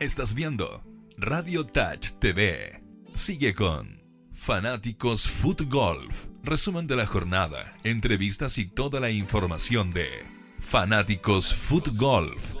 Estás 0.00 0.34
viendo 0.34 0.82
Radio 1.18 1.66
Touch 1.66 2.12
TV. 2.20 2.82
Sigue 3.12 3.54
con 3.54 4.00
Fanáticos 4.32 5.28
Foot 5.28 5.68
Golf. 5.68 6.24
Resumen 6.42 6.86
de 6.86 6.96
la 6.96 7.04
jornada, 7.04 7.76
entrevistas 7.84 8.56
y 8.56 8.64
toda 8.64 8.98
la 8.98 9.10
información 9.10 9.92
de 9.92 10.08
Fanáticos 10.58 11.54
Foot 11.54 11.88
Golf. 11.98 12.59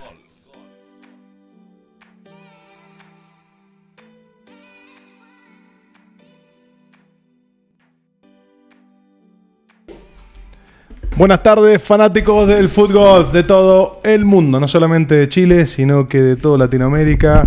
Buenas 11.20 11.42
tardes, 11.42 11.82
fanáticos 11.82 12.48
del 12.48 12.70
fútbol 12.70 13.30
de 13.30 13.42
todo 13.42 14.00
el 14.04 14.24
mundo, 14.24 14.58
no 14.58 14.66
solamente 14.66 15.14
de 15.14 15.28
Chile, 15.28 15.66
sino 15.66 16.08
que 16.08 16.18
de 16.18 16.36
toda 16.36 16.56
Latinoamérica. 16.56 17.46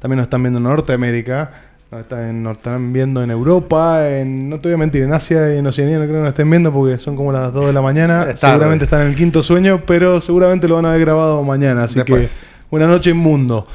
También 0.00 0.16
nos 0.16 0.24
están 0.24 0.42
viendo 0.42 0.58
en 0.58 0.64
Norteamérica, 0.64 1.52
nos 1.92 2.00
están, 2.00 2.42
nos 2.42 2.56
están 2.56 2.92
viendo 2.92 3.22
en 3.22 3.30
Europa, 3.30 4.10
en, 4.10 4.48
no 4.48 4.58
te 4.58 4.70
voy 4.70 4.74
a 4.74 4.78
mentir, 4.78 5.04
en 5.04 5.12
Asia 5.12 5.54
y 5.54 5.58
en 5.58 5.66
Oceanía 5.68 5.98
no 5.98 6.02
creo 6.06 6.16
que 6.16 6.22
nos 6.22 6.28
estén 6.30 6.50
viendo 6.50 6.72
porque 6.72 6.98
son 6.98 7.14
como 7.14 7.30
las 7.30 7.52
2 7.52 7.66
de 7.66 7.72
la 7.72 7.80
mañana. 7.80 8.26
Es 8.28 8.40
seguramente 8.40 8.86
están 8.86 9.02
en 9.02 9.08
el 9.10 9.14
quinto 9.14 9.40
sueño, 9.44 9.80
pero 9.86 10.20
seguramente 10.20 10.66
lo 10.66 10.74
van 10.74 10.86
a 10.86 10.88
haber 10.88 11.02
grabado 11.02 11.44
mañana. 11.44 11.84
Así 11.84 12.00
Después. 12.00 12.28
que 12.28 12.46
buenas 12.72 12.88
noches, 12.88 13.14
mundo. 13.14 13.68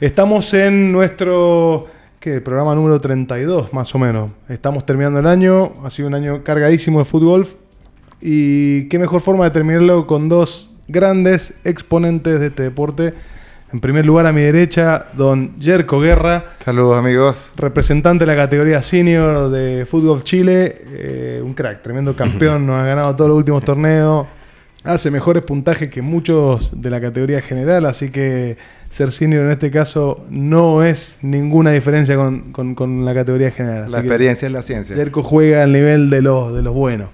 Estamos 0.00 0.52
en 0.54 0.90
nuestro 0.90 1.86
¿qué? 2.18 2.40
programa 2.40 2.74
número 2.74 3.00
32, 3.00 3.72
más 3.72 3.94
o 3.94 3.98
menos. 4.00 4.32
Estamos 4.48 4.84
terminando 4.84 5.20
el 5.20 5.26
año, 5.28 5.72
ha 5.84 5.90
sido 5.90 6.08
un 6.08 6.14
año 6.14 6.42
cargadísimo 6.42 6.98
de 6.98 7.04
fútbol. 7.04 7.46
Y 8.20 8.88
qué 8.88 8.98
mejor 8.98 9.20
forma 9.20 9.44
de 9.44 9.50
terminarlo 9.50 10.06
con 10.06 10.28
dos 10.28 10.70
grandes 10.88 11.54
exponentes 11.64 12.40
de 12.40 12.46
este 12.48 12.62
deporte. 12.64 13.14
En 13.72 13.80
primer 13.80 14.06
lugar, 14.06 14.24
a 14.26 14.32
mi 14.32 14.40
derecha, 14.40 15.06
don 15.14 15.52
Jerko 15.60 16.00
Guerra, 16.00 16.42
Saludos 16.64 16.96
amigos. 16.96 17.52
representante 17.56 18.24
de 18.24 18.34
la 18.34 18.36
categoría 18.36 18.82
senior 18.82 19.50
de 19.50 19.84
Fútbol 19.84 20.24
Chile. 20.24 20.82
eh, 20.88 21.42
un 21.44 21.52
crack, 21.52 21.82
tremendo 21.82 22.16
campeón, 22.16 22.66
nos 22.66 22.76
ha 22.76 22.84
ganado 22.86 23.14
todos 23.14 23.28
los 23.28 23.36
últimos 23.38 23.62
torneos. 23.62 24.26
Hace 24.84 25.10
mejores 25.10 25.44
puntajes 25.44 25.90
que 25.90 26.00
muchos 26.00 26.70
de 26.80 26.88
la 26.88 26.98
categoría 27.00 27.42
general, 27.42 27.84
así 27.84 28.10
que 28.10 28.56
ser 28.88 29.12
senior 29.12 29.44
en 29.44 29.50
este 29.50 29.70
caso 29.70 30.24
no 30.30 30.82
es 30.82 31.18
ninguna 31.20 31.70
diferencia 31.72 32.16
con, 32.16 32.52
con- 32.52 32.74
con 32.74 33.04
la 33.04 33.12
categoría 33.12 33.50
general. 33.50 33.82
Así 33.84 33.92
La 33.92 33.98
experiencia 33.98 34.46
es 34.46 34.52
la 34.52 34.62
ciencia. 34.62 34.96
Jerko 34.96 35.22
juega 35.22 35.62
al 35.62 35.72
nivel 35.72 36.08
de 36.08 36.22
los, 36.22 36.54
de 36.54 36.62
los 36.62 36.74
buenos. 36.74 37.10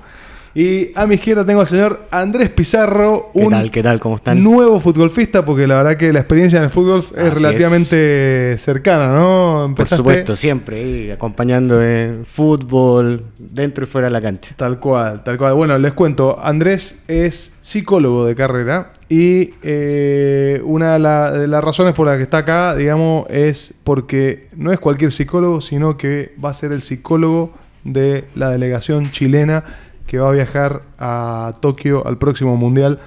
Y 0.57 0.93
a 0.95 1.05
mi 1.09 1.17
izquierda 1.17 1.45
tengo 1.45 1.63
al 1.63 1.67
señor 1.67 2.07
Andrés 2.13 2.49
Pizarro, 2.49 3.31
¿Qué 3.35 3.41
un 3.41 3.51
tal? 3.51 3.71
¿Qué 3.73 3.83
tal? 3.83 3.99
¿Cómo 3.99 4.15
están? 4.15 4.41
nuevo 4.41 4.79
futbolista, 4.79 5.45
porque 5.45 5.67
la 5.67 5.75
verdad 5.75 5.97
que 5.97 6.13
la 6.13 6.21
experiencia 6.21 6.59
en 6.59 6.65
el 6.65 6.71
fútbol 6.71 7.01
es 7.17 7.31
Así 7.33 7.43
relativamente 7.43 8.57
cercana, 8.59 9.13
¿no? 9.13 9.55
Por 9.63 9.71
Empezaste 9.71 9.97
supuesto, 9.97 10.37
siempre, 10.37 11.13
acompañando 11.13 11.83
en 11.83 12.25
fútbol, 12.25 13.25
dentro 13.39 13.83
y 13.83 13.87
fuera 13.89 14.07
de 14.07 14.13
la 14.13 14.21
cancha. 14.21 14.55
Tal 14.57 14.79
cual, 14.79 15.25
tal 15.25 15.39
cual. 15.39 15.55
Bueno, 15.55 15.77
les 15.77 15.93
cuento, 15.93 16.39
Andrés 16.41 17.01
es 17.09 17.53
psicólogo 17.61 18.25
de 18.25 18.37
carrera 18.37 18.93
y 19.09 19.51
eh, 19.65 20.61
una 20.65 20.93
de, 20.93 20.99
la- 21.01 21.33
de 21.33 21.49
las 21.49 21.65
razones 21.65 21.95
por 21.95 22.07
las 22.07 22.17
que 22.17 22.23
está 22.23 22.39
acá, 22.39 22.77
digamos, 22.77 23.27
es 23.29 23.75
porque 23.83 24.47
no 24.57 24.71
es 24.71 24.79
cualquier 24.79 25.11
psicólogo, 25.11 25.61
sino 25.61 25.97
que 25.97 26.33
va 26.43 26.51
a 26.51 26.55
ser 26.55 26.71
el 26.71 26.83
psicólogo 26.83 27.53
de 27.83 28.25
la 28.37 28.51
delegación 28.51 29.11
chilena 29.11 29.63
que 30.07 30.19
va 30.19 30.29
a 30.29 30.33
viajar 30.33 30.83
a 30.99 31.55
Tokio 31.61 32.07
al 32.07 32.19
próximo 32.19 32.57
Mundial 32.57 33.01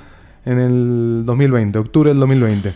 en 0.46 0.60
el 0.60 1.24
2020, 1.26 1.80
octubre 1.80 2.10
del 2.10 2.20
2020. 2.20 2.74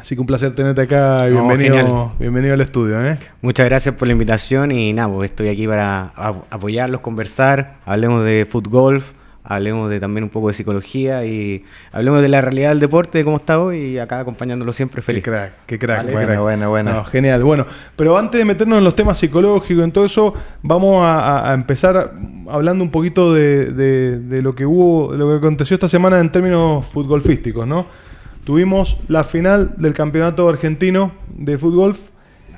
Así 0.00 0.14
que 0.14 0.20
un 0.22 0.26
placer 0.26 0.54
tenerte 0.54 0.80
acá 0.82 1.28
y 1.28 1.32
No, 1.34 1.46
bienvenido, 1.48 1.76
genial. 1.76 2.10
bienvenido 2.18 2.54
al 2.54 2.60
estudio. 2.62 3.04
¿eh? 3.04 3.18
Muchas 3.42 3.66
gracias 3.66 3.94
por 3.96 4.08
la 4.08 4.12
invitación 4.12 4.72
y 4.72 4.92
nada, 4.94 5.12
pues 5.12 5.30
estoy 5.30 5.48
aquí 5.48 5.66
para 5.66 6.04
ap- 6.14 6.44
apoyarlos, 6.50 7.00
conversar, 7.02 7.76
hablemos 7.84 8.24
de 8.24 8.46
fútbol, 8.50 9.02
hablemos 9.42 9.88
de 9.90 10.00
también 10.00 10.24
un 10.24 10.30
poco 10.30 10.48
de 10.48 10.54
psicología 10.54 11.24
y 11.24 11.64
hablemos 11.92 12.20
de 12.22 12.28
la 12.28 12.40
realidad 12.40 12.68
del 12.70 12.80
deporte, 12.80 13.18
de 13.18 13.24
cómo 13.24 13.38
está 13.38 13.58
hoy 13.58 13.78
y 13.78 13.98
acá 13.98 14.20
acompañándolo 14.20 14.72
siempre 14.72 15.02
feliz. 15.02 15.22
Qué 15.24 15.30
crack, 15.30 15.52
qué 15.66 15.78
crack. 15.78 15.98
Vale. 15.98 16.12
qué 16.18 16.24
crack. 16.26 16.40
buena, 16.40 16.68
buena. 16.68 16.92
No, 16.94 17.04
genial. 17.04 17.42
Bueno, 17.42 17.66
pero 17.96 18.16
antes 18.18 18.38
de 18.38 18.44
meternos 18.44 18.78
en 18.78 18.84
los 18.84 18.94
temas 18.94 19.18
psicológicos, 19.18 19.82
en 19.82 19.92
todo 19.92 20.04
eso, 20.04 20.34
vamos 20.62 21.02
a, 21.04 21.52
empezar 21.54 22.12
hablando 22.48 22.84
un 22.84 22.90
poquito 22.90 23.32
de, 23.32 23.72
de- 23.72 24.18
de 24.18 24.42
lo 24.42 24.54
que 24.54 24.66
hubo, 24.66 25.12
de 25.12 25.18
lo 25.18 25.28
que 25.30 25.36
aconteció 25.36 25.74
esta 25.74 25.88
semana 25.88 26.20
en 26.20 26.30
términos 26.30 26.84
futbolísticos, 26.86 27.66
¿no? 27.66 27.86
Tuvimos 28.44 28.98
la 29.08 29.22
final 29.24 29.74
del 29.76 29.92
campeonato 29.94 30.48
argentino 30.48 31.12
de 31.28 31.58
fútbol. 31.58 31.96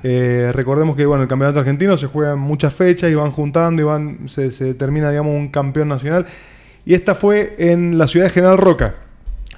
Eh, 0.05 0.51
recordemos 0.53 0.97
que 0.97 1.07
bueno, 1.07 1.23
el 1.23 1.29
campeonato 1.29 1.61
argentino 1.61 1.97
se 1.97 2.07
juega 2.07 2.33
en 2.33 2.39
muchas 2.41 2.75
fechas 2.75 3.11
y 3.11 3.15
van 3.15 3.31
juntando 3.31 3.83
y 3.83 3.85
van, 3.85 4.29
se, 4.29 4.51
se 4.51 4.65
determina 4.65 5.11
digamos, 5.11 5.35
un 5.37 5.49
campeón 5.49 5.89
nacional. 5.89 6.27
Y 6.85 6.95
esta 6.95 7.15
fue 7.15 7.55
en 7.59 7.97
la 7.99 8.09
ciudad 8.09 8.27
de 8.27 8.31
General 8.33 8.59
Roca. 8.59 8.95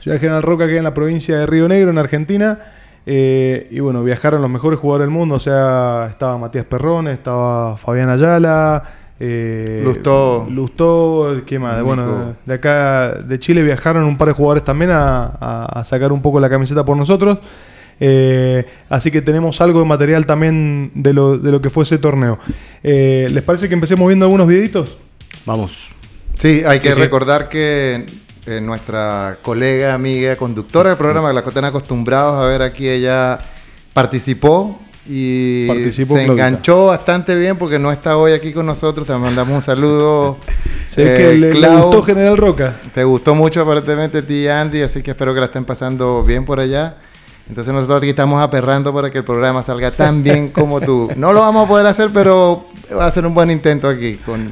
Ciudad 0.01 0.17
de 0.17 0.21
General 0.21 0.43
Roca 0.43 0.67
queda 0.67 0.79
en 0.79 0.85
la 0.85 0.95
provincia 0.95 1.39
de 1.39 1.47
Río 1.47 1.67
Negro, 1.69 1.91
en 1.91 1.99
Argentina. 1.99 2.59
Eh, 3.07 3.69
y 3.71 3.81
bueno, 3.81 4.03
viajaron 4.03 4.41
los 4.43 4.51
mejores 4.51 4.79
jugadores 4.79 5.07
del 5.09 5.15
mundo. 5.15 5.37
O 5.37 5.41
sea, 5.41 6.09
estaba 6.11 6.37
Matías 6.39 6.65
Perrone, 6.67 7.13
estaba 7.13 7.77
Fabián 7.77 8.11
Ayala. 8.11 8.83
Eh, 9.21 9.81
Lustó. 9.85 10.47
Lustó, 10.51 11.43
¿qué 11.47 11.59
más? 11.59 11.75
Nico. 11.77 11.87
Bueno, 11.87 12.35
de 12.45 12.55
acá 12.55 13.13
de 13.15 13.39
Chile 13.39 13.63
viajaron 13.63 14.05
un 14.05 14.19
par 14.19 14.29
de 14.29 14.35
jugadores 14.35 14.65
también 14.65 14.91
a, 14.91 15.25
a- 15.41 15.81
a 15.81 15.85
sacar 15.85 16.13
un 16.13 16.21
poco 16.21 16.41
la 16.41 16.51
camiseta 16.51 16.85
por 16.85 16.97
nosotros. 16.97 17.39
Eh, 18.01 18.67
así 18.91 19.11
que 19.11 19.23
tenemos 19.23 19.61
algo 19.61 19.79
de 19.81 19.87
material 19.87 20.27
también 20.27 20.91
de 20.95 21.13
lo, 21.15 21.39
de 21.39 21.53
lo 21.53 21.63
que 21.63 21.71
fue 21.71 21.85
ese 21.85 21.97
torneo. 21.97 22.39
Eh, 22.83 23.29
¿Les 23.31 23.43
parece 23.43 23.69
que 23.69 23.75
empecemos 23.75 24.07
viendo 24.09 24.27
algunos 24.27 24.47
videitos? 24.49 24.99
Vamos. 25.47 25.95
Sí, 26.39 26.63
hay 26.67 26.81
que 26.81 26.89
Sí, 26.91 26.95
sí. 26.95 27.01
recordar 27.01 27.49
que 27.49 28.05
eh, 28.47 28.61
nuestra 28.61 29.39
colega, 29.43 29.95
amiga, 29.95 30.37
conductora 30.37 30.91
del 30.91 30.99
programa, 30.99 31.29
que 31.29 31.35
la 31.35 31.41
están 31.41 31.65
acostumbrados 31.65 32.43
a 32.43 32.47
ver 32.47 32.63
aquí, 32.63 32.89
ella 32.89 33.39
participó 33.93 34.79
y 35.09 35.69
se 35.93 36.05
Claudita. 36.07 36.33
enganchó 36.33 36.87
bastante 36.87 37.35
bien 37.37 37.57
porque 37.59 37.79
no 37.79 37.93
está 37.93 38.17
hoy 38.17 38.33
aquí 38.33 38.53
con 38.53 38.67
nosotros. 38.67 39.07
Te 39.07 39.15
mandamos 39.17 39.55
un 39.55 39.61
saludo. 39.63 40.39
Sé 40.89 41.03
Eh, 41.03 41.17
que 41.17 41.35
le, 41.61 41.69
gustó 41.69 42.03
General 42.03 42.37
Roca. 42.37 42.77
Te 42.95 43.05
gustó 43.05 43.35
mucho 43.35 43.63
aparentemente 43.63 44.19
a 44.19 44.23
ti 44.27 44.47
Andy, 44.49 44.83
así 44.83 45.03
que 45.03 45.11
espero 45.13 45.33
que 45.35 45.41
la 45.41 45.47
estén 45.47 45.65
pasando 45.65 46.23
bien 46.23 46.45
por 46.45 46.61
allá. 46.61 46.97
Entonces 47.49 47.75
nosotros 47.75 47.99
aquí 47.99 48.09
estamos 48.11 48.43
aperrando 48.43 48.93
para 48.95 49.11
que 49.11 49.19
el 49.19 49.25
programa 49.25 49.63
salga 49.63 49.91
tan 49.91 50.23
bien 50.23 50.49
como 50.49 50.81
tú. 50.81 51.11
No 51.17 51.33
lo 51.33 51.41
vamos 51.41 51.67
a 51.67 51.69
poder 51.69 51.87
hacer, 51.87 52.11
pero 52.13 52.67
va 52.97 53.05
a 53.07 53.11
ser 53.11 53.27
un 53.27 53.35
buen 53.35 53.51
intento 53.51 53.87
aquí 53.89 54.15
con, 54.25 54.51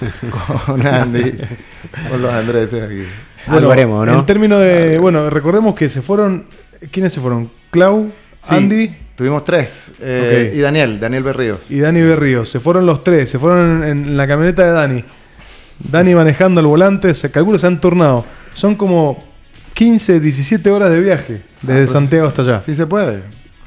con 0.66 0.86
Andy, 0.86 1.34
con 2.10 2.22
los 2.22 2.32
Andreses 2.32 2.82
aquí. 2.82 3.02
Algo 3.46 3.70
haremos, 3.72 4.06
¿no? 4.06 4.14
En 4.14 4.26
términos 4.26 4.60
de. 4.60 4.98
Bueno, 4.98 5.28
recordemos 5.30 5.74
que 5.74 5.88
se 5.90 6.02
fueron. 6.02 6.46
¿Quiénes 6.90 7.12
se 7.12 7.20
fueron? 7.20 7.50
Clau, 7.70 8.10
Sí, 8.42 8.54
Andy 8.54 8.90
Tuvimos 9.16 9.42
tres. 9.44 9.90
eh. 10.00 10.52
Y 10.54 10.60
Daniel, 10.60 11.00
Daniel 11.00 11.24
Berríos. 11.24 11.68
y 11.70 11.80
Dani 11.80 12.00
Berríos. 12.02 12.48
Se 12.48 12.60
fueron 12.60 12.86
los 12.86 13.02
tres. 13.02 13.28
Se 13.28 13.38
fueron 13.38 13.82
en, 13.82 14.06
en 14.06 14.16
la 14.16 14.28
camioneta 14.28 14.64
de 14.64 14.70
Dani. 14.70 15.04
Dani 15.80 16.14
manejando 16.14 16.60
el 16.60 16.66
volante. 16.68 17.12
Se 17.14 17.30
calcula 17.30 17.58
se 17.58 17.66
han 17.66 17.80
turnado. 17.80 18.24
Son 18.54 18.76
como 18.76 19.18
15, 19.74 20.20
17 20.20 20.70
horas 20.70 20.90
de 20.90 21.00
viaje 21.00 21.42
desde 21.62 21.80
Ah, 21.80 21.84
pues, 21.84 21.90
Santiago 21.90 22.28
hasta 22.28 22.42
allá. 22.42 22.60
Sí 22.60 22.74
se 22.74 22.86
puede. 22.86 23.22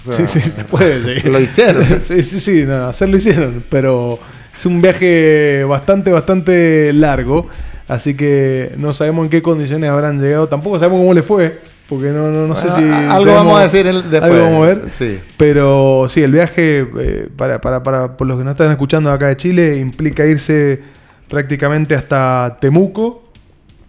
O 0.07 0.13
Sí, 0.13 0.25
sea, 0.25 0.27
sí, 0.27 0.41
se 0.41 0.63
puede. 0.63 1.19
sí. 1.21 1.27
Lo 1.29 1.39
hicieron. 1.39 1.85
sí, 2.01 2.23
sí, 2.23 2.39
sí, 2.39 2.63
no, 2.65 2.87
hacerlo 2.87 3.17
hicieron, 3.17 3.63
pero 3.69 4.19
es 4.61 4.65
un 4.67 4.81
viaje 4.81 5.63
bastante, 5.63 6.11
bastante 6.11 6.93
largo, 6.93 7.47
así 7.87 8.15
que 8.15 8.73
no 8.77 8.93
sabemos 8.93 9.25
en 9.25 9.29
qué 9.31 9.41
condiciones 9.41 9.89
habrán 9.89 10.21
llegado, 10.21 10.47
tampoco 10.47 10.77
sabemos 10.77 10.99
cómo 10.99 11.13
le 11.13 11.23
fue, 11.23 11.61
porque 11.89 12.09
no, 12.09 12.29
no, 12.31 12.47
no 12.47 12.55
sé 12.55 12.69
si... 12.69 12.81
algo 12.83 13.25
tenemos- 13.25 13.33
vamos 13.35 13.59
a 13.59 13.63
decir 13.63 13.85
después. 13.85 14.21
Algo 14.23 14.43
vamos 14.43 14.63
a 14.63 14.67
ver. 14.67 14.81
Sí. 14.91 15.19
Pero 15.35 16.05
sí, 16.09 16.21
el 16.21 16.31
viaje, 16.31 16.87
eh, 16.99 17.27
para, 17.35 17.59
para, 17.59 17.81
para 17.83 18.15
por 18.15 18.27
los 18.27 18.37
que 18.37 18.43
no 18.43 18.51
están 18.51 18.69
escuchando 18.71 19.11
acá 19.11 19.27
de 19.27 19.37
Chile, 19.37 19.77
implica 19.77 20.25
irse 20.25 20.79
prácticamente 21.27 21.95
hasta 21.95 22.57
Temuco 22.61 23.23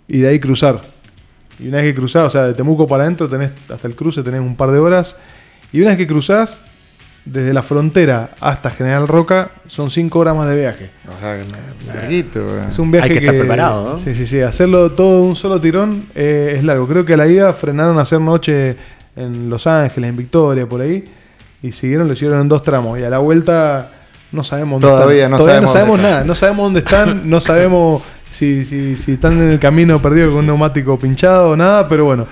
y 0.09 0.21
de 0.21 0.29
ahí 0.29 0.41
cruzar. 0.41 0.81
Y 1.61 1.69
una 1.69 1.77
vez 1.77 1.87
que 1.87 1.95
cruzás, 1.95 2.25
o 2.25 2.31
sea, 2.31 2.45
de 2.47 2.55
Temuco 2.55 2.87
para 2.87 3.05
adentro, 3.05 3.29
tenés 3.29 3.53
hasta 3.69 3.87
el 3.87 3.95
cruce, 3.95 4.23
tenés 4.23 4.41
un 4.41 4.57
par 4.57 4.71
de 4.73 4.79
horas. 4.79 5.17
Y 5.73 5.81
una 5.81 5.91
vez 5.91 5.99
que 5.99 6.07
cruzás, 6.07 6.59
desde 7.25 7.53
la 7.53 7.63
frontera 7.63 8.31
hasta 8.41 8.71
General 8.71 9.07
Roca, 9.07 9.51
son 9.67 9.91
cinco 9.91 10.19
horas 10.19 10.35
más 10.35 10.49
de 10.49 10.57
viaje. 10.57 10.91
O 11.09 11.21
sea, 11.21 11.39
larguito. 11.87 12.41
eh. 12.41 12.65
Es 12.69 12.79
un 12.79 12.91
viaje 12.91 13.09
Hay 13.09 13.13
que 13.13 13.25
estar 13.25 13.37
preparado, 13.37 13.93
¿no? 13.93 13.99
Sí, 13.99 14.15
sí, 14.15 14.27
sí. 14.27 14.41
Hacerlo 14.41 14.91
todo 14.93 15.23
de 15.23 15.29
un 15.29 15.37
solo 15.37 15.61
tirón 15.61 16.07
eh, 16.15 16.55
es 16.57 16.65
largo. 16.65 16.89
Creo 16.89 17.05
que 17.05 17.15
a 17.15 17.17
la 17.17 17.29
ida 17.29 17.53
frenaron 17.53 17.99
a 17.99 18.03
hacer 18.03 18.21
noche 18.21 18.77
en 19.15 19.49
Los 19.49 19.67
Ángeles, 19.67 20.11
en 20.11 20.17
Victoria, 20.17 20.67
por 20.69 20.81
ahí. 20.81 21.05
Y 21.63 21.71
siguieron, 21.71 22.09
lo 22.09 22.15
hicieron 22.15 22.41
en 22.41 22.49
dos 22.49 22.63
tramos. 22.63 22.99
Y 22.99 23.05
a 23.05 23.11
la 23.11 23.19
vuelta 23.19 23.91
no 24.33 24.43
sabemos 24.43 24.81
dónde 24.81 24.97
Todavía 24.97 25.25
están. 25.25 25.31
no 25.31 25.37
Todavía 25.37 25.61
no 25.61 25.69
sabemos 25.69 25.73
sabemos 25.73 25.97
dónde 25.99 26.11
nada. 26.11 26.25
No 26.25 26.35
sabemos 26.35 26.65
dónde 26.65 26.79
están. 26.81 27.23
no 27.31 27.41
sabemos 27.41 28.03
si, 28.31 28.65
si, 28.65 28.97
si 28.97 29.13
están 29.13 29.35
en 29.41 29.51
el 29.51 29.61
camino 29.61 30.01
perdido 30.03 30.31
con 30.31 30.39
un 30.41 30.47
neumático 30.47 30.99
pinchado 30.99 31.51
o 31.51 31.57
nada. 31.57 31.89
Pero 31.89 32.05
bueno, 32.05 32.27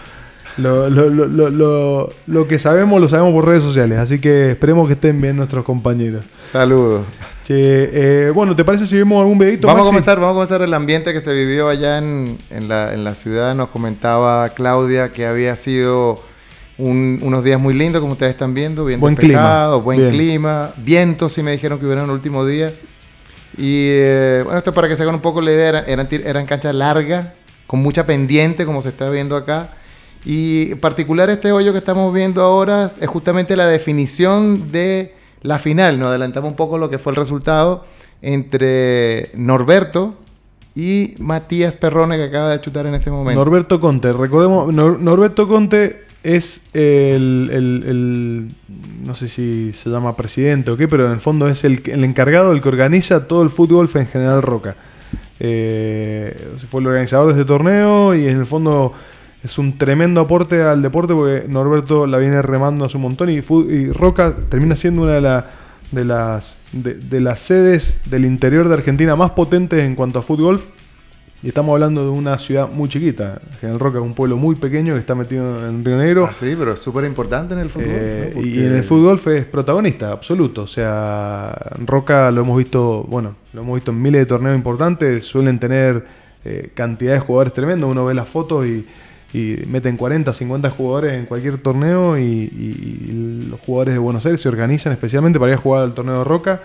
Lo, 0.60 0.88
lo- 0.90 1.08
lo- 1.08 1.26
lo- 1.26 1.48
lo- 1.50 2.08
lo 2.26 2.48
que 2.48 2.58
sabemos 2.58 3.00
lo 3.00 3.08
sabemos 3.08 3.32
por 3.32 3.46
redes 3.46 3.62
sociales, 3.62 3.98
así 3.98 4.18
que 4.20 4.50
esperemos 4.50 4.86
que 4.86 4.94
estén 4.94 5.20
bien 5.20 5.36
nuestros 5.36 5.64
compañeros. 5.64 6.24
Saludos. 6.52 7.04
Che, 7.44 7.56
eh, 8.26 8.30
bueno, 8.32 8.54
¿te 8.54 8.64
parece 8.64 8.86
si 8.86 8.96
vemos 8.96 9.20
algún 9.20 9.38
videito? 9.38 9.66
Vamos 9.66 9.82
a 9.82 9.86
comenzar, 9.86 10.18
vamos 10.20 10.32
a 10.32 10.34
comenzar 10.34 10.62
el 10.62 10.72
ambiente 10.74 11.12
que 11.12 11.20
se 11.20 11.32
vivió 11.34 11.68
allá 11.68 11.98
en, 11.98 12.36
en 12.50 12.68
la, 12.68 12.94
en 12.94 13.02
la 13.04 13.14
ciudad. 13.14 13.54
Nos 13.54 13.68
comentaba 13.68 14.48
Claudia 14.50 15.10
que 15.10 15.26
había 15.26 15.56
sido 15.56 16.22
un- 16.78 17.18
unos 17.22 17.42
días 17.42 17.58
muy 17.60 17.74
lindos, 17.74 18.00
como 18.00 18.12
ustedes 18.12 18.32
están 18.32 18.54
viendo, 18.54 18.84
bien 18.84 19.00
Buen 19.00 19.14
despejado, 19.14 19.72
clima. 19.78 19.84
buen 19.84 19.98
Bien. 19.98 20.10
clima, 20.12 20.70
vientos, 20.76 21.32
sí 21.32 21.42
me 21.42 21.52
dijeron 21.52 21.78
que 21.78 21.86
hubiera 21.86 22.02
en 22.02 22.08
el 22.08 22.14
último 22.14 22.44
día. 22.46 22.70
Y 23.58 23.86
eh, 23.90 24.42
bueno, 24.44 24.58
esto 24.58 24.72
para 24.72 24.88
que 24.88 24.94
se 24.96 25.02
hagan 25.02 25.16
un 25.16 25.20
poco 25.20 25.40
la 25.40 25.50
idea, 25.50 25.68
era- 25.70 25.80
eran, 25.86 26.08
eran 26.10 26.46
canchas 26.46 26.74
largas, 26.74 27.28
con 27.66 27.80
mucha 27.80 28.06
pendiente, 28.06 28.64
como 28.64 28.80
se 28.82 28.90
está 28.90 29.10
viendo 29.10 29.34
acá. 29.36 29.70
Y 30.25 30.72
en 30.72 30.78
particular 30.81 31.31
este 31.31 31.50
hoyo 31.52 31.72
que 31.72 31.78
estamos 31.78 32.12
viendo 32.12 32.43
ahora 32.43 32.84
es 32.87 33.06
justamente 33.08 33.56
la 33.56 33.67
definición 33.67 34.70
de 34.70 35.14
la 35.43 35.58
final. 35.58 35.99
Nos 35.99 36.08
adelantamos 36.08 36.50
un 36.50 36.56
poco 36.56 36.76
lo 36.78 36.90
que 36.90 36.99
fue 36.99 37.12
el 37.12 37.17
resultado 37.17 37.84
entre 38.20 39.31
Norberto 39.34 40.14
y 40.75 41.14
Matías 41.19 41.76
Perrone 41.76 42.17
que 42.17 42.25
acaba 42.25 42.50
de 42.50 42.61
chutar 42.61 42.87
en 42.87 42.94
este 42.94 43.11
momento. 43.11 43.43
Norberto 43.43 43.81
Conte, 43.81 44.12
recordemos, 44.12 44.72
Nor- 44.75 44.99
Norberto 44.99 45.49
Conte 45.49 46.05
es 46.23 46.66
el, 46.75 47.49
el- 47.50 47.84
el- 47.88 48.55
no 49.06 49.14
sé 49.14 49.26
si 49.26 49.73
se 49.73 49.88
llama 49.88 50.14
presidente 50.16 50.70
o 50.70 50.76
qué, 50.76 50.87
pero 50.87 51.06
en 51.06 51.12
el 51.12 51.20
fondo 51.20 51.49
es 51.49 51.64
el, 51.64 51.82
el 51.87 52.05
encargado, 52.05 52.52
el 52.52 52.61
que 52.61 52.69
organiza 52.69 53.26
todo 53.26 53.43
el 53.43 53.49
fútbol 53.49 53.88
en 53.94 54.06
General 54.06 54.43
Roca. 54.43 54.76
Eh, 55.40 56.37
fue 56.70 56.82
el 56.82 56.87
organizador 56.88 57.26
de 57.32 57.40
este 57.40 57.46
torneo 57.46 58.14
y 58.14 58.28
en 58.28 58.37
el 58.37 58.46
fondo 58.46 58.93
es 59.42 59.58
un 59.58 59.78
tremendo 59.78 60.20
aporte 60.20 60.62
al 60.62 60.82
deporte 60.82 61.14
porque 61.14 61.44
Norberto 61.48 62.06
la 62.06 62.19
viene 62.19 62.42
remando 62.42 62.84
hace 62.84 62.96
un 62.96 63.04
montón 63.04 63.31
y, 63.31 63.40
Roca 63.92 64.34
termina 64.48 64.76
siendo 64.76 65.02
una 65.02 65.12
de, 65.14 65.20
la- 65.20 65.46
de 65.92 66.04
las, 66.04 66.56
de, 66.72 66.94
de 66.94 67.20
las 67.20 67.40
sedes 67.40 68.00
del 68.10 68.25
interior 68.25 68.69
de 68.69 68.75
Argentina 68.75 69.16
más 69.16 69.31
potentes 69.31 69.81
en 69.81 69.94
cuanto 69.94 70.19
a 70.19 70.22
fútbol. 70.22 70.60
Y 71.42 71.48
estamos 71.48 71.72
hablando 71.72 72.04
de 72.04 72.10
una 72.10 72.37
ciudad 72.37 72.69
muy 72.70 72.90
chiquita. 72.90 73.40
General 73.62 73.81
Roca 73.81 73.96
es 73.98 74.04
un 74.04 74.12
pueblo 74.12 74.37
muy 74.37 74.56
pequeño 74.56 74.92
que 74.92 75.00
está 75.00 75.14
metido 75.14 75.66
en 75.66 75.82
Río 75.82 75.96
Negro. 75.96 76.26
Ah, 76.31 76.34
sí, 76.34 76.54
pero 76.58 76.75
es 76.75 76.81
súper 76.81 77.04
importante 77.04 77.54
en 77.54 77.60
el 77.60 77.70
fútbol. 77.70 77.87
Eh, 77.88 78.31
¿no? 78.34 78.42
Y 78.42 78.58
en 78.62 78.75
el 78.75 78.82
fútbol 78.82 79.19
es 79.25 79.46
protagonista, 79.46 80.12
absoluto. 80.12 80.64
O 80.64 80.66
sea, 80.66 81.56
Roca 81.87 82.31
lo 82.31 82.42
hemos 82.42 82.58
visto, 82.58 83.04
bueno, 83.08 83.37
lo 83.54 83.62
hemos 83.62 83.76
visto 83.76 83.90
en 83.90 84.02
miles 84.02 84.20
de 84.20 84.26
torneos 84.26 84.54
importantes. 84.54 85.25
Suelen 85.25 85.58
tener 85.58 86.04
eh, 86.44 86.72
cantidad 86.75 87.14
de 87.14 87.20
jugadores 87.20 87.54
tremendos. 87.54 87.88
Uno 87.90 88.04
ve 88.04 88.12
las 88.12 88.28
fotos 88.28 88.66
y, 88.66 88.87
y 89.32 89.56
meten 89.68 89.96
40, 89.96 90.32
50 90.32 90.70
jugadores 90.70 91.14
en 91.14 91.26
cualquier 91.26 91.58
torneo. 91.58 92.18
Y, 92.18 92.22
y- 92.22 93.06
y 93.08 93.46
los 93.50 93.60
jugadores 93.60 93.94
de 93.94 93.98
Buenos 93.98 94.24
Aires 94.26 94.40
se 94.40 94.48
organizan 94.48 94.92
especialmente 94.92 95.38
para 95.38 95.52
ir 95.52 95.58
a 95.58 95.60
jugar 95.60 95.82
al 95.82 95.94
torneo 95.94 96.18
de 96.18 96.24
Roca. 96.24 96.60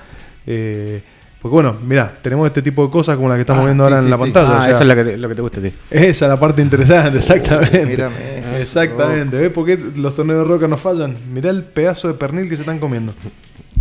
Eh, 0.47 1.01
porque 1.41 1.53
bueno, 1.53 1.75
mirá, 1.85 2.17
tenemos 2.23 2.47
este 2.47 2.63
tipo 2.63 2.83
de 2.85 2.91
cosas 2.91 3.17
como 3.17 3.29
la 3.29 3.35
que 3.35 3.41
estamos 3.41 3.61
Ah, 3.61 3.65
viendo 3.67 3.83
sí, 3.87 3.93
ahora 3.93 3.99
sí, 4.01 4.05
en 4.05 4.09
la 4.11 4.17
sí. 4.17 4.23
pantalla. 4.23 4.49
Ah, 4.49 4.57
o 4.57 4.61
sea, 4.63 4.71
eso 4.71 4.81
es 4.81 4.87
lo 4.89 4.95
que, 4.95 5.03
te, 5.03 5.17
lo 5.17 5.29
que 5.29 5.35
te 5.35 5.41
gusta 5.43 5.59
a 5.59 5.63
ti. 5.63 5.73
esa 5.91 6.25
es 6.25 6.29
la 6.31 6.39
parte 6.39 6.61
interesante, 6.63 7.17
exactamente. 7.19 7.85
mírame 7.85 8.15
eso. 8.39 8.55
Exactamente. 8.57 9.37
¿Ves 9.37 9.51
por 9.51 9.65
qué 9.65 9.77
los 9.95 10.15
torneos 10.15 10.39
de 10.47 10.53
roca 10.53 10.67
no 10.67 10.77
fallan? 10.77 11.15
Mirá 11.31 11.51
el 11.51 11.63
pedazo 11.63 12.07
de 12.07 12.15
pernil 12.15 12.49
que 12.49 12.55
se 12.55 12.63
están 12.63 12.79
comiendo. 12.79 13.13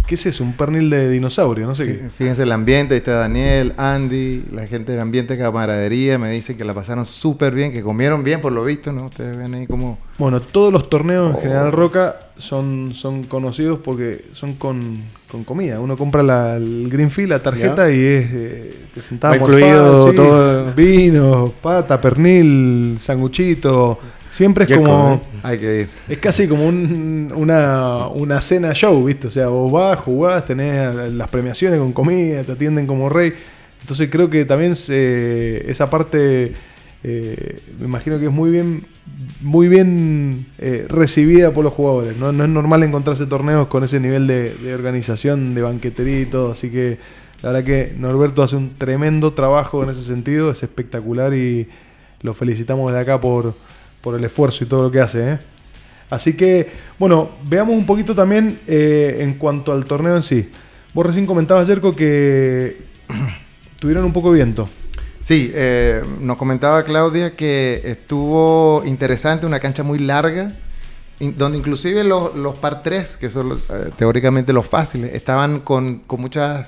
¿Qué 0.06 0.17
es 0.17 0.27
eso? 0.27 0.45
Un 0.45 0.53
pernil 0.53 0.91
de 0.91 1.09
dinosaurio, 1.09 1.67
no 1.67 1.75
sé 1.75 1.87
qué. 1.87 2.11
Fíjense 2.11 2.43
el 2.43 2.53
ambiente, 2.53 2.93
ahí 2.95 2.99
está 2.99 3.12
Daniel, 3.15 3.73
Andy, 3.79 4.45
la 4.53 4.67
gente 4.67 4.93
del 4.93 5.01
ambiente 5.01 5.39
camaradería, 5.39 6.19
me 6.19 6.31
dicen 6.31 6.59
que 6.59 6.65
la 6.65 6.75
pasaron 6.75 7.06
súper 7.06 7.55
bien, 7.55 7.73
que 7.73 7.83
comieron 7.83 8.23
bien 8.23 8.43
por 8.43 8.53
lo 8.53 8.65
visto, 8.65 8.93
¿no? 8.93 9.06
Ustedes 9.06 9.35
ven 9.37 9.55
ahí 9.55 9.67
como... 9.67 9.99
Bueno, 10.19 10.43
todos 10.43 10.73
los 10.73 10.91
torneos 10.91 11.31
en 11.31 11.37
Oh. 11.37 11.41
General 11.41 11.73
Roca 11.73 12.17
son, 12.37 12.93
son 12.95 13.25
conocidos 13.25 13.79
porque 13.83 14.27
son 14.33 14.55
con, 14.55 15.05
con 15.31 15.43
comida. 15.45 15.81
Uno 15.81 15.97
compra 15.97 16.23
la, 16.23 16.56
el 16.56 16.89
Greenfield, 16.91 17.31
la 17.31 17.43
tarjeta 17.43 17.91
y 17.91 18.01
es 18.05 18.27
eh, 18.33 18.75
te 18.95 19.01
morfar, 19.11 19.37
incluido 19.37 20.11
sí, 20.11 20.17
todo. 20.17 20.75
Vino, 20.75 21.53
pata, 21.62 21.99
pernil, 22.01 22.97
sanguchito. 23.01 23.99
Siempre 24.34 24.64
es 24.64 24.70
como... 24.76 25.22
Hay 25.44 25.58
que 25.58 25.81
ir. 25.82 25.88
Es 26.08 26.19
casi 26.19 26.48
como 26.48 26.66
un- 26.66 27.32
una, 27.36 28.08
una 28.08 28.40
cena 28.40 28.72
show, 28.75 29.04
¿viste? 29.04 29.28
O 29.28 29.31
sea, 29.31 29.46
vos 29.46 29.70
vas, 29.70 29.96
jugás, 30.00 30.44
tenés 30.44 31.12
las 31.12 31.31
premiaciones 31.31 31.78
con 31.78 31.92
comida, 31.92 32.42
te 32.42 32.50
atienden 32.52 32.84
como 32.88 33.08
rey. 33.08 33.32
Entonces 33.81 34.08
creo 34.10 34.28
que 34.28 34.44
también 34.44 34.75
se- 34.75 35.70
esa 35.70 35.88
parte, 35.88 36.52
eh, 37.04 37.60
me 37.78 37.86
imagino 37.86 38.19
que 38.19 38.25
es 38.26 38.32
muy 38.32 38.50
bien, 38.50 38.86
muy 39.40 39.69
bien 39.69 40.46
eh, 40.58 40.86
recibida 40.88 41.52
por 41.52 41.62
los 41.62 41.72
jugadores. 41.72 42.16
¿no? 42.16 42.32
No 42.32 42.42
es 42.42 42.50
normal 42.50 42.82
encontrarse 42.82 43.26
torneos 43.26 43.69
con 43.69 43.84
ese 43.84 44.00
nivel 44.00 44.26
de, 44.26 44.52
de 44.54 44.75
organización, 44.75 45.54
de 45.54 45.62
banquetería 45.62 46.20
y 46.22 46.26
todo. 46.26 46.50
Así 46.52 46.70
que 46.70 46.98
la 47.42 47.52
verdad 47.52 47.64
que 47.64 47.94
Norberto 47.96 48.42
hace 48.42 48.56
un 48.56 48.70
tremendo 48.78 49.32
trabajo 49.32 49.84
en 49.84 49.90
ese 49.90 50.02
sentido, 50.02 50.50
es 50.50 50.60
espectacular 50.64 51.34
y 51.34 51.69
lo 52.22 52.34
felicitamos 52.34 52.90
desde 52.90 53.02
acá 53.02 53.20
por, 53.20 53.54
por 54.05 54.15
el 54.15 54.25
esfuerzo 54.25 54.62
y 54.62 54.67
todo 54.67 54.83
lo 54.83 54.91
que 54.91 55.01
hace. 55.01 55.33
¿eh? 55.33 55.39
Así 56.11 56.35
que, 56.35 56.71
bueno, 56.99 57.31
veamos 57.49 57.75
un 57.75 57.87
poquito 57.87 58.15
también 58.15 58.61
eh, 58.69 59.17
en 59.21 59.35
cuanto 59.35 59.73
al 59.73 59.87
torneo 59.87 60.15
en 60.15 60.23
sí. 60.23 60.51
Vos 60.93 61.06
recién 61.06 61.25
comentabas, 61.25 61.67
Jerko, 61.67 61.97
que 61.97 62.77
tuvieron 63.81 64.05
un 64.05 64.12
poco 64.12 64.31
de 64.31 64.37
viento. 64.37 64.69
Sí, 65.23 65.51
eh, 65.55 66.03
nos 66.21 66.37
comentaba 66.37 66.85
Claudia 66.85 67.35
que 67.35 67.81
estuvo 67.83 68.83
interesante, 68.85 69.47
una 69.47 69.59
cancha 69.59 69.83
muy 69.83 69.99
larga, 69.99 70.53
donde 71.19 71.56
inclusive 71.56 72.05
los, 72.05 72.59
par 72.59 72.83
3, 72.83 73.17
que 73.17 73.31
son 73.31 73.62
teóricamente 73.97 74.53
los 74.53 74.67
fáciles, 74.67 75.15
estaban 75.15 75.61
con, 75.61 76.01
con 76.01 76.21
muchos 76.21 76.67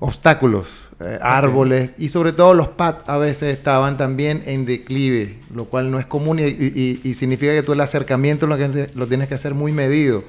obstáculos, 0.00 0.68
eh, 1.00 1.18
árboles, 1.22 1.94
y 1.98 2.08
sobre 2.08 2.32
todo 2.32 2.54
los 2.54 2.68
pads 2.68 3.08
a 3.08 3.18
veces 3.18 3.56
estaban 3.56 3.96
también 3.96 4.42
en 4.46 4.64
declive, 4.64 5.38
lo 5.54 5.64
cual 5.66 5.90
no 5.90 5.98
es 5.98 6.06
común 6.06 6.38
y, 6.38 6.42
y- 6.44 6.72
y- 6.74 7.00
y 7.08 7.14
significa 7.14 7.52
que 7.52 7.62
tú 7.62 7.72
el 7.72 7.80
acercamiento 7.80 8.46
lo, 8.46 8.56
que- 8.56 8.90
lo 8.94 9.06
tienes 9.06 9.28
que 9.28 9.34
hacer 9.34 9.54
muy 9.54 9.72
medido. 9.72 10.22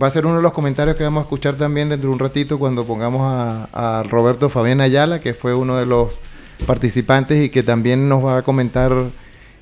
Va 0.00 0.06
a 0.06 0.10
ser 0.10 0.26
uno 0.26 0.36
de 0.36 0.42
los 0.42 0.52
comentarios 0.52 0.96
que 0.96 1.04
vamos 1.04 1.20
a 1.20 1.24
escuchar 1.24 1.56
también 1.56 1.88
dentro 1.88 2.08
de 2.10 2.14
un 2.14 2.18
ratito 2.20 2.58
cuando 2.58 2.84
pongamos 2.84 3.22
a, 3.24 3.98
a 4.00 4.02
Roberto 4.02 4.48
Fabián 4.48 4.80
Ayala, 4.80 5.20
que 5.20 5.32
fue 5.34 5.54
uno 5.54 5.76
de 5.76 5.86
los 5.86 6.20
participantes 6.66 7.42
y 7.44 7.48
que 7.48 7.62
también 7.62 8.08
nos 8.08 8.24
va 8.24 8.38
a 8.38 8.42
comentar 8.42 8.92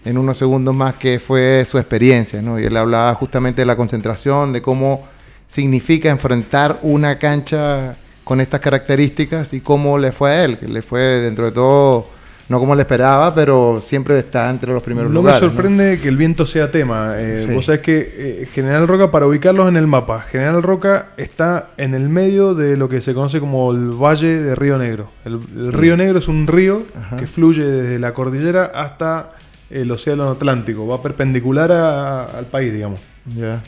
en 0.04 0.18
unos 0.18 0.36
segundos 0.36 0.74
más 0.74 0.94
qué 0.96 1.18
fue 1.20 1.64
su 1.64 1.78
experiencia. 1.78 2.42
¿no? 2.42 2.58
Y 2.58 2.64
él 2.64 2.76
hablaba 2.76 3.14
justamente 3.14 3.62
de 3.62 3.66
la 3.66 3.76
concentración, 3.76 4.52
de 4.52 4.62
cómo 4.62 5.06
significa 5.46 6.10
enfrentar 6.10 6.80
una 6.82 7.18
cancha 7.18 7.96
con 8.26 8.40
estas 8.40 8.58
características 8.58 9.54
y 9.54 9.60
cómo 9.60 9.98
le 9.98 10.10
fue 10.10 10.30
a 10.32 10.44
él, 10.44 10.58
que 10.58 10.66
le 10.66 10.82
fue 10.82 11.00
dentro 11.00 11.44
de 11.46 11.52
todo, 11.52 12.08
no 12.48 12.58
como 12.58 12.74
le 12.74 12.82
esperaba, 12.82 13.32
pero 13.32 13.80
siempre 13.80 14.18
está 14.18 14.50
entre 14.50 14.72
los 14.72 14.82
primeros 14.82 15.12
No 15.12 15.20
lugares. 15.20 15.40
me 15.40 15.48
sorprende 15.48 16.00
que 16.02 16.08
el 16.08 16.16
viento 16.16 16.44
sea 16.44 16.72
tema. 16.72 17.14
Eh, 17.18 17.44
Sí. 17.46 17.54
Vos 17.54 17.66
sabés 17.66 17.82
que 17.82 18.14
eh, 18.42 18.48
General 18.52 18.88
Roca, 18.88 19.12
para 19.12 19.28
ubicarlos 19.28 19.68
en 19.68 19.76
el 19.76 19.86
mapa, 19.86 20.22
General 20.22 20.60
Roca 20.60 21.10
está 21.16 21.70
en 21.76 21.94
el 21.94 22.08
medio 22.08 22.54
de 22.56 22.76
lo 22.76 22.88
que 22.88 23.00
se 23.00 23.14
conoce 23.14 23.38
como 23.38 23.70
el 23.70 23.90
Valle 23.90 24.42
de 24.42 24.56
Río 24.56 24.76
Negro. 24.76 25.08
El, 25.24 25.38
el 25.56 25.72
Río 25.72 25.96
Negro 25.96 26.18
es 26.18 26.26
un 26.26 26.48
río 26.48 26.82
Ajá. 26.98 27.16
que 27.18 27.28
fluye 27.28 27.64
desde 27.64 28.00
la 28.00 28.12
cordillera 28.12 28.72
hasta 28.74 29.30
el 29.70 29.88
Océano 29.92 30.30
Atlántico. 30.30 30.84
Va 30.86 31.00
perpendicular 31.00 31.70
a- 31.70 32.24
al 32.24 32.46
país, 32.46 32.72
digamos. 32.72 32.98
Ya. 33.36 33.62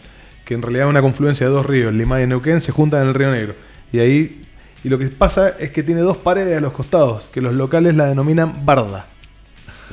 que 0.45 0.55
en 0.55 0.63
realidad 0.63 0.87
es 0.87 0.91
una 0.91 1.03
confluencia 1.03 1.47
de 1.47 1.53
dos 1.53 1.65
ríos, 1.67 1.93
Limay 1.93 2.25
y 2.25 2.27
Neuquén, 2.27 2.61
se 2.61 2.73
juntan 2.73 3.03
en 3.03 3.09
el 3.09 3.15
río 3.15 3.31
Negro. 3.31 3.55
Y 3.93 3.99
ahí, 3.99 4.41
y 4.85 4.89
lo 4.89 4.99
que 4.99 5.09
pasa 5.09 5.51
es 5.59 5.71
que 5.71 5.83
tiene 5.83 6.01
dos 6.03 6.17
paredes 6.19 6.57
a 6.57 6.61
los 6.61 6.73
costados, 6.73 7.29
que 7.33 7.41
los 7.41 7.55
locales 7.55 7.95
la 7.97 8.07
denominan 8.07 8.65
barda. 8.65 9.07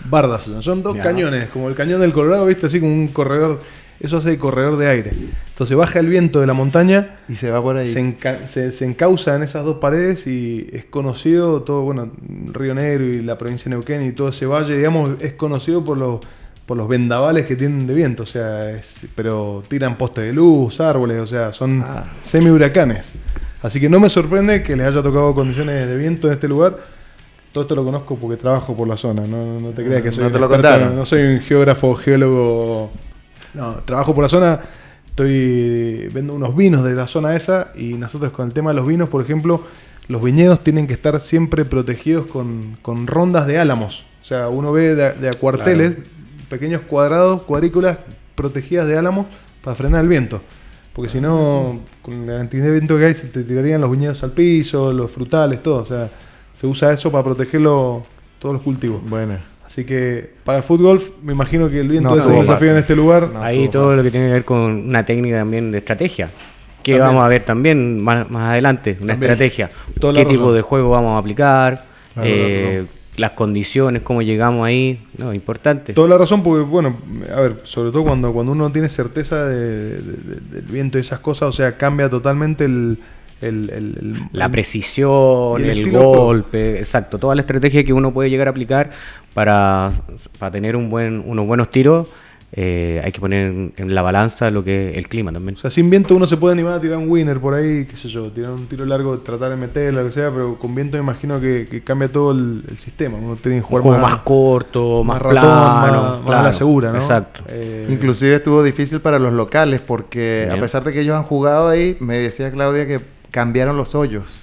Bardas, 0.10 0.50
son, 0.60 0.84
dos 0.84 0.98
cañones, 0.98 1.48
como 1.50 1.70
el 1.70 1.76
cañón 1.76 2.02
del 2.02 2.12
Colorado, 2.14 2.46
viste, 2.46 2.66
así 2.68 2.80
como 2.80 2.92
un 2.94 3.08
corredor, 3.08 3.62
eso 4.00 4.18
hace 4.18 4.38
corredor 4.38 4.78
de 4.78 4.88
aire. 4.90 5.12
Entonces 5.50 5.76
baja 5.78 6.00
el 6.00 6.08
viento 6.08 6.42
de 6.42 6.48
la 6.48 6.54
montaña, 6.54 7.18
Y 7.30 7.36
se 7.36 7.50
va 7.50 7.62
por 7.62 7.78
ahí. 7.78 7.88
se, 7.88 8.02
enca- 8.02 8.46
se, 8.48 8.72
se 8.74 8.86
encausa 8.86 9.36
en 9.36 9.44
esas 9.44 9.64
dos 9.64 9.78
paredes 9.78 10.28
y 10.28 10.70
es 10.74 10.84
conocido 10.86 11.62
todo, 11.62 11.84
bueno, 11.84 12.12
Río 12.52 12.76
Negro 12.76 13.06
y 13.06 13.22
la 13.22 13.38
provincia 13.38 13.66
de 13.66 13.70
Neuquén 13.78 14.04
y 14.06 14.12
todo 14.12 14.30
ese 14.30 14.46
valle, 14.46 14.76
digamos, 14.78 15.12
es 15.22 15.34
conocido 15.34 15.84
por 15.84 15.98
los, 15.98 16.20
por 16.66 16.76
los 16.78 16.88
vendavales 16.90 17.46
que 17.46 17.56
tienen 17.56 17.88
de 17.88 17.94
viento, 17.94 18.24
o 18.24 18.28
sea, 18.28 18.70
es- 18.72 19.08
pero 19.16 19.64
tiran 19.68 19.98
postes 19.98 20.26
de 20.26 20.34
luz, 20.34 20.80
árboles, 20.82 21.22
o 21.22 21.28
sea, 21.28 21.54
son 21.54 21.82
Ah. 21.84 22.04
semi 22.24 22.50
huracanes. 22.50 23.14
Así 23.66 23.80
que 23.80 23.90
no 23.90 24.00
me 24.00 24.12
sorprende 24.12 24.62
que 24.62 24.76
les 24.76 24.86
haya 24.86 25.02
tocado 25.02 25.34
condiciones 25.34 25.88
de 25.88 25.98
viento 25.98 26.28
en 26.28 26.34
este 26.34 26.48
lugar. 26.48 26.78
Todo 27.52 27.64
esto 27.64 27.74
lo 27.74 27.84
conozco 27.84 28.16
porque 28.16 28.38
trabajo 28.38 28.78
por 28.78 28.88
la 28.88 28.96
zona, 28.96 29.26
no, 29.26 29.60
no 29.60 29.70
te 29.70 29.84
creas 29.84 30.04
que 30.04 30.12
soy 30.12 30.22
No 30.22 30.28
un 30.28 30.34
te 30.34 30.40
lo 30.40 30.46
experto, 30.46 30.70
contaron. 30.70 30.96
no 30.96 31.04
soy 31.04 31.24
un 31.24 31.40
geógrafo, 31.40 31.96
geólogo. 31.96 32.92
No, 33.56 33.78
trabajo 33.86 34.14
por 34.14 34.22
la 34.24 34.30
zona, 34.30 34.60
estoy 35.08 36.10
vendo 36.14 36.36
unos 36.36 36.56
vinos 36.56 36.84
de 36.84 36.94
la 36.94 37.08
zona 37.08 37.36
esa 37.36 37.70
y 37.76 37.96
nosotros 37.96 38.32
con 38.34 38.46
el 38.46 38.54
tema 38.54 38.70
de 38.70 38.76
los 38.76 38.86
vinos, 38.86 39.10
por 39.10 39.24
ejemplo, 39.24 39.64
los 40.10 40.22
viñedos 40.22 40.64
tienen 40.64 40.86
que 40.86 40.94
estar 40.94 41.20
siempre 41.20 41.66
protegidos 41.66 42.28
con, 42.28 42.78
con 42.84 43.08
rondas 43.08 43.48
de 43.48 43.58
álamos. 43.58 44.06
O 44.22 44.26
sea, 44.26 44.48
uno 44.48 44.74
ve 44.74 44.94
de, 44.94 45.14
de 45.14 45.30
a 45.30 45.34
cuarteles 45.34 45.98
pequeños 46.50 46.82
cuadrados, 46.82 47.42
cuadrículas 47.42 47.98
protegidas 48.36 48.86
de 48.86 48.96
álamos 48.96 49.26
para 49.64 49.74
frenar 49.74 50.02
el 50.04 50.08
viento. 50.08 50.42
Porque 50.96 51.12
si 51.12 51.20
no, 51.20 51.82
con 52.02 52.26
la 52.26 52.38
cantidad 52.38 52.64
de 52.64 52.72
viento 52.72 52.98
que 52.98 53.06
hay, 53.06 53.14
se 53.14 53.28
te 53.28 53.44
tirarían 53.44 53.82
los 53.82 53.92
viñedos 53.92 54.24
al 54.24 54.32
piso, 54.32 54.94
los 54.94 55.12
frutales, 55.12 55.62
todo. 55.62 55.84
O 55.84 55.86
sea, 55.86 56.10
se 56.54 56.66
usa 56.66 56.94
eso 56.94 57.12
para 57.12 57.22
protegerlo 57.26 58.02
todos 58.40 58.54
los 58.54 58.62
cultivos. 58.64 59.02
Bueno. 59.08 59.38
Así 59.66 59.84
que 59.84 60.32
para 60.46 60.60
el 60.60 60.64
fútbol, 60.64 61.02
me 61.22 61.34
imagino 61.34 61.68
que 61.68 61.82
el 61.82 61.90
viento 61.90 62.16
No 62.16 62.22
es 62.22 62.26
un 62.26 62.40
desafío 62.40 62.72
en 62.72 62.78
este 62.78 62.96
lugar. 62.96 63.30
No. 63.34 63.44
Ahí 63.44 63.68
todo 63.68 63.88
fácil. 63.88 63.98
lo 63.98 64.04
que 64.04 64.12
tiene 64.12 64.28
que 64.28 64.32
ver 64.34 64.46
con 64.46 64.62
una 64.62 65.06
técnica 65.06 65.40
también 65.40 65.70
de 65.70 65.80
estrategia. 65.80 66.30
Que 66.82 66.94
También. 66.94 67.08
vamos 67.08 67.24
a 67.26 67.28
ver 67.28 67.44
también 67.44 68.02
más, 68.02 68.30
más 68.32 68.52
adelante, 68.52 68.98
una 69.02 69.14
También. 69.14 69.32
estrategia. 69.34 69.70
Toda 70.00 70.14
¿Qué 70.14 70.24
tipo 70.26 70.44
razón. 70.44 70.56
de 70.56 70.62
juego 70.62 70.90
vamos 70.92 71.12
a 71.12 71.18
aplicar? 71.18 71.84
Claro, 72.14 72.30
eh, 72.32 72.72
claro, 72.72 72.88
Las 73.18 73.32
condiciones, 73.32 74.02
cómo 74.02 74.22
llegamos 74.22 74.66
ahí. 74.68 75.00
No, 75.18 75.34
importante. 75.34 75.94
Toda 75.94 76.10
la 76.10 76.18
razón, 76.18 76.44
porque, 76.44 76.62
bueno, 76.64 76.98
a 77.34 77.40
ver, 77.40 77.62
sobre 77.64 77.92
todo 77.92 78.04
cuando, 78.04 78.34
cuando 78.34 78.52
uno 78.52 78.70
tiene 78.72 78.90
certeza 78.90 79.46
de- 79.46 80.02
de- 80.02 80.02
de- 80.02 80.42
del 80.52 80.62
viento 80.64 80.98
y 80.98 81.02
esas 81.02 81.20
cosas, 81.20 81.50
o 81.50 81.54
sea, 81.54 81.78
cambia 81.78 82.10
totalmente 82.10 82.66
el. 82.66 82.98
el- 83.42 83.70
el- 83.70 83.98
el- 84.00 84.16
La 84.32 84.50
precisión, 84.50 85.62
el 85.64 85.70
el, 85.80 85.92
golpe, 85.92 86.80
exacto, 86.80 87.18
toda 87.20 87.36
la 87.36 87.42
estrategia 87.42 87.84
que 87.84 87.94
uno 87.94 88.14
puede 88.14 88.30
llegar 88.30 88.48
a 88.48 88.52
aplicar 88.52 88.90
para, 89.34 89.92
para 90.40 90.52
tener 90.52 90.76
un 90.76 90.90
buen, 90.90 91.22
unos 91.26 91.46
buenos 91.46 91.70
tiros, 91.70 92.08
eh, 92.52 93.02
hay 93.04 93.12
que 93.12 93.20
poner 93.20 93.48
en, 93.48 93.74
en 93.76 93.94
la 93.94 94.02
balanza 94.02 94.50
lo 94.50 94.64
que 94.64 94.92
es 94.92 94.98
el 94.98 95.10
clima 95.10 95.34
también. 95.34 95.56
O 95.56 95.58
sea, 95.58 95.70
sin 95.70 95.90
viento 95.90 96.16
uno 96.16 96.26
se 96.26 96.38
puede 96.38 96.54
animar 96.54 96.74
a 96.74 96.80
tirar 96.80 96.98
un 96.98 97.10
winner 97.10 97.40
por 97.40 97.54
ahí, 97.54 97.86
qué 97.86 97.98
sé 97.98 98.08
yo, 98.08 98.32
tirar 98.32 98.52
un 98.52 98.68
tiro 98.68 98.86
largo, 98.86 99.18
tratar 99.20 99.50
de 99.50 99.58
meterlo, 99.58 100.02
lo 100.02 100.08
que 100.08 100.14
sea, 100.14 100.30
pero 100.32 100.58
con 100.58 100.74
viento 100.74 100.96
me 100.96 101.04
imagino 101.04 101.42
que, 101.42 101.68
que 101.70 101.84
cambia 101.84 102.10
todo 102.10 102.32
el, 102.32 102.64
el 102.70 102.78
sistema. 102.78 103.18
Uno 103.18 103.36
tiene 103.36 103.58
que 103.58 103.64
Un 103.64 103.68
jugar 103.68 103.84
juego 103.84 104.00
más, 104.00 104.16
corto, 104.18 105.04
más, 105.04 105.22
ratón, 105.22 105.42
plano, 105.42 106.02
más, 106.02 106.12
más 106.12 106.22
claro, 106.22 106.40
a 106.40 106.44
la 106.44 106.54
segura, 106.54 106.92
¿no? 106.92 106.98
Exacto. 107.00 107.42
Eh, 107.50 107.88
Inclusive 107.90 108.36
estuvo 108.36 108.64
difícil 108.64 109.02
para 109.02 109.20
los 109.20 109.34
locales 109.34 109.82
porque 109.82 110.44
Bien. 110.46 110.58
a 110.58 110.62
pesar 110.62 110.84
de 110.86 110.94
que 110.94 111.02
ellos 111.02 111.16
han 111.16 111.24
jugado 111.24 111.68
ahí, 111.68 111.98
me 112.00 112.18
decía 112.20 112.52
Claudia 112.52 112.88
que 112.88 113.02
cambiaron 113.32 113.76
los 113.76 113.96
hoyos, 113.96 114.42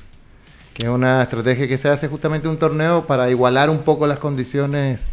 que 0.74 0.82
es 0.84 0.88
una 0.90 1.22
estrategia 1.22 1.66
que 1.66 1.78
se 1.78 1.88
hace 1.88 2.08
justamente 2.08 2.46
en 2.46 2.50
un 2.50 2.58
torneo 2.58 3.06
para 3.06 3.30
igualar 3.30 3.70
un 3.70 3.78
poco 3.78 4.06
las 4.06 4.18
condiciones 4.18 5.06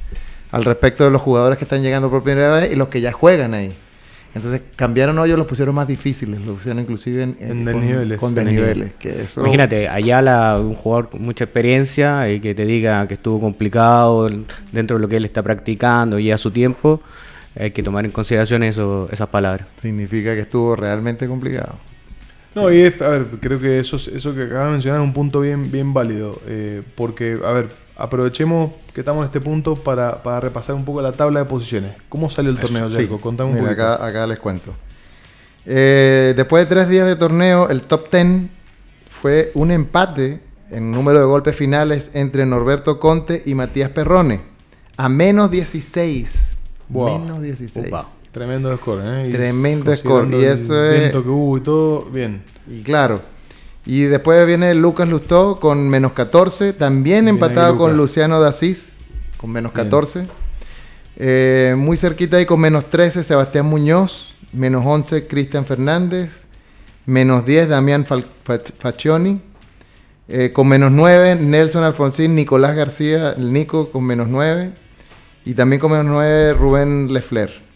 al 0.51 0.65
respecto 0.65 1.03
de 1.03 1.11
los 1.11 1.21
jugadores 1.21 1.57
que 1.57 1.63
están 1.63 1.81
llegando 1.81 2.09
por 2.09 2.23
primera 2.23 2.51
vez 2.51 2.71
y 2.71 2.75
los 2.75 2.87
que 2.87 3.01
ya 3.01 3.11
juegan 3.11 3.53
ahí. 3.53 3.73
Entonces 4.35 4.61
cambiaron 4.75 5.17
hoyos, 5.17 5.37
los 5.39 5.47
pusieron 5.47 5.73
más 5.73 5.87
difíciles, 5.87 6.39
los 6.45 6.57
pusieron 6.57 6.79
inclusive 6.79 7.23
en, 7.23 7.37
En 7.39 7.65
con, 7.65 7.65
desniveles. 7.65 8.19
con 8.19 8.37
En 8.37 8.45
desniveles, 8.45 8.93
que 8.93 9.23
eso 9.23 9.41
Imagínate, 9.41 9.89
Ayala, 9.89 10.59
un 10.59 10.75
jugador 10.75 11.09
con 11.09 11.23
mucha 11.23 11.45
experiencia 11.45 12.29
y 12.31 12.39
que 12.39 12.53
te 12.53 12.65
diga 12.65 13.07
que 13.07 13.15
estuvo 13.15 13.39
complicado 13.39 14.29
dentro 14.71 14.97
de 14.97 15.01
lo 15.01 15.07
que 15.07 15.17
él 15.17 15.25
está 15.25 15.41
practicando 15.41 16.19
y 16.19 16.31
a 16.31 16.37
su 16.37 16.51
tiempo, 16.51 17.01
hay 17.59 17.71
que 17.71 17.81
tomar 17.81 18.05
en 18.05 18.11
consideración 18.11 18.61
eso, 18.61 19.09
esas 19.11 19.29
palabras. 19.29 19.67
significa 19.81 20.35
que 20.35 20.41
estuvo 20.41 20.75
realmente 20.75 21.27
complicado. 21.27 21.75
No, 22.55 22.71
y 22.71 22.81
es, 22.81 23.01
a 23.01 23.09
ver, 23.09 23.25
creo 23.39 23.59
que 23.59 23.79
eso, 23.79 23.95
es- 23.97 24.07
eso 24.07 24.33
que 24.33 24.43
acabas 24.43 24.65
de 24.65 24.71
mencionar 24.71 24.99
es 25.01 25.05
un 25.05 25.13
punto 25.13 25.39
bien, 25.41 25.71
bien 25.71 25.93
válido. 25.93 26.39
eh, 26.47 26.81
porque, 26.95 27.39
a 27.45 27.51
ver, 27.51 27.69
aprovechemos 27.95 28.71
que 28.93 29.01
estamos 29.01 29.21
en 29.21 29.25
este 29.25 29.39
punto 29.41 29.75
para, 29.75 30.23
para 30.23 30.39
repasar 30.39 30.75
un 30.75 30.83
poco 30.85 31.01
la 31.01 31.11
tabla 31.11 31.41
de 31.41 31.45
posiciones. 31.45 31.91
¿Cómo 32.09 32.29
salió 32.29 32.51
el 32.51 32.57
torneo, 32.57 32.89
Sí, 32.89 32.95
Jerko? 32.95 33.19
Contame 33.19 33.49
un 33.51 33.55
mira, 33.57 33.67
poquito. 33.69 33.83
acá, 33.87 34.05
acá 34.05 34.27
les 34.27 34.39
cuento. 34.39 34.73
Eh, 35.65 36.33
después 36.35 36.67
de 36.67 36.75
tres 36.75 36.89
días 36.89 37.05
de 37.07 37.15
torneo, 37.15 37.69
el 37.69 37.83
top 37.83 38.09
10 38.11 38.47
fue 39.09 39.51
un 39.53 39.71
empate 39.71 40.39
en 40.71 40.91
número 40.91 41.19
de 41.19 41.25
golpes 41.25 41.55
finales 41.55 42.11
entre 42.13 42.45
Norberto 42.45 42.99
Conte 42.99 43.43
y 43.45 43.53
Matías 43.55 43.89
Perrone. 43.91 44.41
A 44.97 45.09
menos 45.09 45.51
16. 45.51 46.57
Wow. 46.89 47.19
Menos 47.19 47.41
16. 47.41 47.87
Upa. 47.87 48.05
Tremendo 48.31 48.75
score, 48.77 49.01
¿eh? 49.05 49.25
Y 49.29 49.31
Tremendo 49.31 49.95
score, 49.95 50.29
y 50.31 50.35
el 50.35 50.43
eso 50.43 50.83
es- 50.83 50.99
viento 50.99 51.23
que 51.23 51.29
hubo 51.29 51.57
y 51.57 51.61
todo, 51.61 52.05
bien. 52.05 52.43
Y 52.67 52.81
claro. 52.83 53.21
Y 53.85 54.03
después 54.03 54.45
viene 54.45 54.75
Lucas 54.75 55.07
Lustó 55.07 55.59
con 55.59 55.89
menos 55.89 56.11
14. 56.11 56.73
También 56.73 57.25
Bien 57.25 57.35
empatado 57.35 57.75
con. 57.77 57.97
Luciano 57.97 58.39
Dasís 58.39 58.97
con 59.37 59.49
menos 59.51 59.73
Bien. 59.73 59.85
14. 59.85 60.27
Eh, 61.17 61.73
muy 61.77 61.97
cerquita 61.97 62.37
ahí 62.37 62.45
con 62.45 62.59
menos 62.59 62.85
13 62.85 63.23
Sebastián 63.23 63.65
Muñoz. 63.65 64.35
Menos 64.53 64.85
11 64.85 65.25
Cristian 65.27 65.65
Fernández. 65.65 66.45
Menos 67.05 67.45
10 67.45 67.67
Damián 67.69 68.05
Fal- 68.05 68.25
Faccioni. 68.77 69.41
Eh, 70.27 70.51
con 70.53 70.67
menos 70.67 70.91
9 70.91 71.35
Nelson 71.35 71.83
Alfonsín, 71.83 72.35
Nicolás 72.35 72.75
García, 72.75 73.31
el 73.31 73.51
Nico 73.51 73.89
con 73.91 74.03
menos 74.03 74.27
9. 74.27 74.71
Y 75.45 75.55
también 75.55 75.79
con 75.79 75.91
menos 75.91 76.05
9 76.05 76.53
Rubén 76.53 77.11
Lefler. 77.11 77.67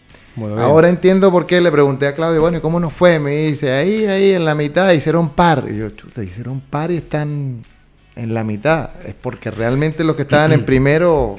Ahora 0.58 0.88
entiendo 0.88 1.30
por 1.30 1.46
qué 1.46 1.60
le 1.60 1.70
pregunté 1.70 2.06
a 2.08 2.14
Claudio, 2.14 2.40
bueno, 2.40 2.58
¿y 2.58 2.60
cómo 2.60 2.80
nos 2.80 2.92
fue? 2.92 3.18
Me 3.20 3.46
dice, 3.46 3.72
ahí, 3.72 4.04
ahí, 4.06 4.32
en 4.32 4.44
la 4.44 4.54
mitad, 4.54 4.90
hicieron 4.92 5.30
par. 5.30 5.64
Y 5.70 5.78
yo, 5.78 5.90
chuta, 5.90 6.22
hicieron 6.24 6.60
par 6.60 6.90
y 6.90 6.96
están 6.96 7.62
en 8.16 8.34
la 8.34 8.42
mitad. 8.44 8.90
Es 9.06 9.14
porque 9.14 9.50
realmente 9.50 10.02
los 10.04 10.16
que 10.16 10.22
estaban 10.22 10.52
en 10.52 10.64
primero 10.66 11.36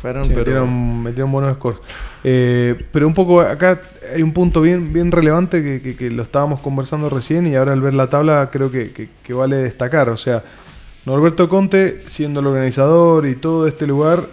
fueron... 0.00 0.24
Sí, 0.24 0.30
pero- 0.30 0.40
metieron, 0.44 1.02
metieron 1.02 1.32
buenos 1.32 1.54
scores. 1.56 1.80
Eh, 2.22 2.86
pero 2.92 3.06
un 3.06 3.14
poco 3.14 3.40
acá 3.40 3.80
hay 4.14 4.22
un 4.22 4.32
punto 4.32 4.60
bien, 4.60 4.92
bien 4.92 5.10
relevante 5.10 5.62
que, 5.62 5.80
que- 5.82 5.96
que 5.96 6.10
lo 6.10 6.22
estábamos 6.22 6.60
conversando 6.60 7.08
recién 7.08 7.46
y 7.46 7.56
ahora 7.56 7.72
al 7.72 7.80
ver 7.80 7.94
la 7.94 8.08
tabla 8.08 8.48
creo 8.52 8.70
que, 8.70 8.92
que- 8.92 9.08
que 9.22 9.32
vale 9.34 9.56
destacar. 9.56 10.08
O 10.10 10.16
sea, 10.16 10.44
Norberto 11.06 11.48
Conte, 11.48 12.02
siendo 12.06 12.40
el 12.40 12.46
organizador 12.46 13.26
y 13.26 13.34
todo 13.36 13.66
este 13.66 13.86
lugar, 13.86 14.24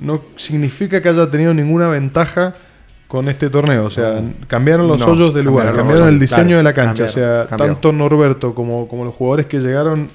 no 0.00 0.22
significa 0.36 1.00
que 1.02 1.08
haya 1.10 1.30
tenido 1.30 1.52
ninguna 1.54 1.88
ventaja 1.88 2.54
con 3.10 3.28
este 3.28 3.50
torneo. 3.50 3.86
O 3.86 3.90
sea, 3.90 4.22
cambiaron 4.46 4.86
los 4.86 5.00
No, 5.00 5.06
hoyos 5.06 5.34
del 5.34 5.46
lugar, 5.46 5.74
cambiaron 5.74 6.06
el 6.06 6.20
diseño 6.20 6.42
claro, 6.44 6.56
de 6.58 6.62
la 6.62 6.72
cancha. 6.72 7.04
o 7.06 7.08
sea, 7.08 7.46
cambió. 7.48 7.66
tanto 7.66 7.92
Norberto 7.92 8.54
como, 8.54 8.86
como 8.86 9.04
los 9.04 9.12
jugadores 9.16 9.46
que 9.46 9.58
llegaron 9.58 10.06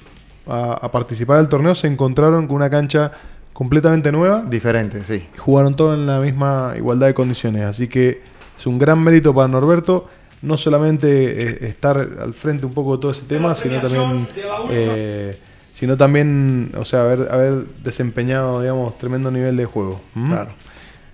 a, 0.46 0.72
a 0.72 0.90
participar 0.90 1.36
del 1.36 1.48
torneo 1.48 1.74
se 1.74 1.88
encontraron 1.88 2.46
con 2.46 2.56
una 2.56 2.70
cancha 2.70 3.12
completamente 3.52 4.10
nueva 4.12 4.44
Diferente, 4.48 5.04
sí. 5.04 5.26
jugaron 5.36 5.76
todo 5.76 5.92
en 5.92 6.06
la 6.06 6.20
misma 6.20 6.72
igualdad 6.74 7.08
de 7.08 7.12
condiciones. 7.12 7.62
Así 7.64 7.86
que 7.86 8.22
es 8.56 8.66
un 8.66 8.78
gran 8.78 9.04
mérito 9.04 9.34
para 9.34 9.46
Norberto. 9.46 10.08
No 10.40 10.56
solamente 10.56 11.08
eh, 11.08 11.66
estar 11.66 11.98
al 11.98 12.32
frente 12.32 12.64
un 12.64 12.72
poco 12.72 12.96
de 12.96 13.02
todo 13.02 13.12
ese 13.12 13.22
tema, 13.22 13.54
sino 13.54 13.78
también, 13.78 14.26
eh, 14.70 15.38
sino 15.74 15.98
también, 15.98 16.72
o 16.78 16.84
sea, 16.86 17.02
haber, 17.02 17.30
haber 17.30 17.66
desempeñado, 17.84 18.62
digamos, 18.62 18.96
tremendo 18.96 19.30
nivel 19.30 19.54
de 19.58 19.66
juego. 19.66 20.00
¿Mm? 20.14 20.30
Claro. 20.30 20.50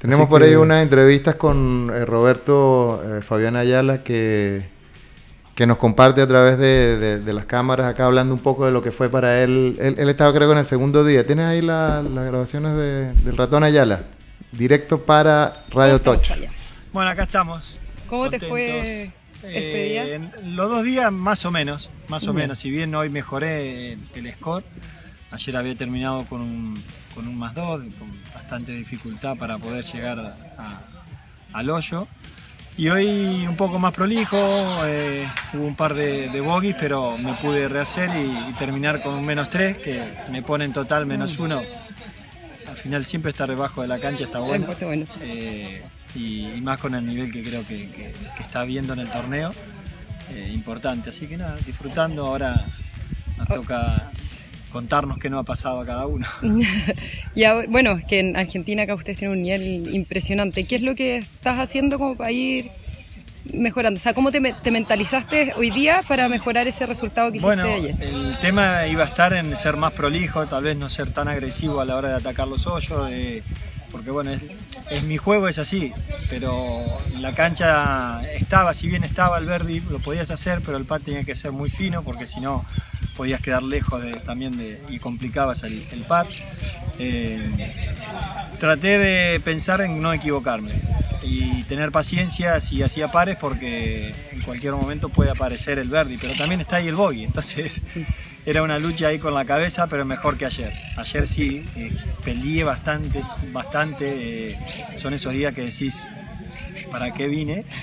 Tenemos 0.02 0.24
Así 0.24 0.30
por 0.30 0.42
que- 0.42 0.48
ahí 0.48 0.54
unas 0.56 0.82
entrevistas 0.82 1.36
con 1.36 1.90
eh, 1.94 2.04
Roberto 2.04 3.00
eh, 3.06 3.22
Fabián 3.22 3.54
Ayala 3.54 4.02
que, 4.02 4.66
que 5.54 5.64
nos 5.64 5.76
comparte 5.76 6.20
a 6.20 6.26
través 6.26 6.58
de, 6.58 6.96
de- 6.98 7.20
de 7.20 7.32
las 7.32 7.44
cámaras 7.44 7.86
acá 7.86 8.06
hablando 8.06 8.34
un 8.34 8.40
poco 8.40 8.66
de 8.66 8.72
lo 8.72 8.82
que 8.82 8.90
fue 8.90 9.08
para 9.08 9.42
él. 9.44 9.76
Él, 9.80 9.94
él 9.98 10.08
estaba 10.08 10.32
creo 10.34 10.48
que 10.48 10.52
en 10.54 10.58
el 10.58 10.66
segundo 10.66 11.04
día. 11.04 11.24
¿Tienes 11.24 11.46
ahí 11.46 11.62
la- 11.62 12.02
las 12.02 12.24
grabaciones 12.24 12.74
de- 12.76 13.12
del 13.12 13.36
ratón 13.36 13.62
Ayala? 13.62 14.02
Directo 14.50 15.02
para 15.04 15.64
Radio 15.70 16.00
Touch. 16.00 16.30
Bueno, 16.92 17.08
acá 17.08 17.22
estamos. 17.22 17.78
¿Cómo 18.08 18.24
te 18.28 18.40
contentos. 18.40 18.48
fue 18.50 19.12
este 19.44 19.84
día? 19.84 20.04
Eh, 20.04 20.14
en 20.16 20.56
los 20.56 20.68
dos 20.68 20.82
días 20.82 21.12
más 21.12 21.44
o 21.46 21.52
menos, 21.52 21.90
más 22.08 22.24
o 22.24 22.32
Bien. 22.32 22.44
menos. 22.46 22.58
Si 22.58 22.70
bien 22.70 22.92
hoy 22.96 23.08
mejoré 23.08 23.92
el, 23.92 24.00
el 24.16 24.34
score, 24.34 24.64
ayer 25.30 25.56
había 25.56 25.76
terminado 25.76 26.26
con 26.26 26.40
un, 26.42 26.74
con 27.14 27.26
un 27.28 27.38
más 27.38 27.54
dos, 27.54 27.80
con 27.98 28.10
bastante 28.52 28.72
dificultad 28.72 29.34
para 29.38 29.56
poder 29.56 29.82
llegar 29.82 30.18
a- 30.58 30.80
al 31.54 31.70
hoyo. 31.70 32.06
Y 32.76 32.88
hoy 32.90 33.46
un 33.48 33.56
poco 33.56 33.78
más 33.78 33.92
prolijo, 33.94 34.36
eh, 34.84 35.26
hubo 35.54 35.64
un 35.66 35.74
par 35.74 35.94
de, 35.94 36.28
de 36.28 36.40
bogies, 36.42 36.76
pero 36.78 37.16
me 37.16 37.32
pude 37.34 37.66
rehacer 37.68 38.10
y, 38.14 38.50
y 38.50 38.52
terminar 38.58 39.02
con 39.02 39.14
un 39.14 39.24
menos 39.26 39.48
tres, 39.48 39.78
que 39.78 40.02
me 40.30 40.42
pone 40.42 40.66
en 40.66 40.72
total 40.74 41.06
menos 41.06 41.38
uno. 41.38 41.62
Al 42.68 42.76
final 42.76 43.04
siempre 43.06 43.30
estar 43.30 43.48
debajo 43.48 43.80
de 43.82 43.88
la 43.88 43.98
cancha 43.98 44.24
está 44.24 44.40
bueno. 44.40 44.66
Eh, 45.22 45.82
y, 46.14 46.48
y 46.48 46.60
más 46.60 46.78
con 46.78 46.94
el 46.94 47.06
nivel 47.06 47.32
que 47.32 47.42
creo 47.42 47.66
que, 47.66 47.88
que- 47.90 48.12
que 48.36 48.42
está 48.42 48.64
viendo 48.64 48.92
en 48.92 48.98
el 49.00 49.08
torneo, 49.10 49.50
eh, 50.30 50.50
importante. 50.54 51.08
Así 51.08 51.26
que 51.26 51.38
nada, 51.38 51.56
disfrutando, 51.64 52.26
ahora 52.26 52.66
nos 53.38 53.48
Oh. 53.50 53.54
toca 53.54 54.10
contarnos 54.72 55.18
qué 55.18 55.30
nos 55.30 55.40
ha 55.40 55.44
pasado 55.44 55.80
a 55.80 55.86
cada 55.86 56.06
uno. 56.06 56.26
Y 57.34 57.44
ahora- 57.44 57.66
bueno, 57.70 57.92
es 57.92 58.04
que 58.04 58.20
en 58.20 58.36
Argentina 58.36 58.82
acá 58.82 58.94
ustedes 58.94 59.18
tienen 59.18 59.36
un 59.38 59.42
nivel 59.42 59.94
impresionante. 59.94 60.64
¿Qué 60.64 60.76
es 60.76 60.82
lo 60.82 60.94
que 60.94 61.18
estás 61.18 61.58
haciendo 61.58 61.98
como 61.98 62.16
para 62.16 62.30
ir 62.32 62.70
mejorando? 63.52 63.98
O 63.98 64.02
sea, 64.02 64.14
¿cómo 64.14 64.30
te, 64.30 64.40
te 64.62 64.70
mentalizaste 64.70 65.52
hoy 65.56 65.70
día 65.70 66.00
para 66.06 66.28
mejorar 66.28 66.66
ese 66.68 66.86
resultado 66.86 67.30
que 67.30 67.38
hiciste 67.38 67.46
Bueno, 67.56 67.64
ayer? 67.64 67.96
el 68.02 68.38
tema 68.38 68.86
iba 68.86 69.02
a 69.02 69.06
estar 69.06 69.32
en 69.34 69.56
ser 69.56 69.76
más 69.76 69.92
prolijo, 69.92 70.46
tal 70.46 70.64
vez 70.64 70.76
no 70.76 70.88
ser 70.88 71.10
tan 71.10 71.28
agresivo 71.28 71.80
a 71.80 71.84
la 71.84 71.96
hora 71.96 72.10
de 72.10 72.14
atacar 72.16 72.48
los 72.48 72.66
hoyos, 72.66 73.08
de- 73.10 73.42
porque 73.90 74.10
bueno, 74.10 74.30
es, 74.30 74.42
es 74.90 75.02
mi 75.02 75.18
juego, 75.18 75.48
es 75.48 75.58
así, 75.58 75.92
pero 76.30 76.82
la 77.18 77.34
cancha 77.34 78.22
estaba, 78.32 78.72
si 78.72 78.86
bien 78.88 79.04
estaba 79.04 79.36
el 79.38 79.44
verde, 79.44 79.82
lo 79.90 79.98
podías 79.98 80.30
hacer, 80.30 80.60
pero 80.64 80.78
el 80.78 80.86
pad 80.86 81.02
tenía 81.02 81.24
que 81.24 81.34
ser 81.34 81.52
muy 81.52 81.68
fino, 81.68 82.02
porque 82.02 82.26
si 82.26 82.40
no 82.40 82.64
podías 83.16 83.40
quedar 83.40 83.62
lejos 83.62 84.02
de, 84.02 84.12
también 84.12 84.56
de, 84.56 84.82
y 84.88 84.98
complicabas 84.98 85.62
el, 85.62 85.84
el 85.92 86.00
par. 86.02 86.26
Eh, 86.98 87.84
traté 88.58 88.98
de 88.98 89.40
pensar 89.40 89.80
en 89.80 90.00
no 90.00 90.12
equivocarme 90.12 90.72
y 91.22 91.62
tener 91.64 91.90
paciencia 91.92 92.60
si 92.60 92.82
hacía 92.82 93.08
pares 93.08 93.36
porque 93.40 94.14
en 94.32 94.42
cualquier 94.42 94.74
momento 94.74 95.08
puede 95.08 95.30
aparecer 95.30 95.78
el 95.78 95.88
Verdi, 95.88 96.18
pero 96.18 96.34
también 96.34 96.60
está 96.60 96.76
ahí 96.76 96.88
el 96.88 96.94
bogey, 96.94 97.24
entonces 97.24 97.80
era 98.46 98.62
una 98.62 98.78
lucha 98.78 99.08
ahí 99.08 99.18
con 99.18 99.34
la 99.34 99.44
cabeza, 99.44 99.86
pero 99.86 100.04
mejor 100.04 100.36
que 100.36 100.46
ayer. 100.46 100.72
Ayer 100.96 101.26
sí, 101.26 101.64
eh, 101.76 101.96
peleé 102.24 102.64
bastante, 102.64 103.22
bastante, 103.52 104.50
eh, 104.50 104.58
son 104.96 105.14
esos 105.14 105.32
días 105.32 105.54
que 105.54 105.62
decís, 105.62 106.08
¿para 106.90 107.12
qué 107.14 107.28
vine? 107.28 107.64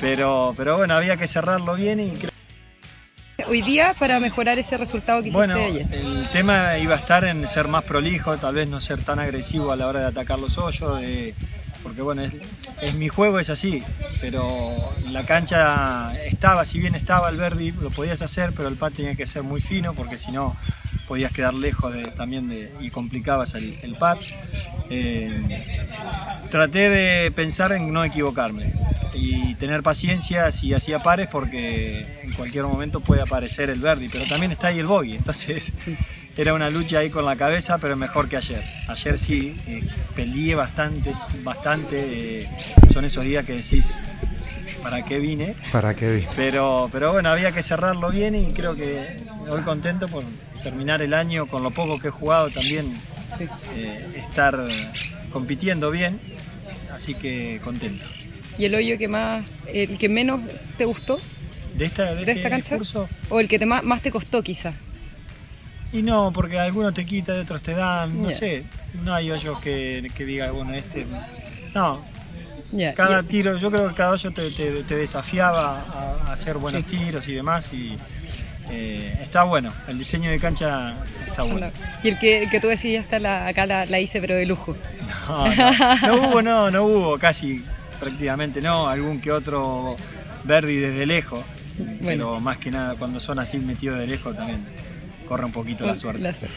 Pero, 0.00 0.54
pero 0.56 0.76
bueno, 0.76 0.94
había 0.94 1.16
que 1.16 1.26
cerrarlo 1.26 1.74
bien 1.74 1.98
y 1.98 2.10
creo 2.12 2.30
Hoy 3.48 3.62
día 3.62 3.94
para 3.98 4.20
mejorar 4.20 4.58
ese 4.58 4.76
resultado 4.76 5.22
que 5.22 5.28
hiciste 5.28 5.36
Bueno, 5.38 5.54
ayer. 5.54 5.86
el 5.92 6.28
tema 6.30 6.76
iba 6.78 6.94
a 6.94 6.98
estar 6.98 7.24
en 7.24 7.46
ser 7.48 7.66
más 7.68 7.82
prolijo, 7.84 8.36
tal 8.36 8.54
vez 8.54 8.68
no 8.68 8.78
ser 8.80 9.02
tan 9.02 9.18
agresivo 9.18 9.72
a 9.72 9.76
la 9.76 9.86
hora 9.86 10.00
de 10.00 10.06
atacar 10.06 10.38
los 10.38 10.58
hoyos, 10.58 11.00
de- 11.00 11.34
porque 11.82 12.02
bueno, 12.02 12.22
es, 12.22 12.94
mi 12.94 13.08
juego, 13.08 13.38
es 13.38 13.50
así, 13.50 13.82
pero 14.20 14.92
la 15.04 15.24
cancha 15.24 16.08
estaba, 16.24 16.64
si 16.64 16.78
bien 16.78 16.94
estaba 16.94 17.28
el 17.28 17.36
Verdi, 17.36 17.72
lo 17.72 17.90
podías 17.90 18.22
hacer, 18.22 18.52
pero 18.54 18.68
el 18.68 18.76
pad 18.76 18.92
tenía 18.92 19.14
que 19.14 19.26
ser 19.26 19.42
muy 19.42 19.60
fino, 19.60 19.94
porque 19.94 20.18
si 20.18 20.32
no 20.32 20.56
podías 21.06 21.32
quedar 21.32 21.54
lejos 21.54 21.94
también 22.16 22.70
y 22.80 22.90
complicabas 22.90 23.54
el, 23.54 23.78
el 23.82 23.96
pad. 23.96 24.18
Eh, 24.90 25.64
traté 26.50 26.90
de 26.90 27.30
pensar 27.30 27.72
en 27.72 27.92
no 27.92 28.04
equivocarme 28.04 28.74
y 29.14 29.54
tener 29.56 29.82
paciencia 29.82 30.52
si 30.52 30.74
hacía 30.74 30.98
pares 30.98 31.28
porque 31.28 32.20
en 32.22 32.32
cualquier 32.32 32.64
momento 32.64 33.00
puede 33.00 33.22
aparecer 33.22 33.70
el 33.70 33.80
Verdi, 33.80 34.08
pero 34.08 34.26
también 34.26 34.52
está 34.52 34.68
ahí 34.68 34.78
el 34.78 34.86
bogey, 34.86 35.16
entonces 35.16 35.72
era 36.38 36.54
una 36.54 36.70
lucha 36.70 37.00
ahí 37.00 37.10
con 37.10 37.24
la 37.24 37.34
cabeza, 37.34 37.78
pero 37.78 37.96
mejor 37.96 38.28
que 38.28 38.36
ayer. 38.36 38.62
Ayer 38.86 39.18
sí, 39.18 39.56
eh, 39.66 39.82
peleé 40.14 40.54
bastante, 40.54 41.12
bastante, 41.42 42.42
eh, 42.42 42.48
son 42.92 43.04
esos 43.04 43.24
días 43.24 43.44
que 43.44 43.54
decís, 43.54 43.98
¿para 44.80 45.04
qué 45.04 45.18
vine? 45.18 45.56
¿Para 45.72 45.96
qué 45.96 46.08
vi? 46.14 46.26
Pero, 46.36 46.88
pero 46.92 47.12
bueno, 47.12 47.28
había 47.30 47.50
que 47.50 47.60
cerrarlo 47.60 48.10
bien 48.10 48.36
y 48.36 48.52
creo 48.52 48.76
que 48.76 49.16
voy 49.48 49.62
contento 49.62 50.06
por 50.06 50.22
terminar 50.62 51.02
el 51.02 51.12
año 51.12 51.46
con 51.48 51.64
lo 51.64 51.72
poco 51.72 51.98
que 51.98 52.08
he 52.08 52.12
jugado 52.12 52.50
también, 52.50 52.94
eh, 53.76 54.06
estar 54.14 54.64
compitiendo 55.32 55.90
bien, 55.90 56.20
así 56.94 57.14
que 57.14 57.60
contento. 57.64 58.06
¿Y 58.56 58.66
el 58.66 58.74
hoyo 58.76 58.96
que 58.96 59.08
más, 59.08 59.44
el 59.66 59.98
que 59.98 60.08
menos 60.08 60.40
te 60.76 60.84
gustó 60.84 61.16
¿De 61.76 61.84
esta, 61.84 62.14
de 62.14 62.14
de 62.14 62.20
este 62.20 62.32
esta 62.32 62.50
cancha? 62.50 62.76
curso? 62.76 63.08
¿O 63.28 63.40
el 63.40 63.48
que 63.48 63.58
te 63.58 63.66
más, 63.66 63.82
más 63.82 64.02
te 64.02 64.12
costó 64.12 64.40
quizás? 64.42 64.74
Y 65.92 66.02
no, 66.02 66.32
porque 66.32 66.58
algunos 66.58 66.92
te 66.94 67.06
quitan, 67.06 67.40
otros 67.40 67.62
te 67.62 67.74
dan, 67.74 68.20
no 68.22 68.30
sé, 68.30 68.64
no 69.02 69.14
hay 69.14 69.30
hoyos 69.30 69.58
que, 69.60 70.06
que 70.14 70.24
diga, 70.24 70.50
bueno, 70.50 70.74
este... 70.74 71.06
No, 71.74 72.02
cada 72.94 73.22
tiro, 73.22 73.56
yo 73.56 73.70
creo 73.70 73.88
que 73.88 73.94
cada 73.94 74.10
hoyo 74.10 74.30
te, 74.30 74.50
te- 74.50 74.82
te 74.82 74.96
desafiaba 74.96 75.80
a, 75.80 76.30
a 76.30 76.32
hacer 76.34 76.58
buenos 76.58 76.84
tiros 76.84 77.26
y 77.28 77.34
demás 77.34 77.72
y 77.72 77.96
eh, 78.70 79.20
está 79.22 79.44
bueno, 79.44 79.72
el 79.86 79.96
diseño 79.96 80.30
de 80.30 80.38
cancha 80.38 80.96
está 81.26 81.42
bueno. 81.44 81.70
Y 82.02 82.08
el 82.10 82.18
que, 82.18 82.42
el 82.42 82.50
que 82.50 82.60
tú 82.60 82.66
decías, 82.66 83.04
está 83.04 83.18
la, 83.18 83.46
acá 83.46 83.64
la, 83.64 83.86
la 83.86 83.98
hice, 84.00 84.20
pero 84.20 84.34
de 84.34 84.44
lujo. 84.44 84.76
No, 85.28 85.48
no, 85.54 85.72
no 86.02 86.14
hubo, 86.28 86.42
no, 86.42 86.70
no 86.70 86.82
hubo, 86.84 87.18
casi 87.18 87.64
prácticamente 87.98 88.60
no, 88.60 88.86
algún 88.88 89.20
que 89.22 89.32
otro 89.32 89.96
Verdi 90.44 90.76
desde 90.76 91.06
lejos, 91.06 91.40
pero 92.04 92.38
más 92.40 92.58
que 92.58 92.70
nada 92.70 92.94
cuando 92.96 93.18
son 93.20 93.38
así 93.38 93.56
metidos 93.58 93.98
de 93.98 94.06
lejos 94.06 94.36
también 94.36 94.66
corre 95.28 95.44
un 95.44 95.52
poquito 95.52 95.84
la 95.84 95.94
suerte. 95.94 96.22
La 96.22 96.34
suerte. 96.34 96.54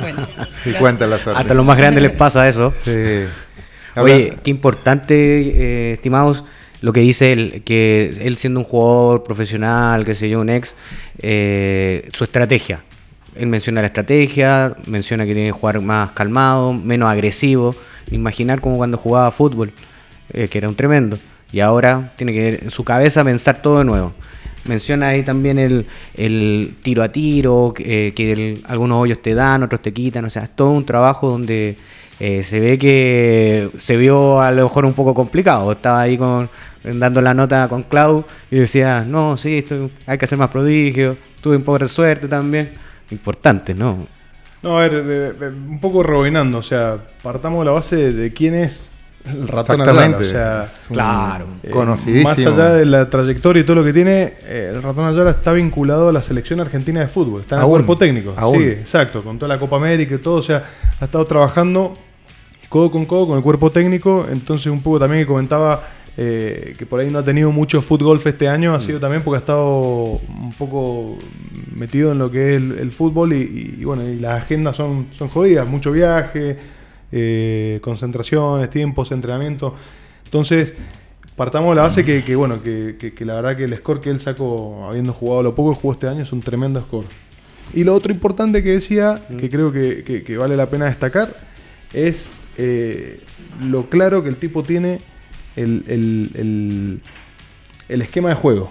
Bueno, 0.00 0.26
Sí, 0.48 0.72
cuenta 0.72 1.06
la 1.06 1.18
suerte. 1.18 1.42
Hasta 1.42 1.52
los 1.52 1.64
más 1.64 1.76
grandes 1.76 2.02
les 2.02 2.12
pasa 2.12 2.48
eso. 2.48 2.72
Sí. 2.82 3.24
Oye, 3.96 4.34
qué 4.42 4.50
importante, 4.50 5.14
eh, 5.14 5.92
estimados, 5.92 6.44
lo 6.80 6.92
que 6.92 7.00
dice 7.00 7.32
él, 7.32 7.62
que 7.64 8.16
él 8.20 8.36
siendo 8.36 8.60
un 8.60 8.66
jugador 8.66 9.22
profesional, 9.22 10.04
que 10.04 10.14
sé 10.14 10.28
yo, 10.28 10.40
un 10.40 10.48
ex, 10.48 10.74
eh, 11.20 12.08
su 12.12 12.24
estrategia. 12.24 12.82
Él 13.36 13.46
menciona 13.46 13.82
la 13.82 13.88
estrategia, 13.88 14.74
menciona 14.86 15.26
que 15.26 15.34
tiene 15.34 15.48
que 15.48 15.52
jugar 15.52 15.80
más 15.80 16.12
calmado, 16.12 16.72
menos 16.72 17.08
agresivo. 17.08 17.74
Imaginar 18.10 18.60
como 18.60 18.78
cuando 18.78 18.96
jugaba 18.96 19.30
fútbol, 19.30 19.72
eh, 20.32 20.48
que 20.48 20.58
era 20.58 20.68
un 20.68 20.74
tremendo. 20.74 21.18
Y 21.52 21.60
ahora 21.60 22.12
tiene 22.16 22.32
que 22.32 22.48
en 22.62 22.70
su 22.70 22.84
cabeza 22.84 23.22
pensar 23.22 23.62
todo 23.62 23.78
de 23.78 23.84
nuevo. 23.84 24.12
Menciona 24.66 25.08
ahí 25.08 25.22
también 25.22 25.58
el, 25.58 25.86
tiro 26.82 27.02
a 27.02 27.08
tiro, 27.12 27.74
eh, 27.78 28.12
que 28.14 28.32
el- 28.32 28.62
algunos 28.66 29.02
hoyos 29.02 29.20
te 29.22 29.34
dan, 29.34 29.62
otros 29.62 29.82
te 29.82 29.92
quitan. 29.92 30.24
O 30.24 30.30
sea, 30.30 30.44
es 30.44 30.50
todo 30.56 30.70
un 30.70 30.84
trabajo 30.86 31.28
donde 31.30 31.76
eh, 32.20 32.42
se 32.44 32.60
ve 32.60 32.78
que 32.78 33.70
se 33.76 33.96
vio 33.96 34.40
a 34.40 34.50
lo 34.52 34.64
mejor 34.64 34.84
un 34.86 34.92
poco 34.94 35.12
complicado. 35.14 35.72
Estaba 35.72 36.00
ahí 36.02 36.16
con, 36.16 36.48
dando 36.82 37.20
la 37.20 37.34
nota 37.34 37.68
con 37.68 37.82
Clau 37.82 38.24
y 38.50 38.56
decía, 38.56 39.04
no, 39.06 39.36
sí, 39.36 39.58
esto, 39.58 39.90
hay 40.06 40.16
que 40.18 40.24
hacer 40.24 40.38
más 40.38 40.50
prodigio. 40.50 41.16
Tuve 41.40 41.56
un 41.56 41.62
poco 41.62 41.80
de 41.80 41.88
suerte 41.88 42.28
también. 42.28 42.70
Importante, 43.10 43.74
¿no? 43.74 44.06
No, 44.62 44.78
a 44.78 44.88
ver, 44.88 44.94
eh, 45.06 45.32
eh, 45.42 45.50
un 45.52 45.78
poco 45.78 46.02
rebobinando, 46.02 46.56
o 46.56 46.62
sea, 46.62 46.96
partamos 47.22 47.60
de 47.60 47.64
la 47.66 47.72
base 47.72 48.12
de 48.12 48.32
quién 48.32 48.54
es 48.54 48.90
el 49.26 49.48
ratón 49.48 49.80
Exactamente. 49.80 50.16
Ayala, 50.16 50.18
o 50.18 50.24
sea, 50.24 50.64
Es 50.64 50.86
un 50.90 50.94
claro, 50.96 51.46
eh, 51.62 51.70
conocidísimo. 51.70 52.28
más 52.28 52.38
allá 52.38 52.74
de 52.74 52.84
la 52.84 53.08
trayectoria 53.08 53.60
y 53.60 53.64
todo 53.64 53.76
lo 53.76 53.84
que 53.84 53.92
tiene, 53.92 54.34
eh, 54.42 54.72
el 54.74 54.82
ratón 54.82 55.06
Ayala 55.06 55.30
está 55.30 55.52
vinculado 55.52 56.08
a 56.08 56.12
la 56.12 56.22
selección 56.22 56.60
argentina 56.60 57.00
de 57.00 57.08
fútbol, 57.08 57.40
está 57.40 57.56
en 57.56 57.62
el 57.62 57.68
cuerpo 57.68 57.96
técnico, 57.96 58.34
aún. 58.36 58.58
sí, 58.58 58.64
exacto, 58.64 59.22
con 59.22 59.38
toda 59.38 59.54
la 59.54 59.58
Copa 59.58 59.76
América 59.76 60.14
y 60.14 60.18
todo, 60.18 60.36
o 60.36 60.42
sea, 60.42 60.64
ha 61.00 61.04
estado 61.04 61.24
trabajando 61.24 61.94
codo 62.68 62.90
con 62.90 63.06
codo 63.06 63.28
con 63.28 63.36
el 63.38 63.42
cuerpo 63.42 63.70
técnico, 63.70 64.26
entonces 64.30 64.66
un 64.70 64.82
poco 64.82 64.98
también 64.98 65.22
que 65.22 65.26
comentaba 65.26 65.82
eh, 66.16 66.74
que 66.78 66.86
por 66.86 67.00
ahí 67.00 67.10
no 67.10 67.20
ha 67.20 67.24
tenido 67.24 67.50
mucho 67.50 67.80
fútbol 67.82 68.20
este 68.24 68.48
año, 68.48 68.74
ha 68.74 68.80
sido 68.80 69.00
también 69.00 69.22
porque 69.22 69.36
ha 69.36 69.40
estado 69.40 70.20
un 70.28 70.52
poco 70.58 71.18
metido 71.74 72.12
en 72.12 72.18
lo 72.18 72.30
que 72.30 72.54
es 72.54 72.62
el, 72.62 72.78
el 72.78 72.92
fútbol 72.92 73.32
y, 73.32 73.76
y, 73.80 73.84
bueno, 73.84 74.04
y 74.04 74.16
las 74.20 74.42
agendas 74.42 74.76
son, 74.76 75.06
son 75.12 75.28
jodidas, 75.28 75.66
mucho 75.66 75.90
viaje, 75.92 76.56
eh, 77.12 77.78
concentraciones, 77.82 78.70
tiempos, 78.70 79.12
entrenamiento. 79.12 79.74
Entonces, 80.24 80.74
partamos 81.36 81.70
de 81.70 81.74
la 81.76 81.82
base 81.82 82.04
que, 82.04 82.24
que, 82.24 82.36
bueno, 82.36 82.62
que, 82.62 82.96
que- 82.98 83.12
que 83.14 83.24
la 83.24 83.34
verdad 83.36 83.56
que 83.56 83.64
el 83.64 83.76
score 83.76 84.00
que 84.00 84.10
él 84.10 84.20
sacó, 84.20 84.86
habiendo 84.88 85.12
jugado 85.12 85.42
lo 85.42 85.54
poco 85.54 85.72
que 85.74 85.80
jugó 85.80 85.92
este 85.94 86.08
año, 86.08 86.22
es 86.22 86.32
un 86.32 86.40
tremendo 86.40 86.80
score. 86.80 87.06
Y 87.72 87.82
lo 87.84 87.94
otro 87.94 88.12
importante 88.12 88.62
que 88.62 88.72
decía, 88.72 89.20
que 89.38 89.48
creo 89.48 89.72
que, 89.72 90.36
vale 90.38 90.56
la 90.56 90.68
pena 90.70 90.86
destacar, 90.86 91.34
es 91.92 92.30
eh, 92.56 93.20
lo 93.62 93.88
claro 93.88 94.22
que 94.22 94.28
el 94.28 94.36
tipo 94.36 94.62
tiene 94.62 95.00
el, 95.56 95.84
el- 95.88 96.30
el- 96.34 97.00
el 97.88 98.02
esquema 98.02 98.28
de 98.30 98.34
juego. 98.36 98.70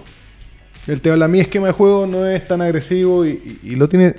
Él 0.86 1.00
te 1.00 1.10
habla, 1.10 1.28
mi 1.28 1.40
esquema 1.40 1.68
de 1.68 1.72
juego 1.72 2.06
no 2.06 2.26
es 2.26 2.46
tan 2.46 2.60
agresivo 2.62 3.24
y, 3.26 3.58
y- 3.62 3.72
y 3.72 3.76
lo 3.76 3.88
tiene 3.88 4.14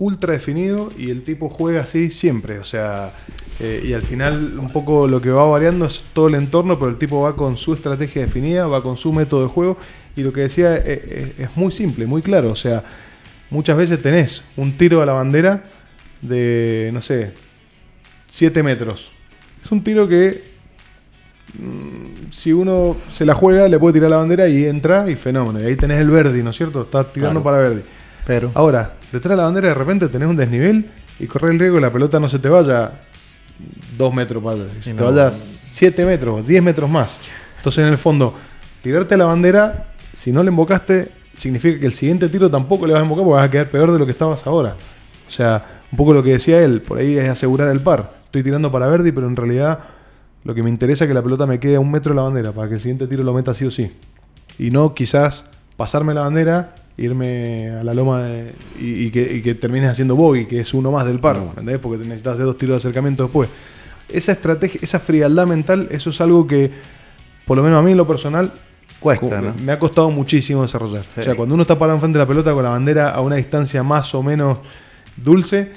ultra 0.00 0.32
definido 0.32 0.90
y 0.98 1.10
el 1.10 1.22
tipo 1.22 1.48
juega 1.48 1.82
así 1.82 2.10
siempre. 2.10 2.58
O 2.58 2.64
sea, 2.64 3.12
eh, 3.60 3.84
y 3.84 3.92
al 3.92 4.02
final 4.02 4.58
un 4.58 4.70
poco 4.70 5.06
lo 5.06 5.20
que 5.20 5.30
va 5.30 5.44
variando 5.44 5.84
es 5.86 6.02
todo 6.14 6.28
el 6.28 6.34
entorno, 6.34 6.78
pero 6.78 6.90
el 6.90 6.96
tipo 6.96 7.20
va 7.20 7.36
con 7.36 7.56
su 7.56 7.74
estrategia 7.74 8.22
definida, 8.22 8.66
va 8.66 8.82
con 8.82 8.96
su 8.96 9.12
método 9.12 9.42
de 9.42 9.48
juego 9.48 9.76
y 10.16 10.22
lo 10.22 10.32
que 10.32 10.40
decía 10.40 10.76
eh, 10.76 10.82
eh, 10.86 11.34
es, 11.38 11.56
muy 11.56 11.70
simple, 11.70 12.06
muy 12.06 12.22
claro. 12.22 12.50
O 12.50 12.54
sea, 12.54 12.82
muchas 13.50 13.76
veces 13.76 14.00
tenés 14.02 14.42
un 14.56 14.72
tiro 14.72 15.02
a 15.02 15.06
la 15.06 15.12
bandera 15.12 15.64
de, 16.22 16.88
no 16.94 17.02
sé, 17.02 17.34
7 18.26 18.62
metros. 18.62 19.12
Es 19.62 19.70
un 19.70 19.84
tiro 19.84 20.08
que 20.08 20.42
mm, 21.58 22.30
si 22.32 22.54
uno 22.54 22.96
se 23.10 23.26
la 23.26 23.34
juega, 23.34 23.68
le 23.68 23.78
puede 23.78 23.92
tirar 23.92 24.08
la 24.08 24.16
bandera 24.16 24.48
y 24.48 24.64
entra 24.64 25.10
y 25.10 25.14
fenómeno. 25.14 25.60
Y 25.60 25.64
ahí 25.66 25.76
tenés 25.76 26.00
el 26.00 26.08
Verdi, 26.10 26.42
¿no 26.42 26.50
es 26.50 26.56
cierto? 26.56 26.80
Estás 26.80 27.12
tirando 27.12 27.42
Claro. 27.42 27.44
para 27.44 27.68
Verdi. 27.68 27.82
Pero, 28.26 28.50
Ahora, 28.54 28.94
detrás 29.12 29.30
de 29.30 29.36
la 29.36 29.44
bandera 29.44 29.68
de 29.68 29.74
repente 29.74 30.08
tenés 30.08 30.28
un 30.28 30.36
desnivel 30.36 30.90
y 31.18 31.26
corres 31.26 31.52
el 31.52 31.58
riesgo 31.58 31.76
que 31.76 31.82
la 31.82 31.92
pelota 31.92 32.18
no 32.20 32.28
se 32.28 32.38
te 32.38 32.48
vaya 32.48 32.92
2 33.96 34.14
metros 34.14 34.42
para 34.42 34.56
allá, 34.56 34.64
que 34.72 34.82
se 34.82 34.94
te 34.94 35.02
vaya 35.02 35.30
7 35.30 36.06
metros, 36.06 36.46
10 36.46 36.62
metros 36.62 36.88
más. 36.88 37.20
Entonces, 37.58 37.84
en 37.84 37.92
el 37.92 37.98
fondo, 37.98 38.34
tirarte 38.82 39.14
a 39.14 39.18
la 39.18 39.24
bandera, 39.26 39.92
si 40.14 40.32
no 40.32 40.42
le 40.42 40.48
embocaste, 40.48 41.10
significa 41.34 41.78
que 41.78 41.86
el 41.86 41.92
siguiente 41.92 42.28
tiro 42.28 42.50
tampoco 42.50 42.86
le 42.86 42.92
vas 42.92 43.00
a 43.00 43.02
embocar 43.02 43.24
porque 43.24 43.36
vas 43.36 43.48
a 43.48 43.50
quedar 43.50 43.70
peor 43.70 43.92
de 43.92 43.98
lo 43.98 44.06
que 44.06 44.12
estabas 44.12 44.46
ahora. 44.46 44.76
O 45.28 45.30
sea, 45.30 45.82
un 45.92 45.96
poco 45.96 46.14
lo 46.14 46.22
que 46.22 46.32
decía 46.32 46.60
él, 46.60 46.82
por 46.82 46.98
ahí 46.98 47.18
es 47.18 47.28
asegurar 47.28 47.68
el 47.68 47.80
par. 47.80 48.14
Estoy 48.24 48.42
tirando 48.42 48.72
para 48.72 48.86
Verdi, 48.86 49.12
pero 49.12 49.26
en 49.26 49.36
realidad 49.36 49.80
lo 50.44 50.54
que 50.54 50.62
me 50.62 50.70
interesa 50.70 51.04
es 51.04 51.08
que 51.08 51.14
la 51.14 51.22
pelota 51.22 51.46
me 51.46 51.60
quede 51.60 51.76
a 51.76 51.80
un 51.80 51.90
metro 51.90 52.10
de 52.10 52.16
la 52.16 52.22
bandera 52.22 52.52
para 52.52 52.68
que 52.68 52.74
el 52.74 52.80
siguiente 52.80 53.06
tiro 53.06 53.22
lo 53.22 53.34
meta 53.34 53.52
sí 53.52 53.66
o 53.66 53.70
sí. 53.70 53.92
Y 54.58 54.70
no 54.70 54.94
quizás 54.94 55.44
pasarme 55.76 56.14
la 56.14 56.22
bandera, 56.22 56.74
irme 56.96 57.70
a 57.70 57.84
la 57.84 57.94
loma 57.94 58.22
de- 58.22 58.52
y, 58.78 59.06
y 59.06 59.10
que, 59.10 59.36
y 59.36 59.42
que 59.42 59.54
termines 59.54 59.90
haciendo 59.90 60.16
bogey, 60.16 60.46
que 60.46 60.60
es 60.60 60.74
uno 60.74 60.90
más 60.92 61.06
del 61.06 61.18
par, 61.18 61.36
¿entendés? 61.38 61.78
Porque 61.78 61.98
necesitas 61.98 62.34
hacer 62.34 62.44
dos 62.46 62.56
tiros 62.58 62.74
de 62.74 62.78
acercamiento 62.78 63.22
después. 63.24 63.48
Esa 64.08 64.32
estrategia, 64.32 64.80
esa 64.82 64.98
frialdad 65.00 65.46
mental, 65.46 65.88
eso 65.90 66.10
es 66.10 66.20
algo 66.20 66.46
que, 66.46 66.70
por 67.46 67.56
lo 67.56 67.62
menos 67.62 67.78
a 67.78 67.82
mí 67.82 67.92
en 67.92 67.96
lo 67.96 68.06
personal, 68.06 68.52
Cuesta, 68.98 69.40
¿no? 69.40 69.54
Me 69.64 69.72
ha 69.72 69.78
costado 69.78 70.10
muchísimo 70.10 70.60
desarrollar. 70.60 71.04
Sí. 71.14 71.20
O 71.20 71.22
sea, 71.22 71.34
cuando 71.34 71.54
uno 71.54 71.62
está 71.62 71.78
parado 71.78 71.96
enfrente 71.96 72.18
de 72.18 72.24
la 72.24 72.28
pelota 72.28 72.52
con 72.52 72.62
la 72.62 72.68
bandera 72.68 73.10
a 73.12 73.22
una 73.22 73.36
distancia 73.36 73.82
más 73.82 74.14
o 74.14 74.22
menos 74.22 74.58
dulce, 75.16 75.72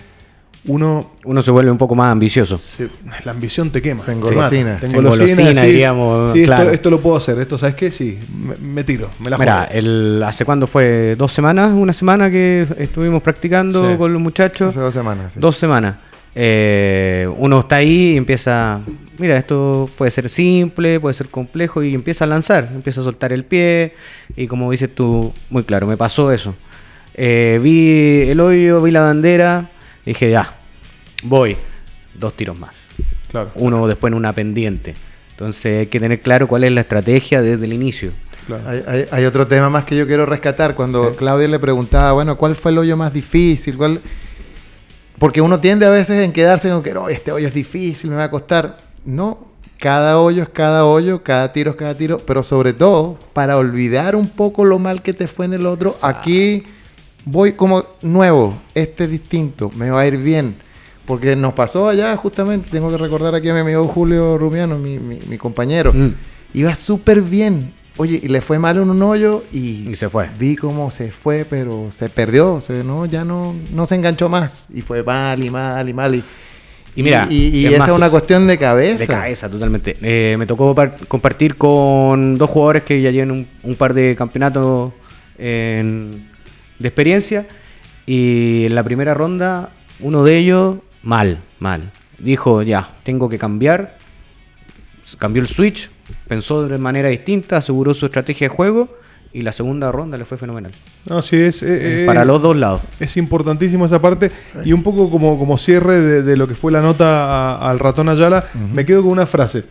uno 0.66 1.12
Uno 1.26 1.42
se 1.42 1.52
vuelve 1.52 1.72
un 1.72 1.78
poco 1.78 1.96
más 1.96 2.08
ambicioso. 2.12 2.58
se- 2.58 2.90
la 3.26 3.32
ambición 3.32 3.70
te 3.70 3.82
quema. 3.82 4.00
Se 4.02 4.12
engolosina. 4.12 4.80
Se 4.80 4.86
engolosina, 4.88 5.62
diríamos, 5.64 6.32
Sí, 6.34 6.42
esto, 6.44 6.54
claro. 6.56 6.72
esto 6.72 6.90
lo 6.90 7.00
puedo 7.00 7.16
hacer. 7.18 7.40
Esto, 7.40 7.58
¿sabes 7.58 7.76
qué? 7.76 7.92
Sí, 7.92 8.18
me, 8.38 8.56
me 8.56 8.84
tiro, 8.84 9.10
me 9.20 9.30
la 9.30 9.38
Mira, 9.38 9.66
el, 9.66 10.22
¿hace 10.26 10.44
cuándo 10.46 10.68
fue? 10.68 11.16
¿Dos 11.18 11.32
semanas? 11.32 11.72
¿Una 11.74 11.94
semana 11.94 12.30
que 12.30 12.66
estuvimos 12.78 13.22
practicando 13.24 13.92
Sí. 13.92 13.98
con 13.98 14.12
los 14.14 14.22
muchachos? 14.22 14.70
Hace 14.70 14.80
dos 14.80 14.94
semanas. 14.94 15.34
sí. 15.34 15.40
Dos 15.40 15.56
semanas. 15.58 15.96
Eh, 16.36 17.30
uno 17.38 17.60
está 17.60 17.76
ahí 17.78 18.14
y 18.14 18.18
empieza, 18.18 18.82
mira, 19.20 19.38
esto 19.38 19.88
puede 19.98 20.10
ser 20.12 20.30
simple, 20.30 21.00
puede 21.00 21.14
ser 21.14 21.30
complejo 21.30 21.84
y 21.84 21.94
empieza 21.94 22.24
a 22.26 22.28
lanzar, 22.28 22.70
empieza 22.74 23.02
a 23.02 23.04
soltar 23.04 23.32
el 23.32 23.46
pie 23.46 23.94
y 24.36 24.48
como 24.48 24.72
dices 24.72 24.94
tú, 24.96 25.32
muy 25.52 25.64
claro, 25.64 25.86
me 25.88 25.96
pasó 25.96 26.32
eso. 26.32 26.56
Eh, 27.14 27.60
vi 27.62 28.30
el 28.32 28.40
hoyo, 28.40 28.82
vi 28.82 28.90
la 28.90 29.02
bandera, 29.02 29.70
dije, 30.06 30.30
ya, 30.32 30.56
voy, 31.24 31.56
dos 32.14 32.34
tiros 32.36 32.58
más. 32.60 32.86
Claro. 33.30 33.52
Uno 33.56 33.88
después 33.88 34.12
en 34.12 34.18
una 34.18 34.34
pendiente. 34.34 34.94
Entonces 35.32 35.80
hay 35.80 35.88
que 35.88 36.00
tener 36.00 36.22
claro 36.22 36.48
cuál 36.48 36.64
es 36.64 36.72
la 36.72 36.82
estrategia 36.82 37.42
desde 37.42 37.66
el 37.66 37.74
inicio. 37.74 38.12
claro. 38.46 38.64
Hay, 38.70 38.84
hay- 38.88 39.06
hay 39.12 39.26
otro 39.26 39.48
tema 39.48 39.70
más 39.70 39.84
que 39.86 39.96
yo 39.96 40.06
quiero 40.06 40.26
rescatar. 40.26 40.76
Cuando 40.76 41.16
Claudia 41.16 41.48
le 41.48 41.58
preguntaba, 41.60 42.12
bueno, 42.14 42.38
¿cuál 42.38 42.56
fue 42.56 42.72
el 42.72 42.78
hoyo 42.78 42.96
más 42.98 43.12
difícil? 43.14 43.76
¿Cuál... 43.78 44.00
Porque 45.20 45.42
uno 45.42 45.60
tiende 45.60 45.86
a 45.86 45.90
veces 45.90 46.22
en 46.22 46.32
quedarse 46.34 46.70
con 46.70 46.84
que, 46.84 46.94
no, 46.94 47.08
este 47.10 47.32
hoyo 47.32 47.48
es 47.48 47.54
difícil, 47.54 48.10
me 48.10 48.18
va 48.18 48.26
a 48.26 48.32
costar. 48.32 48.78
No, 49.06 49.48
cada 49.80 50.20
hoyo 50.20 50.44
es 50.44 50.50
cada 50.50 50.86
hoyo, 50.86 51.24
cada 51.24 51.52
tiro 51.54 51.72
es 51.72 51.78
cada 51.78 51.96
tiro, 51.96 52.18
pero 52.20 52.44
sobre 52.44 52.74
todo 52.74 53.18
para 53.34 53.58
olvidar 53.58 54.16
un 54.16 54.28
poco 54.30 54.66
lo 54.66 54.80
mal 54.80 55.02
que 55.02 55.14
te 55.14 55.28
fue 55.28 55.46
en 55.46 55.54
el 55.54 55.66
otro, 55.66 55.94
aquí 56.02 56.64
voy 57.26 57.54
como 57.54 57.86
nuevo, 58.02 58.56
este 58.74 59.06
es 59.06 59.10
distinto, 59.12 59.70
me 59.76 59.90
va 59.90 60.02
a 60.02 60.08
ir 60.08 60.18
bien. 60.18 60.56
Porque 61.06 61.36
nos 61.36 61.54
pasó 61.54 61.90
allá 61.90 62.16
justamente, 62.16 62.70
tengo 62.70 62.90
que 62.90 62.98
recordar 62.98 63.36
aquí 63.36 63.50
a 63.50 63.54
mi 63.54 63.60
amigo 63.60 63.86
Julio 63.90 64.38
Rubiano, 64.38 64.78
mi, 64.78 65.00
mi- 65.00 65.20
mi 65.28 65.38
compañero. 65.38 65.92
Mm. 65.94 66.14
Iba 66.54 66.76
súper 66.76 67.22
bien. 67.22 67.74
Oye, 67.98 68.20
y 68.24 68.28
le 68.30 68.40
fue 68.42 68.58
mal 68.58 68.78
en 68.78 68.90
un 68.90 69.02
hoyo 69.04 69.44
y, 69.52 69.90
Y 69.90 69.96
se 69.98 70.08
fue. 70.10 70.30
vi 70.40 70.56
cómo 70.56 70.90
se 70.92 71.12
fue, 71.12 71.46
pero 71.48 71.92
se 71.92 72.08
perdió. 72.10 72.62
Se, 72.62 72.84
no, 72.86 73.06
ya 73.06 73.24
no, 73.26 73.54
no 73.74 73.86
se 73.86 73.96
enganchó 73.96 74.30
más. 74.30 74.70
Y 74.74 74.82
fue 74.82 75.04
mal 75.04 75.44
y 75.44 75.50
mal 75.50 75.88
y 75.90 75.94
mal. 75.94 76.16
Y, 76.16 76.24
Y 76.96 77.04
mira, 77.04 77.28
y, 77.30 77.48
y 77.50 77.66
es 77.66 77.74
esa 77.74 77.88
es 77.88 77.92
una 77.92 78.10
cuestión 78.10 78.48
de 78.48 78.58
cabeza. 78.58 79.00
De 79.00 79.08
cabeza, 79.08 79.50
totalmente. 79.50 79.98
Eh, 80.02 80.36
me 80.40 80.46
tocó 80.48 80.74
par- 80.74 80.96
compartir 81.10 81.58
con 81.58 82.38
dos 82.38 82.50
jugadores 82.50 82.84
que 82.84 83.02
ya 83.02 83.12
llevan 83.12 83.32
un, 83.32 83.48
un 83.62 83.76
par 83.76 83.94
de 83.94 84.16
campeonatos 84.16 84.94
en- 85.38 86.30
de 86.80 86.88
experiencia. 86.88 87.48
Y 88.06 88.66
en 88.66 88.76
la 88.76 88.84
primera 88.84 89.14
ronda, 89.14 89.70
uno 90.00 90.24
de 90.24 90.38
ellos, 90.38 90.78
mal, 91.04 91.40
mal. 91.60 91.92
Dijo, 92.20 92.62
ya, 92.62 92.90
tengo 93.04 93.30
que 93.30 93.38
cambiar. 93.38 93.98
Cambió 95.18 95.42
el 95.42 95.48
switch, 95.48 95.90
pensó 96.28 96.68
de 96.68 96.78
manera 96.78 97.10
distinta, 97.10 97.58
aseguró 97.58 97.94
su 97.94 98.06
estrategia 98.06 98.48
de 98.50 98.56
juego. 98.56 98.98
Y 99.36 99.42
la 99.42 99.52
segunda 99.52 99.92
ronda 99.92 100.16
le 100.16 100.26
fue 100.26 100.38
fenomenal. 100.38 100.72
No, 101.10 101.24
sí, 101.24 101.38
es, 101.38 101.64
eh, 101.64 102.04
eh, 102.04 102.06
Para 102.06 102.24
los 102.24 102.40
dos 102.40 102.56
lados. 102.56 102.82
es 103.00 103.18
importantísimo 103.18 103.86
esa 103.88 104.00
parte. 104.00 104.30
Y 104.64 104.74
un 104.74 104.84
poco 104.84 105.10
como, 105.10 105.40
como 105.40 105.58
cierre 105.58 106.00
de, 106.00 106.22
de 106.22 106.38
lo 106.38 106.48
que 106.48 106.54
fue 106.54 106.72
la 106.72 106.82
nota 106.82 107.56
a- 107.56 107.70
al 107.72 107.80
ratón 107.80 108.10
Ayala, 108.10 108.46
me 108.74 108.86
quedo 108.86 109.02
con 109.02 109.12
una 109.12 109.26
frase. 109.26 109.64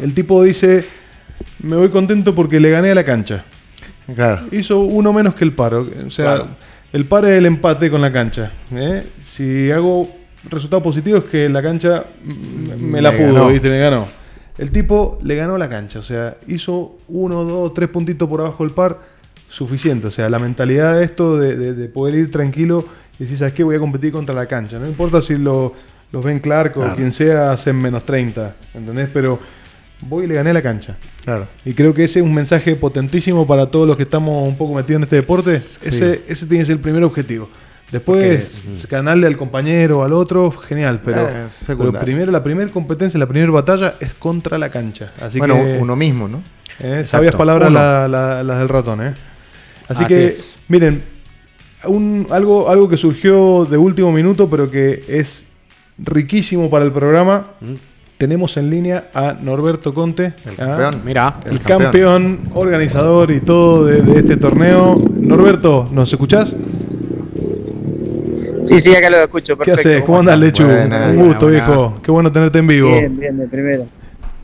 El 0.00 0.14
tipo 0.14 0.42
dice, 0.42 0.86
me 1.62 1.76
voy 1.76 1.90
contento 1.90 2.34
porque 2.34 2.58
le 2.58 2.70
gané 2.70 2.90
a 2.90 2.94
la 2.94 3.04
cancha. 3.04 3.44
Claro. 4.14 4.42
Hizo 4.52 4.80
uno 4.80 5.12
menos 5.12 5.34
que 5.34 5.44
el 5.44 5.52
paro. 5.52 5.88
O 6.06 6.10
sea, 6.10 6.24
Claro. 6.36 6.46
el 6.92 7.04
par 7.06 7.24
es 7.24 7.32
el 7.38 7.46
empate 7.46 7.90
con 7.90 8.00
la 8.00 8.12
cancha. 8.12 8.52
¿eh? 8.74 9.02
Si 9.22 9.70
hago 9.70 10.08
resultado 10.48 10.82
positivo 10.82 11.18
es 11.18 11.24
que 11.24 11.48
la 11.48 11.62
cancha 11.62 12.04
me, 12.24 12.76
Me 12.76 13.02
la 13.02 13.10
pudo, 13.12 13.34
ganó. 13.34 13.48
¿viste? 13.48 13.68
Me 13.68 13.78
ganó. 13.80 14.06
El 14.58 14.70
tipo 14.70 15.18
le 15.22 15.36
ganó 15.36 15.58
la 15.58 15.68
cancha. 15.68 15.98
O 15.98 16.02
sea, 16.02 16.36
hizo 16.46 16.96
uno, 17.08 17.44
dos, 17.44 17.74
tres 17.74 17.88
puntitos 17.88 18.28
por 18.28 18.40
abajo 18.40 18.64
del 18.64 18.72
par. 18.72 18.98
Suficiente. 19.48 20.06
O 20.08 20.10
sea, 20.10 20.28
la 20.28 20.38
mentalidad 20.38 20.98
de 20.98 21.04
esto 21.04 21.38
de, 21.38 21.56
de- 21.56 21.72
de 21.74 21.88
poder 21.88 22.14
ir 22.14 22.30
tranquilo 22.30 22.84
y 23.18 23.24
decir, 23.24 23.38
¿sabes 23.38 23.52
qué? 23.54 23.62
Voy 23.64 23.76
a 23.76 23.78
competir 23.80 24.12
contra 24.12 24.34
la 24.34 24.46
cancha. 24.46 24.78
No 24.78 24.86
importa 24.86 25.20
si 25.22 25.36
lo, 25.36 25.72
los 26.12 26.24
Ben 26.24 26.38
Clark 26.40 26.76
o 26.76 26.80
Claro. 26.80 26.96
quien 26.96 27.12
sea 27.12 27.52
hacen 27.52 27.76
menos 27.76 28.04
30. 28.04 28.54
¿Entendés? 28.74 29.08
Pero 29.12 29.38
voy 30.00 30.24
y 30.24 30.26
le 30.28 30.34
gané 30.34 30.52
la 30.52 30.62
cancha. 30.62 30.96
Claro. 31.24 31.46
Y 31.64 31.72
creo 31.72 31.92
que 31.94 32.04
ese 32.04 32.20
es 32.20 32.24
un 32.24 32.34
mensaje 32.34 32.74
potentísimo 32.76 33.46
para 33.46 33.66
todos 33.66 33.86
los 33.88 33.96
que 33.96 34.02
estamos 34.04 34.46
un 34.46 34.56
poco 34.56 34.74
metidos 34.74 34.98
en 35.00 35.02
este 35.04 35.16
deporte. 35.16 35.60
Ese, 35.82 36.22
ese 36.28 36.46
tiene 36.46 36.62
que 36.62 36.66
ser 36.66 36.74
el 36.76 36.80
primer 36.82 37.02
objetivo. 37.04 37.48
Después, 37.90 38.64
ganarle 38.90 39.28
al 39.28 39.36
compañero, 39.36 40.02
al 40.02 40.12
otro, 40.12 40.50
genial. 40.50 41.00
Pero, 41.04 41.28
Eh, 41.28 41.46
pero 41.78 41.92
primero, 41.92 42.32
la 42.32 42.42
primera 42.42 42.68
competencia, 42.72 43.18
la 43.18 43.26
primera 43.26 43.50
batalla 43.52 43.94
es 44.00 44.12
contra 44.14 44.58
la 44.58 44.70
cancha. 44.70 45.12
Así 45.20 45.38
bueno, 45.38 45.54
que, 45.54 45.78
uno 45.80 45.94
mismo, 45.94 46.26
¿no? 46.26 46.42
eh, 46.80 47.04
sabias 47.04 47.34
palabras 47.36 47.70
Uno. 47.70 47.78
la- 47.78 48.08
la- 48.08 48.42
las 48.42 48.58
del 48.58 48.68
ratón. 48.68 49.06
¿eh? 49.06 49.14
Así, 49.88 50.02
Así 50.04 50.06
que, 50.06 50.24
es. 50.26 50.54
miren, 50.68 51.00
un- 51.84 52.26
algo, 52.30 52.68
algo 52.68 52.88
que 52.88 52.96
surgió 52.96 53.64
de 53.70 53.76
último 53.78 54.10
minuto, 54.10 54.50
pero 54.50 54.68
que 54.68 55.04
es 55.06 55.46
riquísimo 55.96 56.68
para 56.68 56.84
el 56.84 56.90
programa. 56.92 57.52
Tenemos 58.18 58.56
en 58.56 58.70
línea 58.70 59.08
a 59.14 59.34
Norberto 59.40 59.92
Conte. 59.92 60.32
El 60.46 60.54
¿ah? 60.58 60.66
campeón. 60.78 61.00
Mira, 61.04 61.34
El 61.44 61.60
campeón. 61.60 62.38
organizador 62.54 63.30
y 63.30 63.40
todo 63.40 63.84
de, 63.84 64.00
de 64.00 64.18
este 64.18 64.36
torneo. 64.38 64.96
Norberto, 65.20 65.86
¿nos 65.92 66.10
escuchás? 66.12 66.54
Sí, 68.64 68.80
sí, 68.80 68.94
acá 68.96 69.10
lo 69.10 69.18
escucho, 69.18 69.56
¿Qué 69.58 69.64
perfecto. 69.66 69.88
haces? 69.90 70.02
¿Cómo 70.02 70.18
andas, 70.20 70.38
Lechu? 70.38 70.64
Buena, 70.64 71.08
Un 71.10 71.16
gusto, 71.26 71.46
buena. 71.46 71.66
viejo. 71.66 71.98
Qué 72.02 72.10
bueno 72.10 72.32
tenerte 72.32 72.58
en 72.58 72.66
vivo. 72.66 72.88
Bien, 72.88 73.16
bien, 73.18 73.38
de 73.38 73.46
primero. 73.46 73.86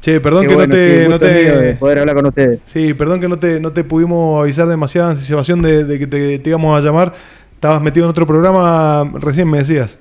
Che, 0.01 0.21
perdón 0.21 0.43
Qué 0.43 0.49
que 0.49 0.55
bueno, 0.55 0.75
no 0.75 0.81
sí, 0.81 0.89
te. 0.89 1.09
no 1.09 1.19
te 1.19 1.75
poder 1.79 1.99
hablar 2.01 2.17
con 2.17 2.27
ustedes. 2.27 2.59
sí, 2.65 2.93
perdón 2.95 3.21
que 3.21 3.29
no 3.29 3.39
te, 3.39 3.59
no 3.61 3.73
te 3.73 3.85
pudimos 3.85 4.43
avisar 4.43 4.67
demasiada 4.69 5.11
anticipación 5.11 5.63
de, 5.63 5.85
de 5.85 5.99
que 5.99 6.07
te, 6.07 6.39
te 6.39 6.49
íbamos 6.51 6.79
a 6.79 6.85
llamar. 6.85 7.15
Estabas 7.55 7.81
metido 7.81 8.07
en 8.07 8.11
otro 8.11 8.27
programa, 8.27 9.09
recién 9.21 9.49
me 9.49 9.59
decías. 9.59 9.99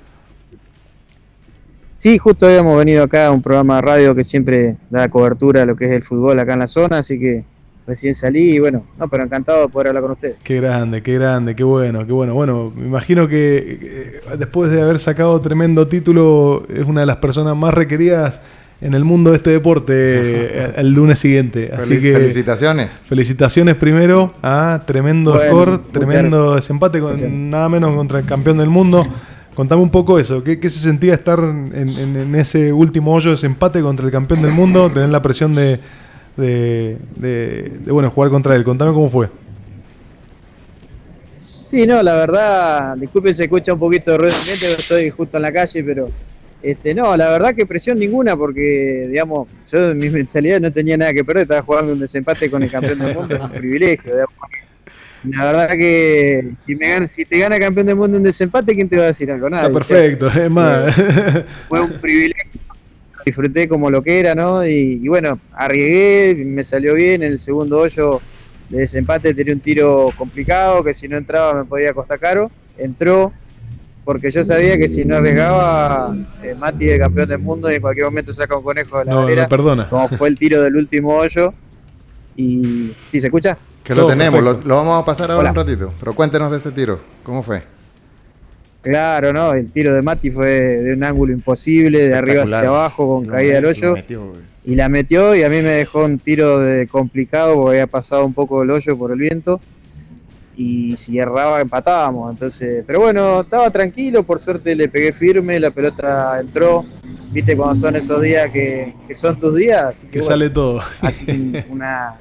Sí, 2.02 2.18
justo 2.18 2.48
habíamos 2.48 2.76
venido 2.80 3.04
acá 3.04 3.28
a 3.28 3.32
un 3.32 3.44
programa 3.44 3.76
de 3.76 3.82
radio 3.84 4.16
que 4.16 4.24
siempre 4.24 4.76
da 4.90 5.08
cobertura 5.08 5.62
a 5.62 5.66
lo 5.68 5.76
que 5.76 5.86
es 5.86 5.92
el 5.92 6.02
fútbol 6.02 6.40
acá 6.40 6.54
en 6.54 6.60
la 6.60 6.66
zona, 6.66 6.98
así 6.98 7.20
que 7.20 7.44
recién 7.86 8.16
salí 8.16 8.56
y 8.56 8.60
bueno, 8.60 8.84
no, 8.98 9.08
pero 9.08 9.24
encantado 9.24 9.62
de 9.62 9.68
poder 9.68 9.90
hablar 9.90 10.02
con 10.02 10.12
ustedes. 10.14 10.38
Qué 10.44 10.56
grande, 10.60 11.04
qué 11.04 11.14
grande, 11.14 11.56
qué 11.56 11.64
bueno, 11.64 12.04
qué 12.08 12.12
bueno. 12.12 12.34
Bueno, 12.34 12.74
me 12.76 12.88
imagino 12.88 13.28
que 13.28 13.78
eh, 13.80 14.22
después 14.40 14.72
de 14.72 14.82
haber 14.82 15.00
sacado 15.00 15.40
tremendo 15.42 15.86
título, 15.88 16.64
es 16.76 16.86
una 16.86 17.02
de 17.02 17.06
las 17.06 17.18
personas 17.18 17.56
más 17.56 17.72
requeridas 17.76 18.42
en 18.82 18.96
el 18.96 19.04
mundo 19.06 19.30
de 19.30 19.38
este 19.38 19.52
deporte 19.52 19.94
eh, 19.96 20.72
el 20.78 20.92
lunes 20.94 21.20
siguiente. 21.20 21.70
Así 21.72 21.92
Fel- 21.98 22.02
que 22.02 22.14
Felicitaciones. 22.14 22.88
felicitaciones 22.90 23.76
primero 23.76 24.34
a 24.42 24.82
tremendo 24.88 25.34
Bueno, 25.34 25.52
score, 25.52 25.80
tremendo 25.92 26.56
desempate 26.56 27.00
con 27.00 27.50
nada 27.52 27.70
menos 27.70 27.96
contra 27.96 28.18
el 28.18 28.26
campeón 28.26 28.58
del 28.58 28.70
mundo. 28.72 29.06
Contame 29.56 29.82
un 29.82 29.90
poco 29.90 30.18
eso, 30.18 30.44
¿qué, 30.44 30.58
se 30.62 30.80
sentía 30.80 31.14
estar 31.14 31.40
en, 31.40 32.36
ese 32.36 32.72
último 32.72 33.14
hoyo 33.14 33.32
de 33.32 33.36
desempate 33.36 33.82
contra 33.82 34.06
el 34.06 34.12
campeón 34.12 34.42
del 34.42 34.52
mundo, 34.52 34.90
tener 34.90 35.10
la 35.10 35.22
presión 35.22 35.54
de, 35.54 35.80
de, 36.38 37.78
bueno, 37.88 38.10
jugar 38.10 38.30
contra 38.30 38.56
él? 38.56 38.64
Contame 38.64 38.94
cómo 38.94 39.10
fue. 39.10 39.30
Sí, 41.64 41.86
no, 41.86 42.02
la 42.02 42.16
verdad, 42.16 42.98
disculpe 42.98 43.34
se 43.34 43.44
escucha 43.44 43.74
un 43.74 43.80
poquito 43.80 44.12
de 44.12 44.18
ruido 44.20 44.36
estoy 44.78 45.10
justo 45.10 45.38
en 45.38 45.44
la 45.44 45.52
calle, 45.52 45.84
pero 45.84 46.10
este 46.64 46.94
no, 46.94 47.16
la 47.18 47.30
verdad 47.30 47.56
que 47.56 47.66
presión 47.66 48.00
ninguna 48.00 48.38
porque, 48.38 49.08
digamos, 49.10 49.48
yo 49.70 49.92
en 49.92 49.98
mi 49.98 50.10
mentalidad 50.10 50.62
no 50.62 50.72
tenía 50.72 50.96
nada 50.96 51.14
que 51.14 51.26
perder, 51.26 51.44
estaba 51.44 51.62
jugando 51.62 51.94
un 51.94 52.00
desempate 52.00 52.50
con 52.50 52.64
el 52.64 52.72
campeón 52.72 53.00
del 53.00 53.16
mundo, 53.16 53.36
es 53.36 53.42
un 53.42 53.50
privilegio. 53.50 54.12
digamos. 54.12 54.34
La 55.30 55.46
verdad 55.46 55.70
que 55.78 56.50
si, 56.66 56.76
me 56.76 56.90
gana, 56.90 57.10
si 57.16 57.26
te 57.26 57.38
gana 57.38 57.60
campeón 57.60 57.86
del 57.88 57.96
mundo 57.96 58.18
un 58.18 58.24
desempate, 58.24 58.74
¿quién 58.76 58.90
te 58.90 58.98
va 58.98 59.04
a 59.04 59.08
decir 59.08 59.32
algo? 59.32 59.50
Nada. 59.50 59.68
Está 59.68 59.74
perfecto, 59.74 60.28
es 60.28 60.50
más. 60.50 60.96
fue 61.70 61.80
un 61.82 61.92
privilegio. 61.94 62.60
Disfruté 63.24 63.68
como 63.68 63.92
lo 63.92 64.02
que 64.02 64.20
era, 64.20 64.34
¿no? 64.34 64.66
Y, 64.66 65.00
y 65.04 65.08
bueno, 65.08 65.38
arriesgué, 65.54 66.44
me 66.44 66.64
salió 66.64 66.96
bien. 66.96 67.22
En 67.22 67.34
el 67.34 67.40
segundo 67.40 67.78
hoyo 67.80 68.20
de 68.70 68.80
desempate 68.80 69.34
tenía 69.36 69.54
un 69.54 69.60
tiro 69.60 70.12
complicado, 70.18 70.84
que 70.84 70.92
si 70.94 71.08
no 71.08 71.18
entraba 71.18 71.54
me 71.54 71.66
podía 71.66 71.94
costar 71.94 72.18
caro. 72.20 72.50
Entró, 72.80 73.32
porque 74.04 74.32
yo 74.32 74.44
sabía 74.44 74.76
que 74.80 74.90
si 74.90 75.06
no 75.06 75.18
arriesgaba, 75.18 76.16
eh, 76.42 76.56
Mati 76.58 76.90
es 76.90 77.00
campeón 77.00 77.30
del 77.30 77.38
mundo 77.40 77.72
y 77.72 77.76
en 77.76 77.82
cualquier 77.82 78.06
momento 78.08 78.34
saca 78.34 78.58
un 78.58 78.64
conejo 78.64 78.98
de 78.98 79.06
la 79.06 79.12
No, 79.12 79.22
galera, 79.22 79.44
no 79.44 79.50
perdona. 79.50 79.88
como 79.88 80.08
fue 80.10 80.28
el 80.28 80.38
tiro 80.40 80.60
del 80.64 80.76
último 80.78 81.16
hoyo. 81.16 81.54
Y 82.36 82.92
¿sí 83.08 83.20
se 83.20 83.28
escucha? 83.28 83.56
Que 83.84 83.96
lo 83.96 84.08
tenemos, 84.08 84.42
lo, 84.42 84.76
vamos 84.76 85.02
a 85.02 85.06
pasar 85.06 85.32
ahora 85.32 85.50
Hola. 85.50 85.62
un 85.62 85.68
ratito. 85.68 85.94
Pero 86.00 86.14
cuéntenos 86.14 86.52
de 86.52 86.58
ese 86.58 86.72
tiro. 86.72 87.00
¿Cómo 87.24 87.42
fue? 87.42 87.64
Claro, 88.82 89.32
¿no? 89.32 89.54
El 89.54 89.72
tiro 89.72 89.94
de 89.94 90.02
Mati 90.02 90.32
fue 90.32 90.50
de 90.50 90.94
un 90.94 91.04
ángulo 91.04 91.34
imposible, 91.34 92.08
de 92.08 92.16
arriba 92.16 92.44
hacia 92.44 92.68
abajo, 92.68 93.08
con 93.08 93.26
caída 93.26 93.60
al 93.60 93.66
hoyo. 93.66 93.94
metió, 93.94 94.34
y 94.64 94.76
la 94.76 94.90
metió 94.90 95.36
y 95.36 95.44
a 95.44 95.50
mí 95.50 95.56
me 95.56 95.70
dejó 95.70 96.04
un 96.04 96.20
tiro 96.20 96.60
de 96.60 96.88
complicado 96.88 97.56
porque 97.56 97.78
había 97.78 97.88
pasado 97.88 98.26
un 98.26 98.34
poco 98.34 98.64
el 98.64 98.72
hoyo 98.72 98.98
por 98.98 99.12
el 99.12 99.20
viento 99.20 99.60
y 100.56 100.96
si 100.96 101.18
erraba 101.20 101.62
empatábamos. 101.62 102.32
Entonces, 102.32 102.84
pero 102.86 103.02
bueno, 103.02 103.42
estaba 103.42 103.70
tranquilo, 103.72 104.24
por 104.24 104.40
suerte 104.40 104.76
le 104.76 104.88
pegué 104.90 105.14
firme, 105.14 105.60
la 105.60 105.72
pelota 105.72 106.40
entró. 106.40 106.86
Viste 107.32 107.56
cuando 107.56 107.76
son 107.76 107.96
esos 107.96 108.22
días 108.22 108.52
que, 108.52 108.94
que 109.08 109.16
son 109.16 109.40
tus 109.40 109.56
días. 109.56 110.06
Que, 110.12 110.22
sale 110.22 110.50
todo. 110.50 110.82
Así 111.02 111.26
que 111.28 111.66
una, 111.70 112.16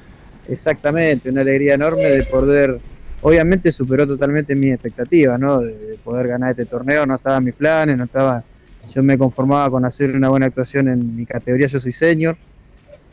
exactamente, 0.49 1.31
una 1.31 1.43
alegría 1.43 1.75
enorme 1.75 2.03
de 2.03 2.25
poder, 2.25 2.79
obviamente 3.23 3.71
superó 3.73 4.07
totalmente 4.07 4.55
mis 4.55 4.75
expectativas, 4.75 5.39
¿no? 5.39 5.61
De, 5.61 5.99
poder 6.03 6.29
ganar 6.29 6.51
este 6.51 6.65
torneo, 6.65 7.05
no 7.07 7.17
estaba 7.17 7.37
en 7.39 7.45
mis 7.45 7.55
planes, 7.55 7.97
no 7.97 8.05
estaba, 8.05 8.43
yo 8.89 9.03
me 9.03 9.19
conformaba 9.19 9.71
con 9.71 9.85
hacer 9.85 10.17
una 10.17 10.29
buena 10.29 10.47
actuación 10.47 10.89
en 10.89 11.15
mi 11.15 11.27
categoría, 11.27 11.67
yo 11.67 11.79
soy 11.79 11.93
senior. 11.93 12.37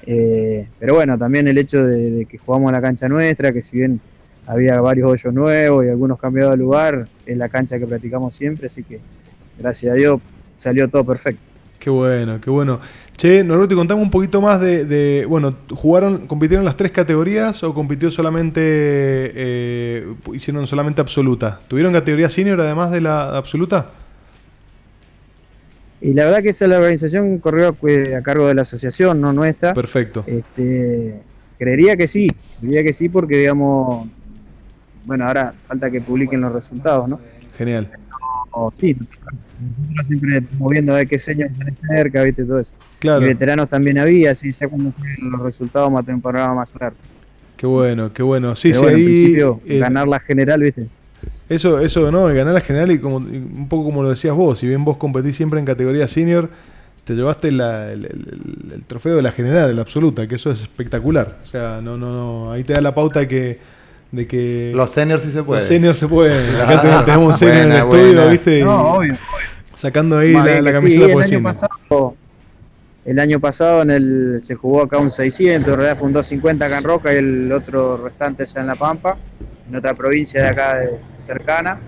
Eh, 0.06 0.66
pero 0.80 0.96
bueno, 0.96 1.18
también 1.18 1.48
el 1.50 1.58
hecho 1.58 1.86
de, 1.86 2.12
de 2.12 2.26
que 2.26 2.38
jugamos 2.38 2.70
en 2.70 2.76
la 2.76 2.82
cancha 2.82 3.10
nuestra, 3.10 3.52
que 3.52 3.62
si 3.62 3.78
bien 3.78 4.00
había 4.46 4.80
varios 4.80 5.08
hoyos 5.08 5.34
nuevos 5.34 5.86
y 5.86 5.90
algunos 5.90 6.18
cambiados 6.18 6.54
de 6.54 6.58
lugar, 6.58 7.08
es 7.26 7.38
la 7.38 7.50
cancha 7.50 7.78
que 7.78 7.86
practicamos 7.86 8.34
siempre, 8.34 8.68
así 8.68 8.84
que 8.84 9.02
gracias 9.60 9.92
a 9.92 9.96
Dios 9.96 10.22
salió 10.56 10.88
todo 10.88 11.04
perfecto. 11.04 11.57
Qué 11.80 11.90
bueno, 11.90 12.42
qué 12.42 12.50
bueno. 12.50 12.80
Che, 13.16 13.44
Norberto, 13.44 13.76
contame 13.76 14.02
un 14.02 14.12
poquito 14.12 14.42
más 14.42 14.60
de, 14.62 15.26
bueno, 15.28 15.56
¿jugaron, 15.72 16.28
compitieron 16.28 16.66
las 16.66 16.78
tres 16.78 16.92
categorías 16.92 17.64
o 17.64 17.74
compitió 17.74 18.12
solamente, 18.12 18.62
eh, 18.64 20.14
hicieron 20.34 20.68
solamente 20.68 21.02
absoluta? 21.02 21.60
¿Tuvieron 21.68 21.94
categoría 21.94 22.30
senior 22.30 22.62
además 22.62 22.92
de 22.92 23.02
la 23.02 23.36
absoluta? 23.36 23.88
Y 26.00 26.14
la 26.14 26.26
verdad 26.26 26.44
que 26.44 26.50
esa 26.50 26.68
la 26.68 26.78
organización 26.78 27.40
corrió 27.40 27.76
a 28.16 28.22
cargo 28.22 28.48
de 28.48 28.54
la 28.54 28.62
asociación, 28.62 29.20
no 29.20 29.34
nuestra. 29.34 29.74
Perfecto. 29.74 30.24
Este, 30.28 31.20
creería 31.58 31.98
que 31.98 32.08
sí, 32.08 32.30
creería 32.60 32.84
que 32.84 32.94
sí 32.94 33.10
porque 33.10 33.38
digamos 33.38 34.08
bueno, 35.08 35.26
ahora 35.26 35.54
falta 35.58 35.90
que 35.90 36.02
publiquen 36.02 36.42
los 36.42 36.52
resultados, 36.52 37.08
¿no? 37.08 37.20
Genial. 37.58 37.90
Sí, 38.74 38.96
nosotros 38.98 40.08
siempre 40.08 40.44
moviendo 40.58 40.94
a 40.94 40.98
ver 40.98 41.08
qué 41.08 41.20
señas 41.20 41.52
tenés 41.58 41.76
cerca, 41.88 42.24
viste, 42.24 42.46
todo 42.46 42.60
eso. 42.60 42.74
Claro. 43.00 43.22
Y 43.22 43.26
veteranos 43.26 43.70
también 43.70 43.98
había, 43.98 44.32
así 44.32 44.52
ya 44.52 44.68
cuando 44.68 44.94
los 45.22 45.42
resultados 45.42 45.92
más 45.92 46.06
panorama 46.06 46.56
más 46.56 46.70
claro. 46.70 46.96
Qué 47.56 47.66
bueno, 47.66 48.14
qué 48.14 48.24
bueno. 48.24 48.56
Sí, 48.56 48.72
sí, 48.72 48.80
bueno, 48.80 48.98
ahí, 48.98 49.06
principio, 49.06 49.62
eh, 49.66 49.80
ganar 49.80 50.08
la 50.08 50.20
general, 50.20 50.62
viste. 50.62 50.88
Eso, 51.50 51.80
eso, 51.80 52.12
¿no? 52.12 52.26
Ganar 52.26 52.54
la 52.54 52.62
general 52.62 52.92
y 52.92 53.00
como 53.00 53.18
un 53.18 53.68
poco 53.68 53.86
como 53.86 54.04
lo 54.04 54.10
decías 54.10 54.36
vos, 54.36 54.60
si 54.60 54.68
bien 54.68 54.86
vos 54.86 54.98
competís 54.98 55.36
siempre 55.36 55.60
en 55.60 55.66
categoría 55.66 56.08
senior, 56.08 56.50
te 57.04 57.16
llevaste 57.16 57.48
el, 57.48 57.62
el, 57.62 58.84
trofeo 58.86 59.16
de 59.16 59.22
la 59.22 59.32
general, 59.32 59.70
de 59.70 59.74
la 59.74 59.82
absoluta, 59.82 60.28
que 60.28 60.36
eso 60.36 60.52
es 60.52 60.62
espectacular. 60.62 61.40
O 61.42 61.46
sea, 61.46 61.80
no, 61.82 61.98
no, 61.98 62.12
no, 62.12 62.52
ahí 62.52 62.64
te 62.64 62.74
da 62.74 62.82
la 62.82 62.94
pauta 62.94 63.28
que 63.28 63.60
de 64.12 64.28
que 64.28 64.72
los 64.74 64.92
seniors 64.92 65.24
sí 65.24 65.32
se 65.32 65.44
pueden. 65.44 65.62
Los 65.62 65.68
seniors 65.68 66.00
se 66.00 66.08
pueden. 66.08 66.56
Acá 66.62 67.04
tenemos 67.06 67.34
un 67.34 67.38
senior 67.38 67.58
en 67.58 67.72
el 67.72 67.78
estudio, 67.80 68.30
¿viste? 68.30 68.64
No, 68.64 68.94
obvio, 68.94 69.18
Sacando 69.76 70.18
ahí 70.18 70.34
la, 70.34 70.62
la, 70.62 70.72
camiseta 70.72 71.14
por 71.14 71.24
el 71.24 71.34
año 71.34 71.44
pasado, 71.44 72.16
el 73.06 73.20
año 73.20 73.40
pasado 73.40 73.84
en 73.84 73.92
el, 73.92 74.38
se 74.42 74.56
jugó 74.56 74.82
acá 74.82 74.98
un 74.98 75.10
600, 75.10 75.70
en 75.70 75.76
realidad 75.76 75.98
fue 75.98 76.08
un 76.08 76.14
250 76.14 76.66
acá 76.66 76.78
en 76.80 76.84
Roca 76.84 77.14
y 77.14 77.18
el 77.18 77.52
otro 77.52 77.98
restante 77.98 78.44
es 78.44 78.56
en 78.56 78.68
La 78.68 78.76
Pampa, 78.76 79.18
en 79.70 79.76
otra 79.76 79.94
provincia 79.94 80.42
de 80.42 80.50
acá 80.50 80.76
de, 80.80 80.98
cercana. 81.14 81.80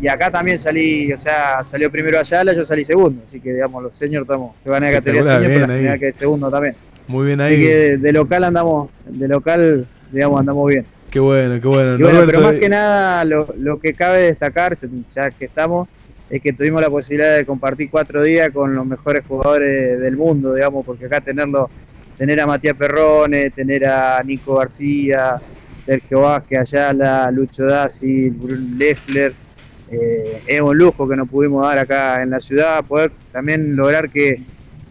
Y 0.00 0.08
acá 0.08 0.30
también 0.30 0.58
salí, 0.58 1.12
o 1.12 1.18
sea, 1.18 1.62
salió 1.62 1.90
primero 1.90 2.18
Ayala, 2.18 2.52
yo 2.52 2.64
salí 2.64 2.84
segundo, 2.84 3.22
así 3.22 3.40
que 3.40 3.52
digamos, 3.52 3.82
los 3.82 3.94
seniors 3.94 4.24
estamos, 4.24 4.54
se 4.62 4.68
van 4.68 4.84
a 4.84 4.90
categoría 4.90 5.24
senior, 5.24 5.66
pero 5.66 5.98
que 5.98 6.06
de 6.06 6.12
segundo 6.12 6.50
también. 6.50 6.74
Muy 7.06 7.26
bien 7.26 7.40
ahí. 7.40 7.54
Así 7.54 7.62
que 7.62 7.96
de 7.96 8.12
local 8.12 8.44
andamos, 8.44 8.90
de 9.06 9.28
local, 9.28 9.86
digamos, 10.10 10.40
andamos 10.40 10.68
bien. 10.68 10.84
Qué 11.10 11.18
bueno, 11.18 11.60
qué 11.60 11.66
bueno. 11.66 11.98
pero 12.26 12.40
más 12.40 12.54
que 12.54 12.68
nada 12.68 13.24
lo, 13.24 13.48
lo, 13.58 13.80
que 13.80 13.94
cabe 13.94 14.20
destacar, 14.22 14.74
ya 14.74 15.30
que 15.32 15.46
estamos, 15.46 15.88
es 16.28 16.40
que 16.40 16.52
tuvimos 16.52 16.80
la 16.80 16.88
posibilidad 16.88 17.36
de 17.36 17.44
compartir 17.44 17.90
cuatro 17.90 18.22
días 18.22 18.52
con 18.52 18.74
los 18.74 18.86
mejores 18.86 19.24
jugadores 19.26 19.98
del 19.98 20.16
mundo, 20.16 20.54
digamos, 20.54 20.86
porque 20.86 21.06
acá 21.06 21.20
tenerlo, 21.20 21.68
tener 22.16 22.40
a 22.40 22.46
Matías 22.46 22.76
Perrone, 22.76 23.50
tener 23.50 23.86
a 23.86 24.22
Nico 24.22 24.54
García, 24.54 25.40
Sergio 25.82 26.20
Vázquez, 26.20 26.60
Ayala, 26.60 27.28
Lucho 27.32 27.64
Dassi, 27.64 28.30
Bruno 28.30 28.76
Leffler, 28.76 29.34
eh, 29.90 30.42
es 30.46 30.60
un 30.60 30.78
lujo 30.78 31.08
que 31.08 31.16
nos 31.16 31.28
pudimos 31.28 31.66
dar 31.66 31.78
acá 31.78 32.22
en 32.22 32.30
la 32.30 32.38
ciudad, 32.38 32.84
poder 32.84 33.10
también 33.32 33.74
lograr 33.74 34.08
que, 34.10 34.40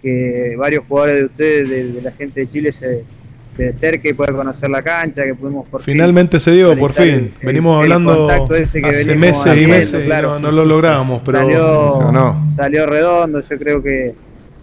que 0.01 0.55
varios 0.57 0.83
jugadores 0.85 1.19
de 1.19 1.25
ustedes, 1.25 1.93
de 1.93 2.01
la 2.01 2.11
gente 2.11 2.41
de 2.41 2.47
Chile, 2.49 2.73
se 2.73 3.05
se 3.59 3.69
acerque 3.69 4.09
y 4.09 4.13
pueda 4.13 4.31
conocer 4.31 4.69
la 4.69 4.81
cancha, 4.81 5.25
que 5.25 5.35
pudimos 5.35 5.67
por 5.67 5.83
Finalmente 5.83 6.39
se 6.39 6.51
dio, 6.51 6.77
por 6.77 6.91
fin. 6.91 7.33
venimos 7.43 7.83
hablando 7.83 8.29
hace 8.29 9.15
meses 9.15 9.57
y 9.57 9.67
meses, 9.67 10.05
claro, 10.05 10.39
no, 10.39 10.49
lo 10.49 10.63
lográbamos, 10.63 11.23
pero 11.25 11.39
salió, 11.39 12.45
salió 12.45 12.85
redondo. 12.85 13.41
Yo 13.41 13.59
creo 13.59 13.83
que 13.83 14.15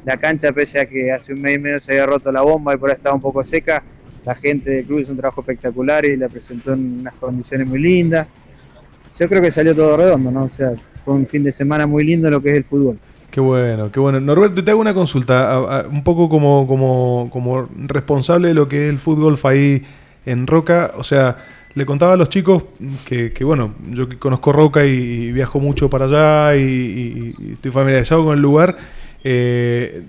la 0.07 0.17
cancha, 0.17 0.51
pese 0.53 0.81
a 0.81 0.87
que 0.87 1.13
hace 1.13 1.35
un 1.35 1.43
mes 1.43 1.57
y 1.57 1.59
medio 1.59 1.79
se 1.79 1.93
había 1.93 2.07
roto 2.07 2.33
la 2.33 2.41
bomba 2.41 2.75
y 2.75 2.79
por 2.79 2.89
ahí 2.89 2.97
estaba 2.97 3.15
un 3.15 3.21
poco 3.21 3.43
seca, 3.43 3.83
la 4.25 4.35
gente 4.35 4.71
del 4.71 4.85
club 4.85 5.01
hizo 5.01 5.13
un 5.13 5.19
trabajo 5.19 5.43
espectacular 5.43 6.07
y 6.07 6.17
la 6.17 6.29
presentó 6.29 6.73
en 6.73 7.01
unas 7.01 7.15
condiciones 7.15 7.69
muy 7.69 7.81
lindas. 7.81 8.27
Yo 9.19 9.29
creo 9.29 9.43
que 9.43 9.51
salió 9.51 9.75
todo 9.75 9.97
redondo, 9.99 10.31
¿no? 10.31 10.45
O 10.45 10.49
sea, 10.49 10.73
fue 11.05 11.13
un 11.13 11.27
fin 11.27 11.45
de 11.45 11.51
semana 11.51 11.87
muy 11.87 12.03
lindo 12.03 12.31
lo 12.31 12.43
que 12.43 12.51
es 12.51 12.57
el 12.57 12.65
fútbol. 12.65 12.99
Qué 13.31 13.41
bueno, 13.41 13.91
qué 13.93 14.01
bueno. 14.01 14.21
Norberto, 14.21 14.65
te 14.65 14.71
hago 14.71 14.81
una 14.81 14.95
consulta, 14.95 15.85
un 15.91 16.03
poco 16.03 16.29
como, 16.29 16.67
como, 16.67 17.29
como 17.31 17.69
responsable 17.87 18.49
de 18.49 18.55
lo 18.55 18.69
que 18.69 18.85
es 18.85 18.91
el 18.91 18.99
fútbol 18.99 19.39
ahí 19.45 19.83
en 20.25 20.47
Roca. 20.47 20.93
O 20.97 21.05
sea, 21.05 21.37
le 21.75 21.85
contaba 21.85 22.15
a 22.15 22.17
los 22.17 22.31
chicos 22.31 22.63
que, 23.05 23.33
que 23.33 23.45
bueno, 23.45 23.75
yo 23.91 24.09
conozco 24.19 24.53
Roca 24.53 24.87
y, 24.87 25.31
viajo 25.33 25.61
mucho 25.61 25.91
para 25.91 26.07
allá 26.07 26.57
y, 26.57 27.35
estoy 27.53 27.71
familiarizado 27.71 28.25
con 28.25 28.35
el 28.35 28.41
lugar. 28.41 28.79
Eh, 29.23 30.03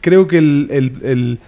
creo 0.00 0.26
que 0.26 0.38
el, 0.38 1.38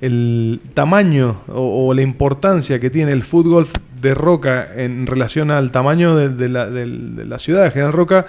el, 0.00 0.60
tamaño 0.74 1.40
o, 1.48 1.92
la 1.94 2.02
importancia 2.02 2.78
que 2.78 2.90
tiene 2.90 3.10
el 3.10 3.24
fútbol 3.24 3.66
de 4.00 4.14
Roca 4.14 4.68
en 4.76 5.06
relación 5.06 5.50
al 5.50 5.72
tamaño 5.72 6.14
de, 6.14 6.48
la, 6.48 6.70
de 6.70 6.86
la 6.86 7.38
ciudad 7.40 7.64
de 7.64 7.70
General 7.72 7.92
Roca 7.92 8.26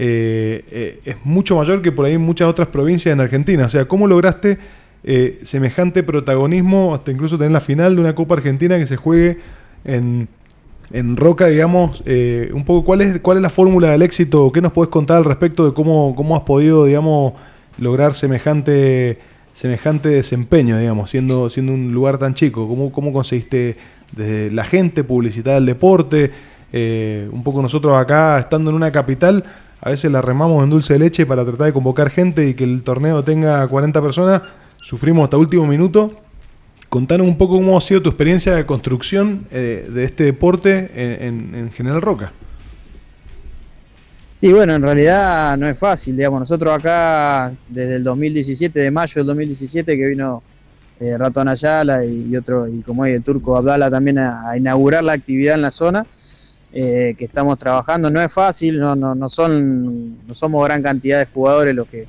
eh, 0.00 0.64
eh, 0.70 1.00
es 1.04 1.16
mucho 1.24 1.56
mayor 1.56 1.82
que 1.82 1.90
por 1.90 2.06
ahí 2.06 2.14
en 2.14 2.20
muchas 2.20 2.48
otras 2.48 2.68
provincias 2.68 3.12
en 3.12 3.20
Argentina. 3.20 3.66
O 3.66 3.68
sea, 3.68 3.86
¿cómo 3.86 4.06
lograste 4.06 4.58
eh, 5.02 5.40
semejante 5.42 6.04
protagonismo 6.04 6.94
hasta 6.94 7.10
incluso 7.10 7.36
tener 7.36 7.50
la 7.50 7.60
final 7.60 7.96
de 7.96 8.00
una 8.00 8.14
Copa 8.14 8.36
Argentina 8.36 8.78
que 8.78 8.86
se 8.86 8.96
juegue 8.96 9.38
en, 9.84 10.28
Roca, 11.16 11.48
digamos? 11.48 12.02
un 12.52 12.64
poco, 12.64 12.84
¿cuál 12.84 13.02
es, 13.02 13.20
cuál 13.20 13.38
es 13.38 13.42
la 13.42 13.50
fórmula 13.50 13.90
del 13.90 14.00
éxito? 14.02 14.50
¿Qué 14.52 14.62
nos 14.62 14.72
puedes 14.72 14.88
contar 14.90 15.18
al 15.18 15.24
respecto 15.24 15.66
de 15.66 15.74
cómo, 15.74 16.14
cómo 16.14 16.34
has 16.34 16.42
podido, 16.42 16.86
digamos, 16.86 17.34
lograr 17.76 18.14
semejante 18.14 19.18
semejante 19.52 20.08
desempeño, 20.08 20.78
digamos, 20.78 21.10
siendo, 21.10 21.50
siendo 21.50 21.72
un 21.74 21.92
lugar 21.92 22.16
tan 22.16 22.32
chico? 22.32 22.66
¿Cómo, 22.68 22.90
cómo 22.92 23.12
conseguiste 23.12 23.76
desde 24.12 24.50
la 24.52 24.64
gente 24.64 25.04
publicitar 25.04 25.56
el 25.58 25.66
deporte? 25.66 26.30
un 26.70 27.42
poco 27.42 27.62
nosotros 27.62 27.96
acá, 27.96 28.38
estando 28.38 28.68
en 28.70 28.76
una 28.76 28.92
capital, 28.92 29.42
a 29.80 29.90
veces 29.90 30.10
la 30.10 30.20
remamos 30.20 30.62
en 30.64 30.70
dulce 30.70 30.94
de 30.94 30.98
leche 30.98 31.26
para 31.26 31.44
tratar 31.44 31.66
de 31.66 31.72
convocar 31.72 32.10
gente 32.10 32.48
y 32.48 32.54
que 32.54 32.64
el 32.64 32.82
torneo 32.82 33.22
tenga 33.22 33.66
40 33.66 34.02
personas. 34.02 34.42
Sufrimos 34.82 35.24
hasta 35.24 35.36
último 35.36 35.66
minuto. 35.66 36.10
Contanos 36.88 37.26
un 37.26 37.36
poco 37.36 37.54
cómo 37.54 37.76
ha 37.76 37.80
sido 37.80 38.02
tu 38.02 38.08
experiencia 38.08 38.54
de 38.54 38.66
construcción 38.66 39.46
eh, 39.50 39.88
de 39.92 40.04
este 40.04 40.24
deporte 40.24 40.90
en, 40.94 41.70
General 41.72 42.00
Roca. 42.00 42.32
Sí, 44.36 44.52
bueno, 44.52 44.74
en 44.74 44.82
realidad 44.82 45.56
no 45.58 45.68
es 45.68 45.78
fácil, 45.78 46.16
digamos, 46.16 46.40
nosotros 46.40 46.74
acá 46.74 47.52
desde 47.68 47.96
el 47.96 48.04
2017, 48.04 48.78
de 48.80 48.90
mayo 48.90 49.14
del 49.16 49.26
2017 49.26 49.96
que 49.96 50.06
vino 50.06 50.42
eh, 51.00 51.16
Ratón 51.18 51.48
Ayala 51.48 52.04
y, 52.04 52.34
otro, 52.36 52.68
y 52.68 52.80
como 52.82 53.02
hay 53.02 53.12
el 53.12 53.22
turco 53.22 53.56
Abdala 53.56 53.90
también 53.90 54.18
a 54.18 54.56
inaugurar 54.56 55.02
la 55.04 55.12
actividad 55.12 55.56
en 55.56 55.62
la 55.62 55.72
zona, 55.72 56.06
eh, 56.72 57.14
que 57.16 57.24
estamos 57.24 57.58
trabajando. 57.58 58.10
No 58.10 58.20
es 58.20 58.32
fácil, 58.32 58.78
no, 58.78 58.94
no, 58.94 59.14
no, 59.14 59.28
son, 59.28 60.26
no 60.26 60.34
somos 60.34 60.64
gran 60.66 60.82
cantidad 60.82 61.18
de 61.18 61.26
jugadores 61.26 61.74
los 61.74 61.88
que, 61.88 62.06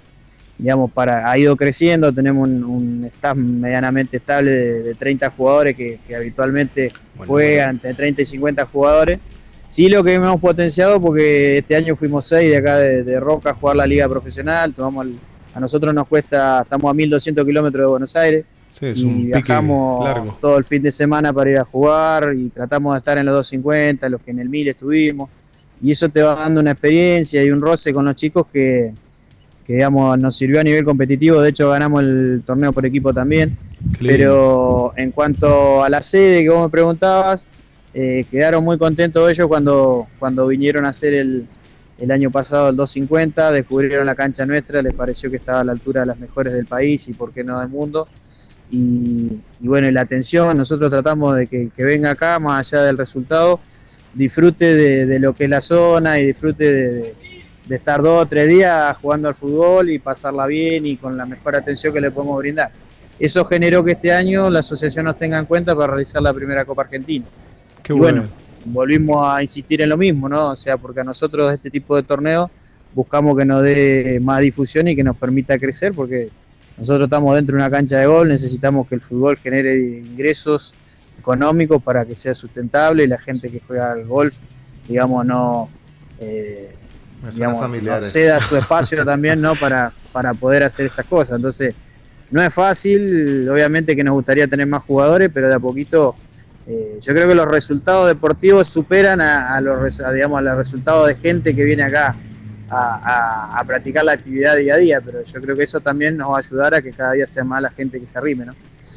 digamos, 0.57 0.91
para, 0.91 1.31
ha 1.31 1.37
ido 1.37 1.55
creciendo, 1.55 2.11
tenemos 2.11 2.47
un, 2.47 3.05
staff 3.05 3.37
medianamente 3.37 4.17
estable 4.17 4.51
de, 4.51 4.95
30 4.95 5.29
jugadores 5.29 5.75
que, 5.75 5.99
habitualmente 6.15 6.91
juegan 7.25 7.71
entre 7.71 7.93
30 7.93 8.21
y 8.21 8.25
50 8.25 8.65
jugadores. 8.65 9.19
Sí 9.65 9.87
lo 9.87 10.03
que 10.03 10.15
hemos 10.15 10.41
potenciado 10.41 10.99
porque 10.99 11.59
este 11.59 11.75
año 11.75 11.95
fuimos 11.95 12.25
6 12.25 12.49
de 12.49 12.57
acá 12.57 12.77
de, 12.77 13.19
Roca 13.19 13.51
a 13.51 13.53
jugar 13.53 13.75
la 13.75 13.85
liga 13.85 14.09
profesional, 14.09 14.73
tomamos 14.73 15.07
a 15.53 15.59
nosotros 15.59 15.93
nos 15.93 16.07
cuesta, 16.07 16.61
estamos 16.63 16.89
a 16.89 16.93
1200 16.93 17.45
kilómetros 17.45 17.83
de 17.83 17.89
Buenos 17.89 18.15
Aires, 18.15 18.45
y 18.81 19.25
viajamos 19.25 20.39
todo 20.39 20.57
el 20.57 20.63
fin 20.63 20.81
de 20.81 20.91
semana 20.91 21.33
para 21.33 21.49
ir 21.49 21.57
a 21.57 21.65
jugar 21.65 22.33
y 22.35 22.49
tratamos 22.49 22.93
de 22.93 22.97
estar 22.99 23.17
en 23.17 23.25
los 23.25 23.35
250, 23.35 24.07
los 24.09 24.21
que 24.21 24.31
en 24.31 24.39
el 24.39 24.49
1000 24.49 24.69
estuvimos. 24.69 25.29
Y 25.81 25.91
eso 25.91 26.09
te 26.09 26.21
va 26.21 26.35
dando 26.35 26.61
una 26.61 26.71
experiencia 26.71 27.43
y 27.43 27.51
un 27.51 27.61
roce 27.61 27.93
con 27.93 28.05
los 28.05 28.15
chicos 28.15 28.47
que, 28.51 28.93
digamos, 29.67 30.17
nos 30.19 30.35
sirvió 30.35 30.59
a 30.59 30.63
nivel 30.63 30.83
competitivo. 30.83 31.41
De 31.41 31.49
hecho, 31.49 31.69
ganamos 31.69 32.03
el 32.03 32.43
torneo 32.45 32.73
por 32.73 32.85
equipo 32.85 33.13
también. 33.13 33.57
Pero 33.99 34.93
en 34.97 35.11
cuanto 35.11 35.83
a 35.83 35.89
la 35.89 36.01
sede 36.01 36.43
que 36.43 36.49
vos 36.49 36.63
me 36.63 36.69
preguntabas, 36.69 37.47
eh, 37.93 38.25
quedaron 38.29 38.63
muy 38.63 38.77
contentos 38.77 39.29
ellos 39.29 39.47
cuando, 39.47 40.07
cuando 40.19 40.47
vinieron 40.47 40.85
a 40.85 40.89
hacer 40.89 41.13
el, 41.13 41.47
el 41.99 42.11
año 42.11 42.31
pasado 42.31 42.69
el 42.69 42.75
250, 42.75 43.51
descubrieron 43.51 44.05
la 44.05 44.15
cancha 44.15 44.45
nuestra, 44.45 44.81
les 44.81 44.93
pareció 44.93 45.29
que 45.29 45.37
estaba 45.37 45.61
a 45.61 45.63
la 45.63 45.71
altura 45.73 46.01
de 46.01 46.07
las 46.07 46.19
mejores 46.19 46.53
del 46.53 46.65
país 46.65 47.07
y 47.09 47.13
por 47.13 47.31
qué 47.31 47.43
no 47.43 47.59
del 47.59 47.69
mundo. 47.69 48.07
Y, 48.71 49.39
y 49.59 49.67
bueno, 49.67 49.87
y 49.87 49.91
la 49.91 50.01
atención, 50.01 50.55
nosotros 50.57 50.91
tratamos 50.91 51.35
de 51.37 51.47
que 51.47 51.63
el 51.63 51.71
que 51.71 51.83
venga 51.83 52.11
acá, 52.11 52.37
más 52.39 52.71
allá 52.71 52.83
del 52.83 52.97
resultado, 52.97 53.59
disfrute 54.13 54.75
de, 54.75 55.05
de 55.05 55.19
lo 55.19 55.33
que 55.33 55.45
es 55.45 55.49
la 55.49 55.61
zona 55.61 56.19
y 56.19 56.27
disfrute 56.27 56.63
de, 56.71 56.91
de- 56.93 57.15
de 57.65 57.75
estar 57.75 58.01
dos 58.01 58.23
o 58.23 58.25
tres 58.25 58.49
días 58.49 58.97
jugando 58.97 59.27
al 59.27 59.35
fútbol 59.35 59.91
y 59.91 59.99
pasarla 59.99 60.47
bien 60.47 60.87
y 60.87 60.97
con 60.97 61.15
la 61.15 61.27
mejor 61.27 61.55
atención 61.55 61.93
que 61.93 62.01
le 62.01 62.09
podemos 62.09 62.39
brindar. 62.39 62.71
Eso 63.19 63.45
generó 63.45 63.83
que 63.83 63.91
este 63.91 64.11
año 64.11 64.49
la 64.49 64.59
asociación 64.59 65.05
nos 65.05 65.17
tenga 65.19 65.37
en 65.37 65.45
cuenta 65.45 65.75
para 65.75 65.87
realizar 65.93 66.19
la 66.19 66.33
primera 66.33 66.65
Copa 66.65 66.81
Argentina. 66.81 67.25
Qué 67.83 67.93
y 67.93 67.95
bueno. 67.95 68.21
bueno, 68.21 68.33
volvimos 68.65 69.23
a 69.23 69.43
insistir 69.43 69.83
en 69.83 69.89
lo 69.89 69.97
mismo, 69.97 70.27
¿no? 70.27 70.49
O 70.49 70.55
sea, 70.55 70.77
porque 70.77 71.01
a 71.01 71.03
nosotros 71.03 71.53
este 71.53 71.69
tipo 71.69 71.95
de 71.95 72.01
torneos 72.01 72.49
buscamos 72.95 73.37
que 73.37 73.45
nos 73.45 73.61
dé 73.61 74.19
más 74.19 74.41
difusión 74.41 74.87
y 74.87 74.95
que 74.95 75.03
nos 75.03 75.15
permita 75.15 75.59
crecer, 75.59 75.93
porque 75.93 76.29
nosotros 76.79 77.07
estamos 77.07 77.35
dentro 77.35 77.57
de 77.57 77.61
una 77.61 77.69
cancha 77.69 77.97
de 77.97 78.05
gol, 78.05 78.29
necesitamos 78.29 78.87
que 78.87 78.95
el 78.95 79.01
fútbol 79.01 79.37
genere 79.37 79.77
ingresos 79.77 80.73
económicos 81.17 81.83
para 81.83 82.05
que 82.05 82.15
sea 82.15 82.33
sustentable 82.33 83.03
y 83.03 83.07
la 83.07 83.19
gente 83.19 83.51
que 83.51 83.61
juega 83.67 83.91
al 83.91 84.05
golf, 84.05 84.37
digamos, 84.87 85.25
no, 85.25 85.69
eh, 86.21 86.73
digamos, 87.33 87.69
no 87.69 88.01
ceda 88.01 88.39
su 88.39 88.55
espacio 88.57 89.03
también, 89.03 89.41
¿no? 89.41 89.55
Para, 89.55 89.91
para 90.13 90.33
poder 90.33 90.63
hacer 90.63 90.85
esas 90.85 91.05
cosas. 91.05 91.35
Entonces, 91.35 91.75
no 92.31 92.41
es 92.41 92.53
fácil, 92.53 93.49
obviamente 93.49 93.93
que 93.93 94.03
nos 94.03 94.13
gustaría 94.13 94.47
tener 94.47 94.65
más 94.65 94.83
jugadores, 94.83 95.29
pero 95.33 95.49
de 95.49 95.55
a 95.55 95.59
poquito 95.59 96.15
eh, 96.65 96.97
yo 97.01 97.13
creo 97.13 97.27
que 97.27 97.35
los 97.35 97.47
resultados 97.47 98.07
deportivos 98.07 98.69
superan 98.69 99.19
a, 99.19 99.53
a 99.53 99.59
los 99.59 99.99
a, 99.99 100.13
digamos, 100.13 100.39
a 100.39 100.41
los 100.43 100.55
resultados 100.55 101.07
de 101.07 101.15
gente 101.15 101.53
que 101.53 101.65
viene 101.65 101.83
acá 101.83 102.15
a, 102.69 103.51
a- 103.55 103.59
a 103.59 103.63
practicar 103.63 104.03
la 104.05 104.13
actividad 104.13 104.55
día 104.57 104.75
a 104.75 104.77
día, 104.77 104.99
pero 105.03 105.23
yo 105.23 105.41
creo 105.41 105.55
que 105.55 105.63
eso 105.63 105.79
también 105.79 106.15
nos 106.17 106.29
va 106.31 106.35
a 106.37 106.39
ayudar 106.39 106.73
a 106.75 106.81
que 106.81 106.91
cada 106.91 107.13
día 107.13 107.25
sea 107.27 107.43
más 107.43 107.61
la 107.61 107.69
gente 107.71 107.99
que 107.99 108.07
se 108.07 108.17
arrime, 108.17 108.45
¿no? 108.45 108.53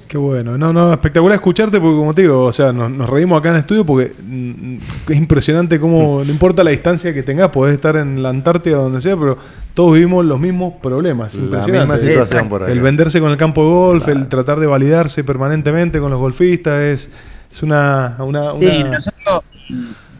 Qué 0.08 0.18
bueno. 0.18 0.58
No, 0.58 0.72
no, 0.72 0.92
espectacular 0.92 1.36
escucharte 1.36 1.80
porque 1.80 1.96
como 1.96 2.12
te 2.14 2.22
digo, 2.22 2.44
o 2.44 2.52
sea, 2.52 2.72
nos, 2.72 2.90
nos 2.90 3.08
reímos 3.08 3.38
acá 3.40 3.48
en 3.50 3.54
el 3.56 3.60
estudio 3.60 3.84
porque 3.86 4.12
mm, 4.22 4.76
es 5.10 5.16
impresionante 5.16 5.78
cómo, 5.80 6.22
no 6.24 6.30
importa 6.30 6.62
la 6.64 6.70
distancia 6.70 7.12
que 7.14 7.22
tengas, 7.22 7.48
podés 7.48 7.74
estar 7.74 7.96
en 7.96 8.22
la 8.22 8.28
Antártida 8.30 8.78
o 8.78 8.82
donde 8.84 9.00
sea, 9.00 9.16
pero 9.16 9.38
todos 9.74 9.94
vivimos 9.94 10.24
los 10.24 10.38
mismos 10.38 10.74
problemas. 10.82 11.34
La 11.34 11.40
Impresionante. 11.42 11.78
misma 11.94 11.98
situación 11.98 12.48
por. 12.48 12.68
El 12.68 12.80
venderse 12.80 13.20
con 13.20 13.30
el 13.30 13.36
campo 13.38 13.62
de 13.62 13.68
golf, 13.70 14.08
el 14.08 14.28
tratar 14.28 14.60
de 14.60 14.66
validarse 14.66 15.24
permanentemente 15.24 15.98
con 15.98 16.10
los 16.10 16.18
golfistas, 16.20 16.78
es, 16.80 17.08
es 17.50 17.62
una, 17.62 18.16
una, 18.18 18.52
Sí, 18.54 18.66
una- 18.66 18.90
nosotros, 18.92 19.42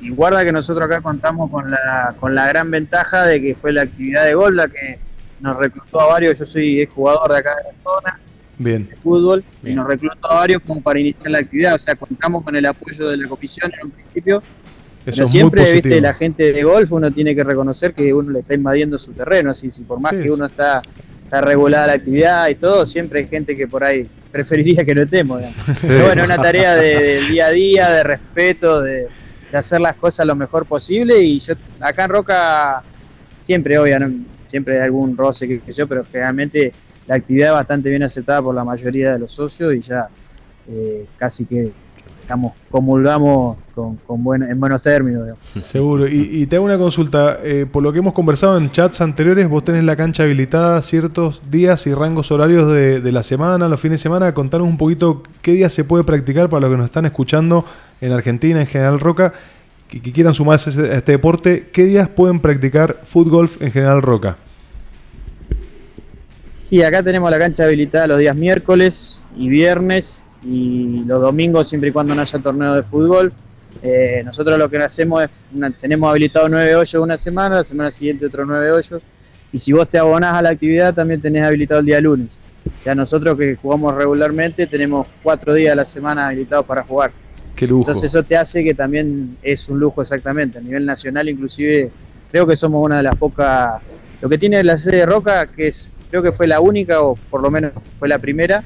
y 0.03 0.11
guarda 0.11 0.45
que 0.45 0.51
nosotros 0.51 0.85
acá 0.85 1.01
contamos 1.01 1.49
con 1.51 1.71
la, 1.71 2.15
con 2.19 2.35
la 2.35 2.49
gran 2.49 2.71
ventaja 2.71 3.25
de 3.25 3.41
que 3.41 3.55
fue 3.55 3.73
la 3.73 3.83
actividad 3.83 4.25
de 4.27 4.35
gol 4.35 4.57
la 4.57 4.67
que 4.67 4.99
nos 5.41 5.57
reclutó 5.57 6.01
a 6.01 6.07
varios, 6.07 6.39
yo 6.39 6.45
soy 6.45 6.85
jugador 6.87 7.31
de 7.33 7.39
acá 7.39 7.55
de 7.57 7.63
la 7.65 7.83
zona, 7.83 8.21
Bien. 8.59 8.89
de 8.89 8.97
fútbol, 8.97 9.45
y 9.65 9.73
nos 9.75 9.87
reclutó 9.87 10.31
a 10.31 10.35
varios 10.37 10.61
como 10.67 10.81
para 10.81 10.99
iniciar 11.01 11.31
la 11.31 11.39
actividad, 11.39 11.75
o 11.75 11.79
sea, 11.79 11.95
contamos 11.95 12.43
con 12.43 12.55
el 12.57 12.67
apoyo 12.67 13.09
de 13.09 13.17
la 13.17 13.29
comisión 13.29 13.71
en 13.79 13.87
un 13.87 13.91
principio, 13.93 14.43
Eso 15.07 15.17
pero 15.17 15.27
siempre, 15.27 15.73
viste, 15.73 16.01
la 16.01 16.15
gente 16.15 16.53
de 16.53 16.63
golf 16.65 16.91
uno 16.93 17.11
tiene 17.11 17.35
que 17.35 17.45
reconocer 17.45 17.95
que 17.95 18.13
uno 18.13 18.31
le 18.33 18.41
está 18.41 18.55
invadiendo 18.55 18.99
su 18.99 19.13
terreno, 19.13 19.53
así, 19.53 19.71
si 19.71 19.83
por 19.83 20.01
más 20.01 20.13
Sí. 20.15 20.23
que 20.23 20.31
uno 20.31 20.47
está, 20.47 20.83
está 21.25 21.41
regulada 21.41 21.87
la 21.89 21.93
actividad 21.95 22.49
y 22.49 22.57
todo, 22.57 22.87
siempre 22.87 23.21
hay 23.21 23.27
gente 23.29 23.57
que 23.57 23.67
por 23.69 23.83
ahí 23.85 24.09
preferiría 24.33 24.85
que 24.85 24.95
no 24.95 25.03
estemos. 25.03 25.43
Pero 25.81 26.07
bueno, 26.07 26.23
es 26.23 26.29
una 26.29 26.43
tarea 26.43 26.75
de, 26.77 27.03
del 27.03 27.29
día 27.29 27.47
a 27.47 27.51
día, 27.51 27.91
de 27.91 28.03
respeto, 28.05 28.81
de, 28.81 29.09
de 29.53 29.59
hacer 29.59 29.81
las 29.81 29.95
cosas 29.97 30.27
lo 30.27 30.35
mejor 30.35 30.67
posible. 30.67 31.21
Y 31.21 31.39
yo, 31.39 31.55
acá 31.81 32.05
en 32.05 32.11
Roca, 32.11 32.83
siempre, 33.45 33.79
obvio, 33.79 34.01
¿no? 34.01 34.25
siempre 34.47 34.79
hay 34.79 34.85
algún 34.85 35.17
roce 35.17 35.47
que, 35.47 35.73
yo, 35.73 35.87
pero 35.87 36.05
generalmente 36.05 36.73
la 37.07 37.17
actividad 37.17 37.49
es 37.49 37.55
bastante 37.55 37.91
bien 37.91 38.03
aceptada 38.03 38.43
por 38.43 38.55
la 38.55 38.65
mayoría 38.65 39.13
de 39.13 39.19
los 39.19 39.33
socios 39.33 39.75
y 39.75 39.81
ya 39.81 40.09
eh, 40.69 41.07
casi 41.17 41.45
que 41.45 41.73
digamos, 42.23 42.53
comulgamos 42.71 43.57
con, 43.75 43.97
con 43.97 44.23
buen- 44.25 44.43
en 44.45 44.59
buenos 44.59 44.81
términos. 44.83 45.23
digamos. 45.25 45.45
Seguro. 45.49 46.09
Y, 46.09 46.29
y 46.43 46.47
te 46.47 46.57
hago 46.57 46.65
una 46.65 46.79
consulta. 46.79 47.39
eh, 47.43 47.67
por 47.71 47.83
lo 47.83 47.93
que 47.93 47.99
hemos 47.99 48.13
conversado 48.15 48.57
en 48.57 48.71
chats 48.71 49.01
anteriores, 49.01 49.49
vos 49.49 49.65
tenés 49.65 49.85
la 49.85 49.97
cancha 49.97 50.23
habilitada 50.23 50.81
ciertos 50.83 51.43
días 51.51 51.87
y 51.87 51.95
rangos 51.95 52.31
horarios 52.31 52.67
de, 52.73 53.01
de 53.01 53.13
la 53.13 53.23
semana, 53.23 53.69
los 53.69 53.81
fines 53.81 54.01
de 54.01 54.03
semana. 54.03 54.33
Contanos 54.35 54.67
un 54.69 54.79
poquito 54.79 55.23
qué 55.43 55.53
días 55.53 55.73
se 55.73 55.85
puede 55.85 56.05
practicar 56.05 56.49
para 56.49 56.63
los 56.63 56.71
que 56.71 56.77
nos 56.77 56.87
están 56.87 57.05
escuchando 57.07 57.65
en 58.01 58.13
Argentina, 58.13 58.61
en 58.61 58.67
General 58.67 58.99
Roca, 59.01 59.33
que, 59.89 60.01
que 60.01 60.13
quieran 60.13 60.35
sumarse 60.35 60.71
a 60.71 60.73
este- 60.73 60.97
este 60.97 61.13
deporte. 61.13 61.69
¿Qué 61.73 61.85
días 61.85 62.09
pueden 62.09 62.41
practicar 62.41 63.01
fútbol 63.05 63.51
en 63.61 63.73
General 63.73 64.01
Roca? 64.03 64.37
Sí, 66.63 66.83
acá 66.83 67.03
tenemos 67.03 67.31
la 67.31 67.39
cancha 67.39 67.65
habilitada 67.65 68.07
los 68.07 68.19
días 68.19 68.35
miércoles 68.37 69.23
y 69.37 69.49
viernes 69.49 70.25
y 70.45 71.05
los 71.05 71.21
domingos 71.21 71.69
siempre 71.69 71.91
y 71.91 71.93
cuando 71.93 72.15
no 72.15 72.21
haya 72.21 72.39
torneo 72.39 72.75
de 72.75 72.83
fútbol. 72.83 73.33
Eh, 73.83 74.23
nosotros 74.25 74.59
lo 74.59 74.69
que 74.69 74.77
hacemos 74.79 75.23
es, 75.25 75.31
una- 75.55 75.71
tenemos 75.71 76.11
habilitado 76.11 76.49
nueve 76.49 76.75
hoyos 76.75 76.95
una 77.03 77.17
semana, 77.17 77.57
la 77.57 77.65
semana 77.65 77.91
siguiente 77.91 78.27
otros 78.27 78.47
nueve 78.47 78.71
hoyos 78.71 79.03
y 79.53 79.59
si 79.59 79.73
vos 79.73 79.89
te 79.89 79.99
abonás 79.99 80.35
a 80.35 80.43
la 80.43 80.51
actividad 80.51 80.95
también 80.95 81.21
tenés 81.21 81.43
habilitado 81.45 81.81
el 81.81 81.87
día 81.87 82.01
lunes. 82.01 82.39
Ya 82.85 82.95
nosotros 82.95 83.37
que 83.39 83.57
jugamos 83.57 83.95
regularmente 83.95 84.67
tenemos 84.67 85.07
cuatro 85.23 85.55
días 85.55 85.73
a 85.73 85.77
la 85.77 85.85
semana 85.85 86.27
habilitados 86.27 86.67
para 86.67 86.83
jugar. 86.85 87.13
Qué 87.57 87.67
lujo. 87.67 87.83
Entonces 87.83 88.05
eso 88.15 88.23
te 88.23 88.37
hace 88.37 88.63
que 88.63 88.75
también 88.75 89.37
es 89.43 89.69
un 89.69 89.81
lujo 89.81 90.03
exactamente. 90.03 90.59
A 90.59 90.61
nivel 90.61 90.85
nacional 90.87 91.29
inclusive 91.29 91.91
creo 92.31 92.47
que 92.47 92.57
somos 92.57 92.85
una 92.85 92.99
de 92.99 93.03
las 93.05 93.17
pocas... 93.17 93.81
Lo 94.21 94.29
que 94.29 94.39
tiene 94.39 94.63
la 94.63 94.77
sede 94.77 94.99
de 94.99 95.07
Roca, 95.07 95.47
que 95.47 95.69
es 95.69 95.93
creo 96.11 96.23
que 96.23 96.31
fue 96.33 96.47
la 96.47 96.61
única 96.61 97.03
o 97.03 97.15
por 97.31 97.41
lo 97.43 97.51
menos 97.51 97.73
fue 97.99 98.07
la 98.09 98.19
primera, 98.19 98.63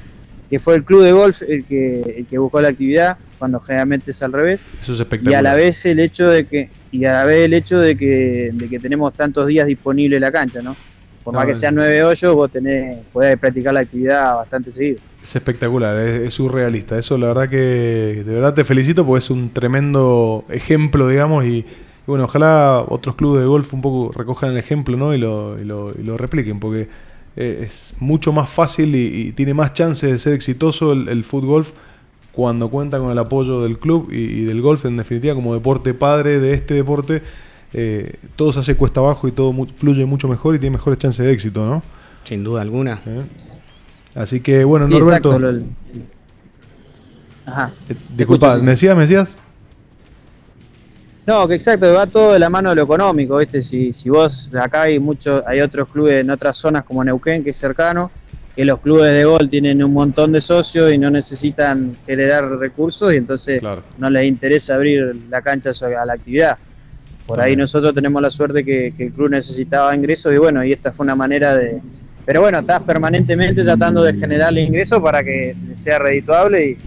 que 0.49 0.59
fue 0.59 0.75
el 0.75 0.83
club 0.83 1.03
de 1.03 1.11
golf 1.11 1.41
el 1.47 1.65
que, 1.65 2.01
el 2.19 2.27
que 2.27 2.37
buscó 2.37 2.61
la 2.61 2.69
actividad, 2.69 3.17
cuando 3.37 3.59
generalmente 3.59 4.11
es 4.11 4.21
al 4.23 4.33
revés. 4.33 4.65
Eso 4.81 4.93
es 4.93 4.99
Y 4.99 5.01
espectacular. 5.01 5.39
a 5.39 5.41
la 5.41 5.55
vez 5.55 5.85
el 5.85 5.99
hecho 5.99 6.29
de 6.29 6.45
que, 6.45 6.69
y 6.91 7.05
a 7.05 7.13
la 7.13 7.25
vez 7.25 7.45
el 7.45 7.53
hecho 7.53 7.79
de 7.79 7.95
que, 7.97 8.51
de 8.53 8.69
que 8.69 8.79
tenemos 8.79 9.13
tantos 9.13 9.47
días 9.47 9.67
disponible 9.67 10.19
la 10.19 10.31
cancha, 10.31 10.61
¿no? 10.61 10.75
Por 11.23 11.33
No, 11.33 11.39
más 11.39 11.45
que 11.45 11.53
sean 11.53 11.75
nueve 11.75 12.03
hoyos, 12.03 12.33
vos 12.35 12.49
tenés, 12.49 13.05
podés 13.11 13.37
practicar 13.37 13.73
la 13.73 13.81
actividad 13.81 14.35
bastante 14.35 14.71
seguido. 14.71 15.01
Es 15.21 15.35
espectacular, 15.35 15.97
es, 15.99 16.21
es 16.27 16.33
surrealista. 16.33 16.97
Eso 16.97 17.17
la 17.17 17.27
verdad 17.27 17.49
que 17.49 17.57
de 18.25 18.33
verdad 18.33 18.53
te 18.53 18.63
felicito 18.63 19.05
porque 19.05 19.19
es 19.19 19.29
un 19.29 19.51
tremendo 19.51 20.45
ejemplo, 20.49 21.07
digamos, 21.09 21.43
y, 21.45 21.57
y 21.57 21.65
bueno, 22.05 22.23
ojalá 22.25 22.83
otros 22.87 23.15
clubes 23.15 23.41
de 23.41 23.47
golf 23.47 23.73
un 23.73 23.81
poco 23.81 24.13
recojan 24.13 24.51
el 24.51 24.57
ejemplo, 24.57 24.95
¿no? 24.95 25.13
Y 25.13 25.17
lo, 25.17 25.59
y 25.59 25.65
lo, 25.65 25.91
y 25.99 26.03
lo 26.03 26.15
repliquen, 26.15 26.59
porque 26.61 26.87
eh, 27.37 27.65
es 27.67 27.93
mucho 27.99 28.33
más 28.33 28.49
fácil 28.49 28.95
y, 28.95 29.27
y 29.27 29.31
tiene 29.31 29.53
más 29.53 29.71
chances 29.73 30.11
de 30.11 30.17
ser 30.17 30.33
exitoso 30.33 30.91
el, 30.91 31.07
el 31.07 31.23
foot 31.23 31.45
golf 31.45 31.69
cuando 32.33 32.69
cuenta 32.69 32.99
con 32.99 33.09
el 33.11 33.17
apoyo 33.17 33.61
del 33.61 33.79
club 33.79 34.09
y, 34.11 34.17
y 34.17 34.43
del 34.43 34.61
golf, 34.61 34.85
en 34.85 34.97
definitiva, 34.97 35.33
como 35.33 35.53
deporte 35.53 35.93
padre 35.93 36.39
de 36.39 36.53
este 36.53 36.73
deporte, 36.75 37.23
eh, 37.73 38.13
todo 38.35 38.53
se 38.53 38.59
hace 38.59 38.75
cuesta 38.75 38.99
abajo 38.99 39.27
y 39.27 39.31
todo 39.31 39.51
mu- 39.53 39.65
fluye 39.65 40.05
mucho 40.05 40.27
mejor 40.27 40.55
y 40.55 40.59
tiene 40.59 40.75
mejores 40.77 40.99
chances 40.99 41.25
de 41.25 41.31
éxito, 41.31 41.65
¿no? 41.65 41.81
Sin 42.25 42.43
duda 42.43 42.61
alguna. 42.61 43.01
¿Eh? 43.05 43.21
Así 44.15 44.39
que 44.41 44.63
bueno, 44.63 44.85
Sí, 44.87 44.93
Norberto. 44.93 45.29
exacto, 45.35 45.39
lo- 45.51 45.63
Ajá. 47.45 47.71
Eh, 47.89 47.95
Disculpa, 48.15 48.47
escucho, 48.47 48.59
sí, 48.59 48.65
¿me 48.65 48.71
decías? 48.71 48.95
¿Me 48.95 49.01
decías? 49.03 49.37
No, 51.27 51.45
que 51.45 51.55
exacto, 51.55 51.93
va 51.93 52.07
todo 52.07 52.31
de 52.33 52.39
la 52.39 52.49
mano 52.49 52.69
de 52.69 52.75
lo 52.77 52.83
económico, 52.83 53.37
¿viste? 53.37 53.61
Si, 53.61 53.91
si 53.91 54.09
vos, 54.09 54.49
acá 54.55 54.83
hay 54.83 54.97
muchos, 54.97 55.43
hay 55.45 55.59
otros 55.59 55.89
clubes 55.89 56.21
en 56.21 56.29
otras 56.29 56.55
zonas 56.55 56.85
como 56.85 57.03
Neuquén, 57.03 57.43
que 57.43 57.49
es 57.49 57.57
cercano, 57.57 58.09
que 58.55 58.63
los 58.63 58.79
clubes 58.79 59.11
de 59.11 59.25
gol 59.25 59.49
tienen 59.49 59.83
un 59.83 59.91
montón 59.93 60.31
de 60.31 60.39
socios 60.39 60.91
y 60.93 60.97
no 60.97 61.09
necesitan 61.09 61.97
generar 62.05 62.49
recursos 62.49 63.13
y 63.13 63.17
entonces 63.17 63.59
Claro. 63.59 63.83
no 63.97 64.09
les 64.09 64.25
interesa 64.25 64.75
abrir 64.75 65.15
la 65.29 65.41
cancha 65.41 65.71
a 65.71 66.05
la 66.05 66.13
actividad. 66.13 66.57
Por 67.25 67.41
ahí 67.41 67.57
nosotros 67.57 67.93
tenemos 67.93 68.21
la 68.21 68.29
suerte 68.29 68.63
que, 68.63 68.93
que 68.95 69.07
el 69.07 69.11
club 69.11 69.29
necesitaba 69.29 69.93
ingresos 69.93 70.33
y 70.33 70.37
bueno, 70.37 70.63
y 70.63 70.71
esta 70.71 70.93
fue 70.93 71.03
una 71.03 71.15
manera 71.15 71.57
de... 71.57 71.81
Pero 72.25 72.39
bueno, 72.39 72.59
estás 72.59 72.81
permanentemente 72.83 73.63
tratando 73.63 74.01
de 74.01 74.13
generarle 74.13 74.61
ingresos 74.61 75.01
para 75.01 75.21
que 75.23 75.53
sea 75.73 75.99
redituable 75.99 76.69
y, 76.69 76.77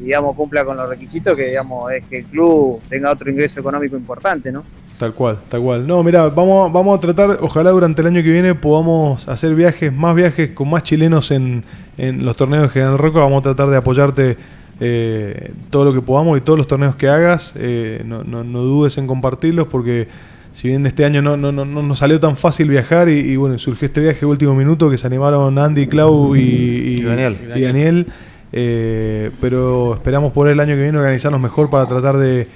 digamos, 0.00 0.34
cumpla 0.36 0.64
con 0.64 0.76
los 0.76 0.88
requisitos 0.88 1.34
que, 1.36 1.46
digamos, 1.48 1.90
es 1.92 2.04
que 2.06 2.18
el 2.20 2.24
club 2.24 2.80
tenga 2.88 3.10
otro 3.10 3.30
ingreso 3.30 3.60
económico 3.60 3.96
importante, 3.96 4.50
¿no? 4.52 4.64
Tal 4.98 5.14
cual, 5.14 5.38
tal 5.48 5.60
cual. 5.60 5.86
No, 5.86 6.02
mira, 6.02 6.28
vamos, 6.28 6.72
vamos 6.72 6.98
a 6.98 7.00
tratar, 7.00 7.38
ojalá 7.40 7.70
durante 7.70 8.00
el 8.02 8.08
año 8.08 8.22
que 8.22 8.30
viene 8.30 8.54
podamos 8.54 9.28
hacer 9.28 9.54
viajes, 9.54 9.92
más 9.92 10.14
viajes 10.14 10.50
con 10.50 10.70
más 10.70 10.82
chilenos 10.82 11.30
en, 11.30 11.64
en 11.96 12.24
los 12.24 12.36
torneos 12.36 12.62
de 12.64 12.68
General 12.70 12.98
Roca. 12.98 13.20
Vamos 13.20 13.40
a 13.40 13.42
tratar 13.42 13.68
de 13.68 13.76
apoyarte 13.76 14.36
eh, 14.80 15.52
todo 15.70 15.84
lo 15.86 15.92
que 15.92 16.00
podamos 16.02 16.38
y 16.38 16.40
todos 16.40 16.56
los 16.58 16.66
torneos 16.66 16.94
que 16.96 17.08
hagas. 17.08 17.52
Eh, 17.56 18.02
no, 18.04 18.24
no- 18.24 18.44
no 18.44 18.60
dudes 18.60 18.96
en 18.98 19.06
compartirlos 19.06 19.66
porque 19.68 20.08
si 20.52 20.68
bien 20.68 20.86
este 20.86 21.04
año 21.04 21.22
no, 21.22 21.36
no, 21.36 21.52
no, 21.52 21.64
no 21.64 21.82
nos 21.82 21.98
salió 21.98 22.18
tan 22.18 22.36
fácil 22.36 22.68
viajar 22.68 23.08
y, 23.08 23.18
y 23.18 23.36
bueno, 23.36 23.58
surgió 23.58 23.86
este 23.86 24.00
viaje 24.00 24.24
último 24.26 24.54
minuto 24.54 24.90
que 24.90 24.98
se 24.98 25.06
animaron 25.06 25.56
Andy, 25.58 25.86
Clau 25.86 26.34
y, 26.36 26.40
y- 26.40 26.98
Y 26.98 27.02
Daniel. 27.02 27.36
y 27.56 27.60
Daniel. 27.60 28.06
Eh, 28.52 29.30
pero 29.40 29.94
esperamos 29.94 30.32
por 30.32 30.48
el 30.48 30.58
año 30.60 30.74
que 30.74 30.82
viene 30.82 30.96
organizarnos 30.98 31.40
mejor 31.40 31.68
para 31.68 31.86
tratar 31.86 32.16
de, 32.16 32.46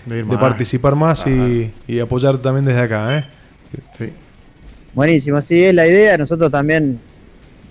participar 0.41 0.97
más 0.97 1.27
y, 1.27 1.71
y 1.87 2.01
apoyar 2.01 2.39
también 2.39 2.65
desde 2.65 2.81
acá. 2.81 3.19
¿eh? 3.19 3.27
Sí. 3.97 4.13
Buenísimo, 4.95 5.41
sí, 5.41 5.65
es 5.65 5.75
la 5.75 5.87
idea. 5.87 6.17
Nosotros 6.19 6.51
también, 6.51 6.99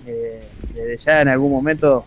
eh, 0.06 0.40
desde 0.74 0.96
ya 0.96 1.22
en 1.22 1.28
algún 1.28 1.52
momento, 1.52 2.04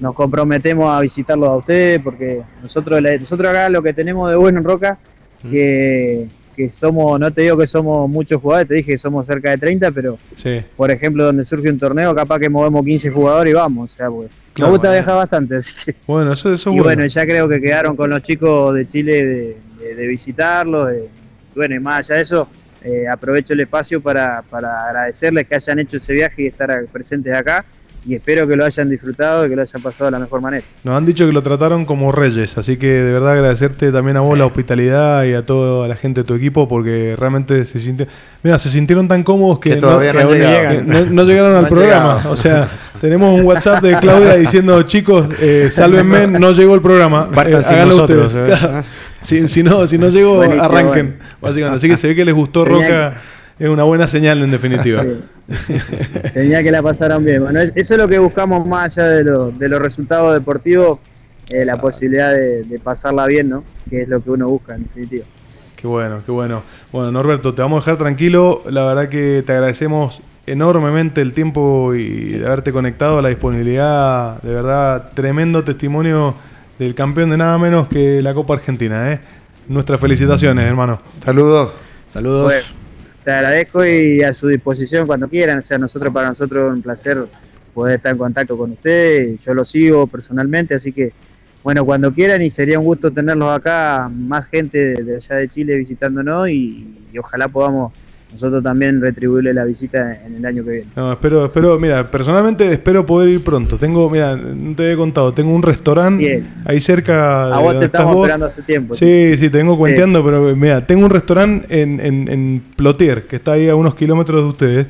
nos 0.00 0.14
comprometemos 0.14 0.94
a 0.94 1.00
visitarlos 1.00 1.48
a 1.48 1.56
ustedes, 1.56 2.00
porque 2.00 2.42
nosotros, 2.60 3.00
nosotros 3.20 3.48
acá 3.48 3.68
lo 3.68 3.82
que 3.82 3.92
tenemos 3.92 4.28
de 4.30 4.36
bueno 4.36 4.58
en 4.58 4.64
Roca, 4.64 4.98
que, 5.50 6.26
que 6.56 6.68
somos, 6.68 7.20
no 7.20 7.30
te 7.30 7.42
digo 7.42 7.56
que 7.58 7.66
somos 7.66 8.08
muchos 8.08 8.40
jugadores, 8.40 8.66
te 8.68 8.74
dije 8.74 8.92
que 8.92 8.96
somos 8.96 9.26
cerca 9.26 9.50
de 9.50 9.58
30, 9.58 9.90
pero 9.92 10.18
Sí. 10.36 10.62
por 10.76 10.90
ejemplo, 10.90 11.24
donde 11.24 11.44
surge 11.44 11.70
un 11.70 11.78
torneo, 11.78 12.14
capaz 12.14 12.38
que 12.40 12.48
movemos 12.48 12.84
15 12.84 13.10
jugadores 13.10 13.50
y 13.52 13.54
vamos, 13.54 13.92
o 13.92 13.96
sea, 13.96 14.10
porque 14.10 14.30
Claro, 14.54 14.70
nos 14.72 14.78
gusta 14.78 14.88
bueno. 14.88 15.02
viajar 15.02 15.16
bastante, 15.16 15.56
así 15.56 15.74
que 15.84 15.94
Bueno, 16.06 16.32
eso, 16.32 16.52
eso 16.54 16.70
y 16.70 16.76
es 16.78 16.82
bueno, 16.82 16.96
bueno. 17.00 17.06
ya 17.06 17.24
creo 17.26 17.48
que 17.48 17.60
quedaron 17.60 17.94
con 17.94 18.08
los 18.10 18.22
chicos 18.22 18.74
de 18.74 18.86
Chile 18.86 19.24
de, 19.26 19.56
de- 19.78 19.94
de 19.94 20.06
visitarlos. 20.06 20.88
de- 20.88 21.08
bueno, 21.54 21.74
y 21.74 21.78
más 21.80 21.98
allá 22.10 22.16
de 22.16 22.22
eso, 22.22 22.48
eh, 22.82 23.06
aprovecho 23.08 23.52
el 23.52 23.60
espacio 23.60 24.00
para, 24.00 24.42
para 24.42 24.86
agradecerles 24.88 25.46
que 25.46 25.54
hayan 25.56 25.78
hecho 25.80 25.96
ese 25.96 26.12
viaje 26.12 26.42
y 26.42 26.46
estar 26.46 26.86
presentes 26.92 27.32
acá. 27.34 27.64
Y 28.08 28.14
espero 28.14 28.46
que 28.46 28.54
lo 28.54 28.64
hayan 28.64 28.88
disfrutado 28.88 29.44
y 29.44 29.48
que 29.48 29.56
lo 29.56 29.62
hayan 29.62 29.82
pasado 29.82 30.04
de 30.06 30.10
la 30.12 30.18
mejor 30.20 30.40
manera. 30.40 30.62
Nos 30.84 30.96
han 30.96 31.04
dicho 31.04 31.26
que 31.26 31.32
lo 31.32 31.42
trataron 31.42 31.84
como 31.84 32.12
reyes, 32.12 32.56
así 32.56 32.76
que 32.76 32.86
de 32.86 33.12
verdad 33.12 33.32
agradecerte 33.32 33.90
también 33.90 34.16
a 34.16 34.20
vos 34.20 34.38
la 34.38 34.46
hospitalidad 34.46 35.24
y 35.24 35.34
a 35.34 35.44
toda 35.44 35.88
la 35.88 35.96
gente 35.96 36.20
de 36.20 36.24
tu 36.24 36.34
equipo 36.34 36.68
porque 36.68 37.16
realmente 37.18 37.64
se 37.64 37.80
sintieron, 37.80 38.14
mira, 38.44 38.58
se 38.58 38.70
sintieron 38.70 39.08
tan 39.08 39.24
cómodos 39.24 39.58
que, 39.58 39.70
Que 39.70 39.76
todavía 39.76 40.12
no 40.12 40.28
que 40.28 40.38
que 40.38 40.82
no- 40.86 41.04
no 41.06 41.24
llegaron 41.24 41.52
No 41.54 41.58
al 41.58 41.66
programa. 41.68 42.14
llegado. 42.14 42.30
O 42.30 42.36
sea, 42.36 42.68
tenemos 43.00 43.32
un 43.40 43.44
WhatsApp 43.44 43.82
de 43.82 43.96
Claudia 43.98 44.34
diciendo, 44.36 44.80
chicos, 44.84 45.26
eh, 45.40 45.68
sálvenme, 45.72 46.28
no 46.28 46.52
llegó 46.52 46.74
el 46.76 46.82
programa. 46.82 47.28
Eh, 47.44 47.54
háganlo 47.56 47.86
nosotros, 47.96 48.26
ustedes". 48.28 48.62
¿eh? 48.62 48.82
Si, 49.22 49.48
si 49.48 49.64
no, 49.64 49.84
si 49.88 49.98
no 49.98 50.08
llego, 50.08 50.36
Buenísimo, 50.36 50.62
arranquen. 50.78 51.06
bueno. 51.18 51.34
Básicamente. 51.40 51.76
Así 51.78 51.88
que 51.88 51.96
se 51.96 52.06
ve 52.06 52.14
que 52.14 52.24
les 52.24 52.34
gustó. 52.34 52.64
Roca. 52.64 53.10
Es 53.58 53.68
una 53.68 53.84
buena 53.84 54.06
señal 54.06 54.42
en 54.42 54.50
definitiva. 54.50 55.02
Sí. 55.02 55.78
Señal 56.18 56.62
que 56.62 56.70
la 56.70 56.82
pasaron 56.82 57.24
bien. 57.24 57.42
Bueno, 57.42 57.60
es- 57.60 57.72
eso 57.74 57.94
es 57.94 58.00
lo 58.00 58.08
que 58.08 58.18
buscamos 58.18 58.66
más 58.66 58.98
allá 58.98 59.08
de, 59.08 59.24
lo- 59.24 59.50
de 59.50 59.68
los 59.68 59.80
resultados 59.80 60.34
deportivos, 60.34 60.98
eh, 61.48 61.64
la 61.64 61.80
posibilidad 61.80 62.32
de, 62.32 62.64
de 62.64 62.78
pasarla 62.78 63.26
bien, 63.26 63.48
¿no? 63.48 63.64
Que 63.88 64.02
es 64.02 64.08
lo 64.08 64.20
que 64.22 64.30
uno 64.30 64.48
busca 64.48 64.74
en 64.74 64.82
definitiva. 64.82 65.24
Qué 65.76 65.86
bueno, 65.86 66.20
qué 66.26 66.32
bueno. 66.32 66.62
Bueno, 66.92 67.12
Norberto, 67.12 67.54
te 67.54 67.62
vamos 67.62 67.78
a 67.78 67.90
dejar 67.90 67.98
tranquilo. 67.98 68.62
La 68.68 68.84
verdad 68.84 69.08
que 69.08 69.42
te 69.46 69.52
agradecemos 69.52 70.20
enormemente 70.46 71.20
el 71.22 71.32
tiempo 71.32 71.94
y 71.94 72.32
de 72.32 72.46
haberte 72.46 72.72
conectado, 72.72 73.22
la 73.22 73.28
disponibilidad. 73.30 74.40
De 74.42 74.52
verdad, 74.52 75.12
tremendo 75.14 75.64
testimonio 75.64 76.34
del 76.78 76.94
campeón 76.94 77.30
de 77.30 77.36
nada 77.38 77.56
menos 77.58 77.88
que 77.88 78.20
la 78.22 78.34
Copa 78.34 78.54
Argentina. 78.54 79.12
¿eh? 79.12 79.20
Nuestras 79.68 79.98
felicitaciones, 80.00 80.64
hermano. 80.66 81.00
Saludos. 81.24 81.78
Saludos. 82.12 82.44
Bueno, 82.44 82.66
te 83.26 83.32
agradezco 83.32 83.84
y 83.84 84.22
a 84.22 84.32
su 84.32 84.46
disposición 84.46 85.04
cuando 85.04 85.28
quieran. 85.28 85.58
O 85.58 85.62
sea, 85.62 85.78
nosotros 85.78 86.14
para 86.14 86.28
nosotros 86.28 86.68
es 86.68 86.74
un 86.74 86.80
placer 86.80 87.26
poder 87.74 87.96
estar 87.96 88.12
en 88.12 88.18
contacto 88.18 88.56
con 88.56 88.70
ustedes. 88.70 89.44
Yo 89.44 89.52
lo 89.52 89.64
sigo 89.64 90.06
personalmente, 90.06 90.76
así 90.76 90.92
que 90.92 91.12
bueno, 91.64 91.84
cuando 91.84 92.12
quieran 92.12 92.40
y 92.40 92.50
sería 92.50 92.78
un 92.78 92.84
gusto 92.84 93.10
tenerlos 93.10 93.50
acá, 93.50 94.08
más 94.14 94.46
gente 94.46 95.02
de, 95.02 95.16
allá 95.16 95.34
de 95.34 95.48
Chile 95.48 95.76
visitándonos 95.76 96.48
y 96.48 96.86
ojalá 97.18 97.48
podamos 97.48 97.92
nosotros 98.32 98.62
también 98.62 99.00
retribuirle 99.00 99.54
la 99.54 99.64
visita 99.64 100.24
en 100.26 100.36
el 100.36 100.44
año 100.44 100.64
que 100.64 100.70
viene. 100.70 100.86
No, 100.96 101.12
espero, 101.12 101.44
espero, 101.44 101.78
mira, 101.78 102.10
personalmente 102.10 102.70
espero 102.70 103.06
poder 103.06 103.28
ir 103.30 103.42
pronto. 103.42 103.78
Tengo, 103.78 104.10
mira, 104.10 104.36
no 104.36 104.74
te 104.74 104.84
había 104.84 104.96
contado, 104.96 105.32
tengo 105.32 105.54
un 105.54 105.62
restaurante 105.62 106.40
Sí. 106.40 106.46
ahí 106.64 106.80
cerca. 106.80 107.54
A 107.54 107.58
de 107.58 107.62
vos 107.62 107.78
te 107.78 107.84
estamos 107.86 108.14
vos. 108.14 108.24
esperando 108.24 108.46
hace 108.46 108.62
tiempo. 108.62 108.94
Sí, 108.94 109.36
sí, 109.38 109.48
te 109.48 109.58
vengo 109.58 109.74
Sí. 109.74 109.78
cuenteando, 109.78 110.24
pero 110.24 110.54
mira, 110.56 110.86
tengo 110.86 111.04
un 111.04 111.10
restaurante 111.10 111.80
en, 111.80 112.00
en, 112.00 112.28
en 112.28 112.62
Plotier, 112.76 113.26
que 113.26 113.36
está 113.36 113.52
ahí 113.52 113.68
a 113.68 113.74
unos 113.74 113.94
kilómetros 113.94 114.42
de 114.42 114.48
ustedes, 114.48 114.86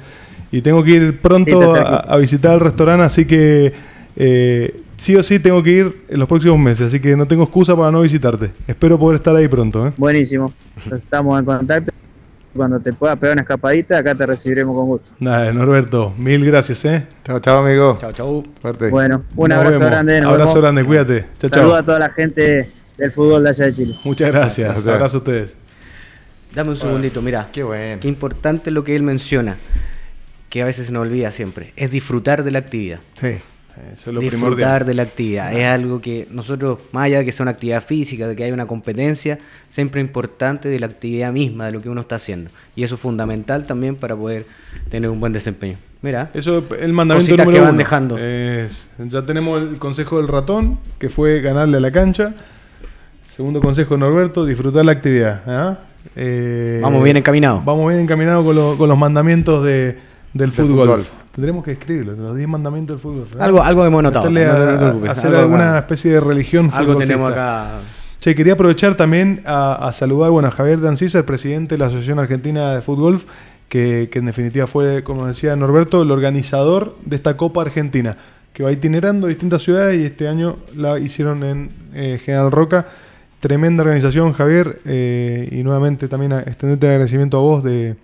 y 0.51 0.63
tengo 0.63 0.83
que 0.83 0.91
ir 0.93 1.21
pronto 1.21 1.61
a, 1.63 2.17
visitar 2.17 2.55
el 2.55 2.61
restaurante, 2.61 3.05
así 3.05 3.27
que 3.27 3.73
eh, 4.17 4.81
sí 4.97 5.15
o 5.15 5.23
sí 5.23 5.39
tengo 5.39 5.63
que 5.63 5.71
ir 5.71 5.97
en 6.09 6.19
los 6.19 6.27
próximos 6.29 6.59
meses, 6.59 6.87
así 6.87 7.01
que 7.01 7.17
no 7.17 7.27
tengo 7.27 7.43
excusa 7.45 7.77
para 7.77 7.91
no 7.91 8.01
visitarte. 8.01 8.51
Espero 8.67 8.99
poder 8.99 9.17
estar 9.17 9.37
ahí 9.37 9.47
pronto. 9.47 9.87
¿eh? 9.89 9.93
Buenísimo. 9.97 10.53
Estamos 10.91 11.39
en 11.39 11.45
contacto. 11.45 11.93
Cuando 12.57 12.81
te 12.81 12.93
puedas 12.93 13.17
pegar 13.19 13.35
una 13.35 13.43
escapadita, 13.43 13.99
acá 13.99 14.15
te 14.15 14.27
recibiremos 14.27 14.75
con 14.75 14.87
gusto. 14.87 15.11
Nada, 15.21 15.53
Norberto, 15.53 16.13
mil 16.17 16.45
gracias. 16.45 16.85
¿eh? 16.87 17.07
Chao, 17.25 17.39
chao, 17.41 17.65
amigo. 17.65 17.97
Chao, 18.01 18.13
chao. 18.13 18.43
Bueno, 18.91 19.25
un 19.37 19.49
Nos 19.49 19.59
abrazo 19.59 19.79
vemos. 19.79 19.91
grande. 19.91 20.21
nos 20.21 20.33
Abrazo 20.33 20.49
vemos. 20.55 20.63
grande, 20.63 20.85
cuídate. 20.85 21.27
Chao, 21.39 21.51
Saludos 21.51 21.73
chao. 21.73 21.77
a 21.77 21.83
toda 21.85 21.99
la 22.01 22.11
gente 22.11 22.71
del 22.99 23.13
fútbol 23.13 23.43
de 23.45 23.49
allá 23.51 23.67
de 23.67 23.73
Chile. 23.75 23.95
Muchas 24.05 24.33
gracias. 24.33 24.69
Gracias. 24.73 24.95
Abrazo 24.95 25.17
a 25.17 25.21
ustedes. 25.21 25.55
Dame 26.55 26.71
un 26.71 26.77
segundito, 26.77 27.21
mira. 27.23 27.49
Qué 27.53 27.63
bueno. 27.63 28.01
Qué 28.01 28.09
importante 28.09 28.71
lo 28.71 28.83
que 28.83 28.97
él 28.97 29.03
menciona, 29.03 29.57
que 30.49 30.63
a 30.63 30.65
veces 30.65 30.87
se 30.87 30.93
nos 30.93 31.03
olvida 31.03 31.31
siempre, 31.31 31.73
es 31.77 31.91
disfrutar 31.91 32.45
de 32.45 32.51
la 32.51 32.59
actividad. 32.61 33.01
Sí. 33.15 33.37
Eso 33.93 34.11
es 34.11 34.15
lo 34.15 34.21
disfrutar 34.21 34.31
primordial. 34.49 34.87
de 34.87 34.95
la 34.95 35.03
actividad. 35.03 35.53
Es 35.53 35.67
algo 35.67 36.01
que 36.01 36.27
nosotros, 36.31 36.79
más 36.93 37.05
allá 37.05 37.19
de 37.19 37.25
que 37.25 37.33
sea 37.33 37.45
una 37.45 37.51
actividad 37.53 37.83
física, 37.85 38.27
de 38.27 38.35
que 38.37 38.45
haya 38.45 38.55
una 38.55 38.67
competencia, 38.67 39.39
siempre 39.69 40.01
es 40.01 40.07
importante 40.07 40.69
de 40.69 40.79
la 40.79 40.87
actividad 40.87 41.33
misma, 41.33 41.67
de 41.67 41.73
lo 41.73 41.83
que 41.83 41.89
uno 41.89 42.01
está 42.01 42.17
haciendo. 42.17 42.51
Y 42.75 42.85
eso 42.85 42.95
es 42.95 43.01
fundamental 43.01 43.67
también 43.67 43.97
para 43.97 44.17
poder 44.17 44.47
tener 44.89 45.11
un 45.11 45.21
buen 45.21 45.33
desempeño. 45.33 45.77
Mira, 46.03 46.31
Eso 46.35 46.59
es 46.59 46.65
el 46.83 46.93
mandamiento 46.93 47.33
número 47.37 47.51
que 47.51 47.61
van 47.61 47.71
uno. 47.71 47.79
dejando. 47.79 48.19
Es- 48.19 48.87
ya 48.99 49.23
tenemos 49.27 49.61
el 49.61 49.79
consejo 49.79 50.19
del 50.19 50.29
ratón, 50.29 50.79
que 50.99 51.09
fue 51.09 51.41
ganarle 51.41 51.79
a 51.79 51.81
la 51.81 51.91
cancha. 51.91 52.35
Segundo 53.35 53.61
consejo 53.61 53.95
de 53.95 54.01
Norberto, 54.01 54.47
disfrutar 54.47 54.85
la 54.85 54.93
actividad. 54.93 55.43
¿ah? 55.47 55.79
Eh, 56.15 56.79
vamos 56.83 57.03
bien 57.05 57.17
encaminados. 57.17 57.65
Vamos 57.65 57.89
bien 57.89 58.01
encaminados 58.01 58.45
con, 58.45 58.55
lo- 58.57 58.79
con 58.79 58.89
los 58.89 58.97
mandamientos 58.99 59.65
de, 59.65 59.99
del 60.33 60.53
fútbol. 60.53 60.87
fútbol. 60.89 61.07
Tendremos 61.37 61.63
que 61.63 61.73
escribirlo, 61.73 62.15
los 62.15 62.35
10 62.35 62.49
mandamientos 62.49 62.97
del 62.97 63.03
fútbol. 63.03 63.27
¿verdad? 63.29 63.43
Algo, 63.45 63.63
algo 63.63 63.85
hemos 63.85 64.03
notado. 64.03 64.31
No 64.31 64.41
hacer 65.11 65.27
algo 65.27 65.39
alguna 65.39 65.69
acá. 65.69 65.79
especie 65.81 66.13
de 66.13 66.21
religión 66.21 66.71
Algo 66.73 66.97
tenemos 66.97 67.31
acá. 67.31 67.81
Che, 68.21 68.35
quería 68.35 68.55
aprovechar 68.55 68.95
también 68.95 69.43
a, 69.45 69.87
a 69.87 69.93
saludar 69.93 70.31
bueno, 70.31 70.49
a 70.49 70.51
Javier 70.51 70.81
Dancisa, 70.81 71.19
el 71.19 71.27
presidente 71.27 71.75
de 71.75 71.79
la 71.79 71.89
Asociación 71.89 72.19
Argentina 72.21 72.75
de 72.75 72.81
Fútbol, 72.81 73.21
que, 73.69 74.09
que 74.11 74.19
en 74.19 74.25
definitiva 74.25 74.67
fue, 74.67 75.05
como 75.05 75.27
decía 75.27 75.55
Norberto, 75.57 76.01
el 76.01 76.11
organizador 76.11 76.97
de 77.05 77.17
esta 77.17 77.37
Copa 77.37 77.61
Argentina, 77.61 78.17
que 78.55 78.63
va 78.65 78.73
itinerando 78.73 79.27
distintas 79.27 79.61
ciudades 79.61 80.01
y 80.01 80.07
este 80.07 80.29
año 80.29 80.57
la 80.75 80.99
hicieron 80.99 81.45
en 81.45 81.69
eh, 81.93 82.19
General 82.25 82.51
Roca. 82.51 82.87
Tremenda 83.41 83.83
organización, 83.83 84.33
Javier, 84.33 84.81
eh, 84.87 85.51
y 85.53 85.63
nuevamente 85.63 86.09
también 86.09 86.33
extenderte 86.33 86.87
el 86.87 86.93
agradecimiento 86.93 87.37
a 87.37 87.41
vos 87.43 87.63
de 87.63 87.97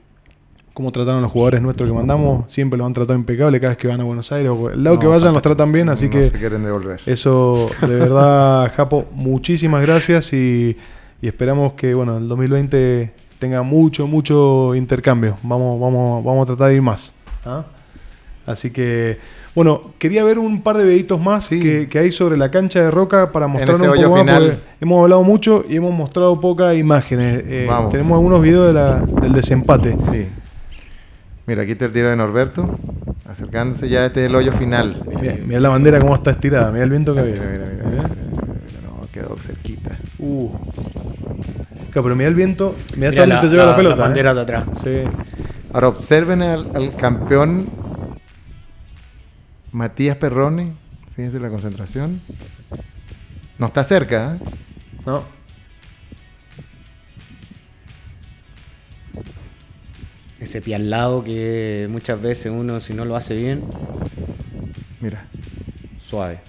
cómo 0.75 0.91
trataron 0.93 1.19
a 1.19 1.23
los 1.23 1.33
jugadores 1.33 1.61
nuestros 1.63 1.89
que 1.89 1.95
mandamos. 1.95 2.45
Siempre 2.53 2.79
lo 2.79 2.87
han 2.87 2.93
tratado 2.95 3.19
impecable 3.19 3.61
cada 3.61 3.71
vez 3.71 3.79
que 3.79 3.89
van 3.89 4.01
a 4.01 4.05
Buenos 4.05 4.31
Aires 4.33 4.51
o 4.51 4.71
el 4.71 4.83
lado 4.83 4.99
que 4.99 5.07
vayan 5.07 5.33
los 5.33 5.43
tratan 5.43 5.71
bien, 5.73 5.89
así 5.89 6.07
No 6.07 6.13
que 6.13 6.25
se 6.25 6.33
quieren 6.39 6.63
devolver. 6.63 7.01
eso, 7.07 7.69
de 7.81 7.95
verdad, 7.95 8.73
Japo, 8.77 9.05
muchísimas 9.13 9.83
gracias 9.83 10.33
y, 10.33 10.77
y 11.21 11.27
esperamos 11.29 11.73
que 11.75 11.95
bueno, 11.95 12.17
el 12.17 12.27
2020 12.29 13.13
tenga 13.39 13.63
mucho, 13.63 14.07
mucho 14.07 14.75
intercambio. 14.75 15.37
Vamos, 15.43 15.81
vamos, 15.81 16.25
vamos 16.25 16.45
a 16.45 16.47
tratar 16.47 16.69
de 16.69 16.77
ir 16.77 16.83
más. 16.83 17.13
¿ah? 17.45 17.65
Así 18.47 18.71
que, 18.71 19.19
bueno, 19.55 19.93
quería 19.99 20.25
ver 20.25 20.39
un 20.39 20.63
par 20.63 20.77
de 20.77 20.83
videitos 20.85 21.21
más 21.21 21.45
Sí. 21.45 21.61
que, 21.61 21.89
que 21.89 21.99
hay 22.01 22.11
sobre 22.11 22.37
la 22.37 22.51
cancha 22.51 22.83
de 22.83 22.91
Roca 22.91 23.31
para 23.31 23.47
mostrar 23.47 23.77
un 23.77 23.87
poco 23.97 24.11
más, 24.11 24.19
final. 24.21 24.61
hemos 24.81 25.01
hablado 25.03 25.23
mucho 25.23 25.65
y 25.69 25.77
hemos 25.77 25.93
mostrado 25.95 26.41
pocas 26.41 26.77
imágenes. 26.77 27.45
Eh, 27.47 27.67
Vamos. 27.69 27.93
tenemos 27.93 28.13
algunos 28.17 28.41
videos 28.43 28.67
de 28.69 28.73
la- 28.73 29.01
del 29.01 29.33
desempate. 29.33 29.97
Sí. 30.11 30.27
Mira, 31.47 31.63
aquí 31.63 31.73
está 31.73 31.87
el 31.87 31.93
tiro 31.93 32.09
de 32.11 32.17
Norberto. 32.17 32.79
Acercándose 33.29 33.89
ya, 33.89 34.07
este 34.07 34.21
es 34.25 34.31
el 34.31 34.37
hoyo 34.37 34.53
final. 34.53 35.03
Mira, 35.21 35.37
mira 35.45 35.61
la 35.61 35.69
bandera 35.71 36.01
cómo 36.01 36.15
está 36.15 36.33
estirada, 36.33 36.71
mira 36.71 36.85
el 36.85 36.91
viento 36.91 37.15
que 37.15 37.21
había. 37.21 37.35
Mira, 37.35 37.51
mira, 37.51 37.65
mira, 37.67 37.85
mira, 37.91 38.09
mira, 38.09 38.81
No, 38.85 39.07
quedó 39.13 39.37
cerquita. 39.39 39.99
Uh. 40.19 40.51
Claro, 41.91 42.05
pero 42.05 42.17
mira 42.17 42.29
el 42.29 42.35
viento, 42.35 42.75
mira 42.97 43.09
hasta 43.11 43.23
Mira 43.23 43.23
dónde 43.23 43.35
la, 43.35 43.41
te 43.41 43.49
lleva 43.49 43.65
la, 43.65 43.71
la- 43.71 43.77
pelota. 43.77 43.97
la 43.97 44.03
bandera 44.03 44.31
¿eh? 44.31 44.35
de 44.35 44.41
atrás. 44.41 44.65
Sí. 44.85 44.91
Ahora 45.73 45.89
observen 45.89 46.43
al, 46.43 46.71
al 46.75 46.95
campeón 46.97 47.67
Matías 49.73 50.17
Perrone. 50.17 50.73
Fíjense 51.17 51.39
la 51.41 51.51
concentración. 51.51 52.21
No 53.59 53.67
está 53.67 53.85
cerca, 53.85 54.37
¿eh? 54.37 54.39
No. 55.07 55.23
Ese 60.43 60.61
pie 60.61 60.75
al 60.75 60.91
lado 60.91 61.23
que 61.23 61.87
muchas 61.89 62.21
veces 62.21 62.51
uno, 62.53 62.81
si 62.81 62.95
no 62.95 63.05
lo 63.05 63.15
hace 63.15 63.35
bien, 63.35 63.63
Mira. 65.01 65.27
suave. 66.09 66.41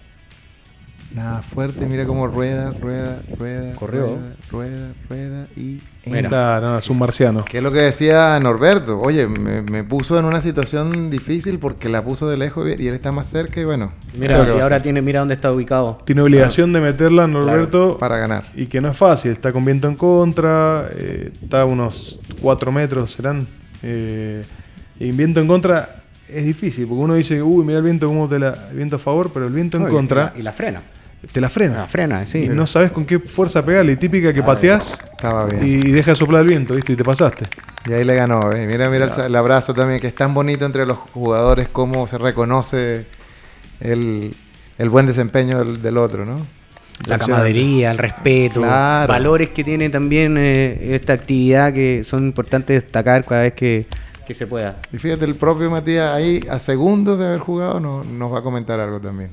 Nada 1.14 1.44
fuerte, 1.44 1.86
mira 1.86 2.08
cómo 2.08 2.26
rueda, 2.26 2.72
rueda, 2.72 3.22
rueda. 3.38 3.74
Corrió. 3.74 4.08
Rueda, 4.08 4.36
rueda, 4.50 4.94
rueda 5.08 5.48
y. 5.56 5.80
Mira. 6.08 6.60
No, 6.60 6.80
es 6.80 6.90
un 6.90 6.98
marciano. 6.98 7.46
Que 7.46 7.58
es 7.58 7.64
lo 7.64 7.72
que 7.72 7.82
decía 7.82 8.40
Norberto. 8.40 9.00
Oye, 9.00 9.28
me, 9.28 9.62
me 9.62 9.84
puso 9.84 10.18
en 10.18 10.26
una 10.26 10.42
situación 10.42 11.12
difícil 11.12 11.60
porque 11.60 11.88
la 11.88 12.04
puso 12.04 12.28
de 12.28 12.38
lejos 12.38 12.68
y 12.80 12.88
él 12.88 12.96
está 12.96 13.12
más 13.12 13.28
cerca 13.28 13.62
y 13.62 13.64
bueno. 13.64 13.92
Mira, 14.18 14.44
y 14.58 14.60
ahora 14.60 14.82
tiene, 14.82 15.04
mira 15.04 15.20
dónde 15.20 15.36
está 15.36 15.52
ubicado. 15.52 16.00
Tiene 16.04 16.24
obligación 16.24 16.74
de 16.74 16.82
meterla, 16.82 17.28
Norberto, 17.28 18.00
Para 18.00 18.18
ganar. 18.18 18.46
y 18.56 18.66
que 18.66 18.82
no 18.82 18.90
es 18.90 18.98
fácil. 18.98 19.34
Está 19.34 19.52
con 19.52 19.64
viento 19.64 19.88
en 19.88 19.96
contra, 19.96 20.88
eh, 20.96 21.32
está 21.44 21.62
a 21.62 21.66
unos 21.66 22.20
4 22.42 22.72
metros, 22.72 23.12
serán. 23.12 23.48
Eh, 23.84 24.44
y 25.00 25.10
en 25.10 25.18
viento 25.18 25.40
en 25.42 25.48
contra 25.48 25.98
es 26.28 26.46
difícil, 26.46 26.88
porque 26.88 27.02
uno 27.04 27.16
dice, 27.16 27.42
uy, 27.44 27.64
mira 27.66 27.80
el 27.80 27.84
viento, 27.84 28.08
cómo 28.08 28.28
te 28.30 28.40
la, 28.40 28.68
el 28.72 28.78
viento 28.78 28.96
a 28.96 29.00
favor, 29.00 29.32
pero 29.34 29.46
el 29.48 29.54
viento 29.54 29.78
en 29.78 29.84
No, 29.84 29.90
contra 29.90 30.34
Y 30.38 30.42
la, 30.42 30.52
frena. 30.54 30.82
te 31.32 31.42
la 31.42 31.50
frena. 31.50 31.80
La 31.80 31.88
frena, 31.88 32.26
sí. 32.26 32.46
Y 32.46 32.50
no 32.50 32.66
sabes 32.66 32.92
con 32.92 33.06
qué 33.06 33.20
fuerza 33.20 33.64
pegarle. 33.64 33.92
Y 33.94 33.96
típica 33.98 34.30
que 34.34 34.40
Claro. 34.42 34.54
pateás 34.56 35.00
bien. 35.52 35.64
y 35.86 35.92
deja 35.92 36.12
de 36.12 36.16
soplar 36.16 36.42
el 36.42 36.48
viento, 36.48 36.74
¿viste? 36.76 36.94
Y 36.94 36.96
te 36.96 37.04
pasaste. 37.04 37.46
Y 37.86 37.94
ahí 37.94 38.04
le 38.06 38.16
ganó. 38.16 38.52
¿eh? 38.54 38.66
Mira, 38.66 38.90
mira 38.90 39.06
el 39.06 39.12
sa- 39.12 39.26
el, 39.26 39.36
abrazo 39.36 39.74
también, 39.74 40.00
que 40.00 40.08
es 40.08 40.16
tan 40.16 40.34
bonito 40.34 40.66
entre 40.66 40.86
los 40.86 40.98
jugadores, 40.98 41.68
cómo 41.70 42.08
se 42.08 42.18
reconoce 42.18 43.06
el, 43.82 44.34
el 44.78 44.90
buen 44.90 45.06
desempeño 45.06 45.60
del, 45.60 45.82
del 45.82 45.98
otro, 45.98 46.24
¿no? 46.26 46.38
La 47.06 47.18
camaradería, 47.18 47.92
el 47.92 47.98
respeto, 47.98 48.62
Claro. 48.62 49.12
valores 49.12 49.50
que 49.50 49.64
tiene 49.64 49.90
también 49.90 50.38
eh, 50.38 50.96
esta 50.96 51.14
actividad 51.14 51.74
que 51.74 52.04
son 52.04 52.26
importantes 52.26 52.82
destacar 52.84 53.26
cada 53.26 53.42
vez 53.42 53.54
que, 53.54 53.88
que 54.26 54.34
se 54.34 54.48
pueda. 54.48 54.78
Y 54.92 54.98
fíjate, 54.98 55.26
el 55.26 55.36
propio 55.36 55.70
Matías 55.70 56.14
ahí, 56.16 56.40
a 56.50 56.60
segundos 56.60 57.20
de 57.20 57.26
haber 57.26 57.40
jugado, 57.40 57.80
no- 57.80 58.04
nos 58.04 58.34
va 58.34 58.40
a 58.40 58.42
comentar 58.42 58.80
algo 58.80 59.02
también. 59.02 59.32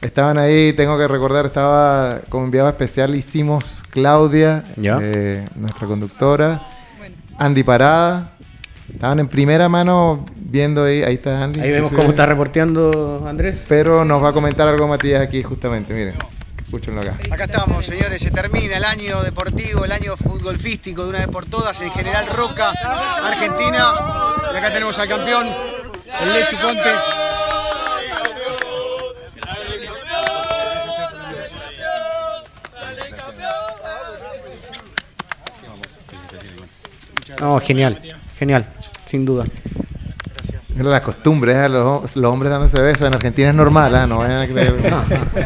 Estaban 0.00 0.36
ahí, 0.36 0.72
tengo 0.72 0.98
que 0.98 1.06
recordar, 1.06 1.46
estaba 1.46 2.20
como 2.28 2.44
enviado 2.44 2.68
especial, 2.68 3.14
hicimos 3.14 3.84
Claudia, 3.90 4.64
Ya. 4.76 4.98
eh, 5.00 5.48
nuestra 5.54 5.86
conductora, 5.86 6.62
Bueno, 6.98 7.14
Andy 7.38 7.62
Parada. 7.62 8.31
Estaban 8.90 9.20
en 9.20 9.28
primera 9.28 9.68
mano 9.68 10.24
viendo 10.34 10.84
ahí, 10.84 11.02
ahí 11.02 11.14
está 11.14 11.44
Andy. 11.44 11.60
Ahí 11.60 11.70
vemos 11.70 11.92
cómo 11.92 12.10
está 12.10 12.26
reporteando 12.26 13.24
Andrés. 13.26 13.58
Pero 13.68 14.04
nos 14.04 14.22
va 14.22 14.30
a 14.30 14.32
comentar 14.32 14.66
algo 14.68 14.88
Matías 14.88 15.20
aquí 15.20 15.42
justamente, 15.42 15.92
miren. 15.92 16.16
Escúchenlo 16.58 17.02
acá. 17.02 17.18
Acá 17.30 17.44
estamos, 17.44 17.84
señores, 17.84 18.22
se 18.22 18.30
termina 18.30 18.78
el 18.78 18.84
año 18.84 19.22
deportivo, 19.22 19.84
el 19.84 19.92
año 19.92 20.16
futbolístico 20.16 21.02
de 21.04 21.10
una 21.10 21.18
vez 21.18 21.28
por 21.28 21.44
todas 21.44 21.78
en 21.82 21.90
General 21.90 22.26
Roca, 22.28 22.72
Argentina. 23.22 23.92
Y 24.54 24.56
acá 24.56 24.72
tenemos 24.72 24.98
al 24.98 25.08
campeón, 25.08 25.46
el 26.22 26.32
Lechu 26.32 26.56
Conte. 26.56 26.90
No, 37.40 37.60
genial, 37.60 38.00
genial, 38.42 38.66
sin 39.06 39.24
duda. 39.24 39.44
Mira 40.74 40.90
la 40.90 41.00
costumbre, 41.00 41.52
¿eh? 41.52 41.68
los, 41.68 42.16
los 42.16 42.32
hombres 42.32 42.50
dándose 42.50 42.82
besos 42.82 43.06
en 43.06 43.14
Argentina 43.14 43.50
es 43.50 43.54
normal, 43.54 43.94
¿ah? 43.94 44.04
no 44.04 44.18
vayan 44.18 44.40
a 44.40 44.46
creer. 44.48 44.74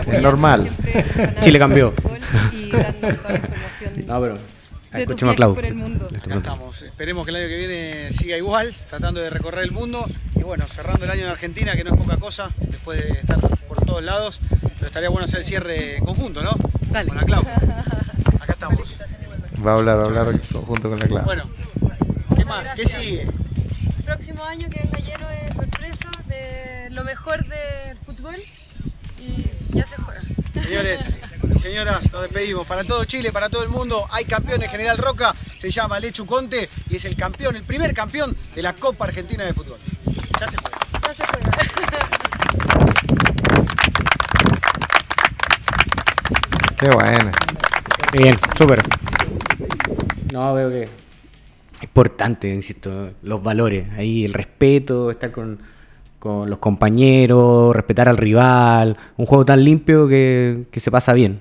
es 0.14 0.22
normal. 0.22 0.70
Chile 1.40 1.58
cambió. 1.58 1.92
No, 4.06 4.20
pero 4.22 4.34
escuchemos 4.94 5.34
a 5.34 5.36
Clau. 5.36 5.56
estamos, 5.58 6.80
esperemos 6.80 7.26
que 7.26 7.30
el 7.32 7.36
año 7.36 7.48
que 7.48 7.58
viene 7.58 8.12
siga 8.14 8.38
igual, 8.38 8.72
tratando 8.88 9.20
de 9.20 9.28
recorrer 9.28 9.64
el 9.64 9.72
mundo. 9.72 10.06
Y 10.34 10.42
bueno, 10.42 10.64
cerrando 10.66 11.04
el 11.04 11.10
año 11.10 11.24
en 11.24 11.30
Argentina, 11.30 11.74
que 11.76 11.84
no 11.84 11.90
es 11.90 12.00
poca 12.00 12.16
cosa, 12.16 12.48
después 12.58 13.04
de 13.04 13.12
estar 13.12 13.38
por 13.68 13.84
todos 13.84 14.02
lados. 14.02 14.40
Pero 14.48 14.86
estaría 14.86 15.10
bueno 15.10 15.26
hacer 15.26 15.40
el 15.40 15.44
cierre 15.44 15.98
conjunto, 16.02 16.42
¿no? 16.42 16.52
Dale. 16.90 17.08
Con 17.08 17.18
la 17.18 17.24
Clau. 17.24 17.42
Acá 18.40 18.52
estamos. 18.52 18.96
Va 19.66 19.72
a 19.72 19.74
hablar, 19.74 19.98
va 19.98 20.02
a 20.02 20.06
hablar 20.06 20.40
junto 20.50 20.88
con 20.88 20.98
la 20.98 21.06
clave. 21.06 21.24
Bueno, 21.26 21.44
¿qué 22.46 22.50
más? 22.50 22.74
¿Qué 22.74 22.84
sigue? 22.86 23.28
Próximo 24.04 24.44
año 24.44 24.68
que 24.70 24.80
venga 24.80 24.98
lleno 24.98 25.28
de 25.28 25.52
sorpresas, 25.52 26.28
de 26.28 26.88
lo 26.90 27.02
mejor 27.04 27.44
del 27.46 27.98
fútbol 28.06 28.36
y 29.18 29.46
ya 29.76 29.84
se 29.86 29.96
juega. 29.96 30.20
Señores 30.54 31.20
y 31.54 31.58
señoras, 31.58 32.12
nos 32.12 32.22
despedimos. 32.22 32.66
Para 32.66 32.84
todo 32.84 33.04
Chile, 33.04 33.32
para 33.32 33.48
todo 33.50 33.64
el 33.64 33.68
mundo, 33.68 34.06
hay 34.10 34.24
campeón 34.24 34.62
en 34.62 34.70
General 34.70 34.96
Roca, 34.96 35.34
se 35.58 35.70
llama 35.70 35.98
Lechu 35.98 36.24
Conte 36.24 36.70
y 36.88 36.96
es 36.96 37.04
el 37.04 37.16
campeón, 37.16 37.56
el 37.56 37.64
primer 37.64 37.92
campeón 37.92 38.36
de 38.54 38.62
la 38.62 38.74
Copa 38.74 39.06
Argentina 39.06 39.44
de 39.44 39.52
Fútbol. 39.52 39.78
Ya 40.40 40.48
se 40.48 40.56
fue. 40.56 40.70
Ya 41.02 41.14
se 41.14 41.26
juega. 41.26 41.50
Qué 46.78 46.88
bueno. 46.90 47.30
Bien, 48.12 48.38
súper. 48.56 48.82
No, 50.32 50.54
veo 50.54 50.70
que 50.70 51.05
importante, 51.82 52.52
insisto, 52.52 53.10
los 53.22 53.42
valores, 53.42 53.86
ahí 53.96 54.24
el 54.24 54.32
respeto, 54.32 55.10
estar 55.10 55.30
con, 55.30 55.58
con 56.18 56.48
los 56.48 56.58
compañeros, 56.58 57.74
respetar 57.74 58.08
al 58.08 58.16
rival, 58.16 58.96
un 59.16 59.26
juego 59.26 59.44
tan 59.44 59.64
limpio 59.64 60.08
que, 60.08 60.64
que 60.70 60.80
se 60.80 60.90
pasa 60.90 61.12
bien. 61.12 61.40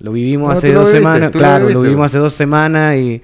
Lo 0.00 0.12
vivimos 0.12 0.48
No, 0.48 0.52
hace 0.52 0.72
lo 0.72 0.80
dos 0.80 0.90
semanas, 0.90 1.32
lo 1.32 1.38
claro, 1.38 1.70
lo 1.70 1.80
vivimos 1.80 2.06
hace 2.06 2.18
dos 2.18 2.34
semanas 2.34 2.96
y 2.96 3.22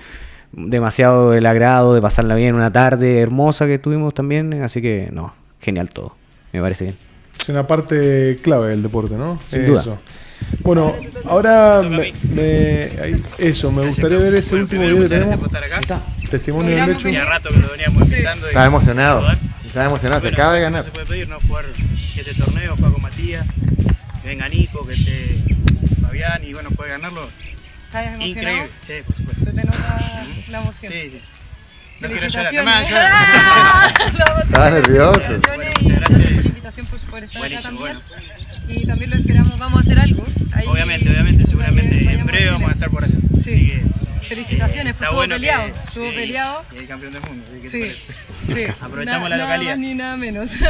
demasiado 0.52 1.34
el 1.34 1.46
agrado 1.46 1.94
de 1.94 2.02
pasarla 2.02 2.34
bien, 2.34 2.54
una 2.54 2.72
tarde 2.72 3.20
hermosa 3.20 3.66
que 3.66 3.78
tuvimos 3.78 4.14
también, 4.14 4.62
así 4.62 4.80
que 4.80 5.08
no, 5.12 5.34
genial 5.60 5.90
todo, 5.90 6.14
me 6.52 6.60
parece 6.60 6.84
bien. 6.84 6.96
Es 7.40 7.48
una 7.48 7.66
parte 7.66 8.38
clave 8.42 8.68
del 8.68 8.82
deporte, 8.82 9.16
¿no? 9.16 9.38
Sin 9.48 9.66
duda. 9.66 9.80
Eso. 9.80 9.98
Bueno, 10.62 10.94
ahora 11.24 11.82
me, 11.82 12.12
eso, 13.38 13.70
me 13.70 13.86
gustaría 13.86 14.18
ver 14.18 14.34
ese 14.34 14.56
último 14.56 14.82
video 14.82 15.02
que 15.02 15.08
tenemos. 15.08 15.50
Testimonio 16.30 16.76
del 16.76 16.90
hecho. 16.90 17.24
rato 17.24 17.48
que 17.48 17.56
lo 17.58 17.68
veníamos 17.70 18.02
invitando. 18.02 18.46
Estaba 18.48 18.66
emocionado. 18.66 19.32
Estaba 19.64 19.86
emocionado, 19.86 20.20
se 20.20 20.28
acaba 20.28 20.52
de 20.54 20.60
no 20.60 20.64
ganar. 20.64 20.84
se 20.84 20.90
puede 20.90 21.06
pedir, 21.06 21.28
¿no? 21.28 21.38
Jugar 21.40 21.66
este 22.16 22.34
torneo, 22.34 22.76
jugar 22.76 22.92
con 22.92 23.02
Matías, 23.02 23.46
que 24.22 24.28
venga 24.28 24.48
Nico, 24.48 24.86
que 24.86 24.94
esté 24.94 25.38
Fabián 26.02 26.42
y 26.44 26.52
bueno, 26.52 26.70
puede 26.70 26.90
ganarlo. 26.90 27.22
¿Estás 27.86 28.06
emocionado? 28.06 28.26
Increíble. 28.28 28.68
Sí, 28.86 28.92
por 29.06 29.16
supuesto. 29.16 29.44
Se 29.44 29.50
te 29.52 29.64
nota 29.64 30.26
la 30.48 30.58
emoción. 30.60 30.92
Sí, 30.92 31.10
sí. 31.10 31.22
No 32.00 32.08
quiero 32.08 32.28
llorar, 32.28 32.54
no 32.54 32.62
Felicitaciones. 32.62 32.64
me 32.64 32.72
hagas 32.72 34.12
llorar. 34.12 34.36
No, 34.36 34.42
Estaba 34.42 34.70
nervioso. 34.70 35.20
Felicitaciones 35.20 35.44
Bueno, 35.56 35.72
y 35.80 35.84
muchas 35.84 35.98
gracias 36.00 36.08
por 36.10 36.18
la 36.20 36.28
gracias. 36.30 36.46
invitación 36.46 36.86
por, 36.86 37.00
por 37.00 37.24
estar 37.24 37.38
Buenísimo, 37.40 37.84
acá 37.84 38.00
también. 38.00 38.39
Y 38.70 38.86
también 38.86 39.10
lo 39.10 39.16
esperamos, 39.16 39.58
vamos 39.58 39.78
a 39.80 39.82
hacer 39.82 39.98
algo. 39.98 40.24
Ahí- 40.52 40.66
Obviamente, 40.66 41.08
obviamente, 41.10 41.46
seguramente 41.46 41.96
en 42.12 42.26
breve 42.26 42.48
a 42.48 42.52
vamos 42.52 42.70
a 42.70 42.72
estar 42.72 42.90
por 42.90 43.04
allá. 43.04 43.14
Sí. 43.44 43.50
Así 43.54 43.66
que, 43.66 43.80
Felicitaciones, 44.26 44.86
eh, 44.86 44.90
está 44.90 45.06
todo 45.06 45.16
bueno 45.16 45.34
peleado. 45.36 45.64
que- 45.72 45.78
Estuvo 45.80 46.08
sí, 46.10 46.14
peleado. 46.14 46.64
Y 46.72 46.78
el 46.78 46.86
campeón 46.86 47.12
del 47.12 47.22
mundo. 47.22 47.44
así 47.50 47.60
que 47.60 47.70
Sí, 47.70 47.78
te 47.78 47.86
parece. 47.86 48.12
sí. 48.68 48.74
Aprovechamos 48.84 49.22
Na- 49.22 49.28
la 49.30 49.36
nada 49.36 49.48
localidad. 49.56 49.70
más 49.72 49.78
ni 49.80 49.94
nada 49.94 50.16
menos. 50.16 50.50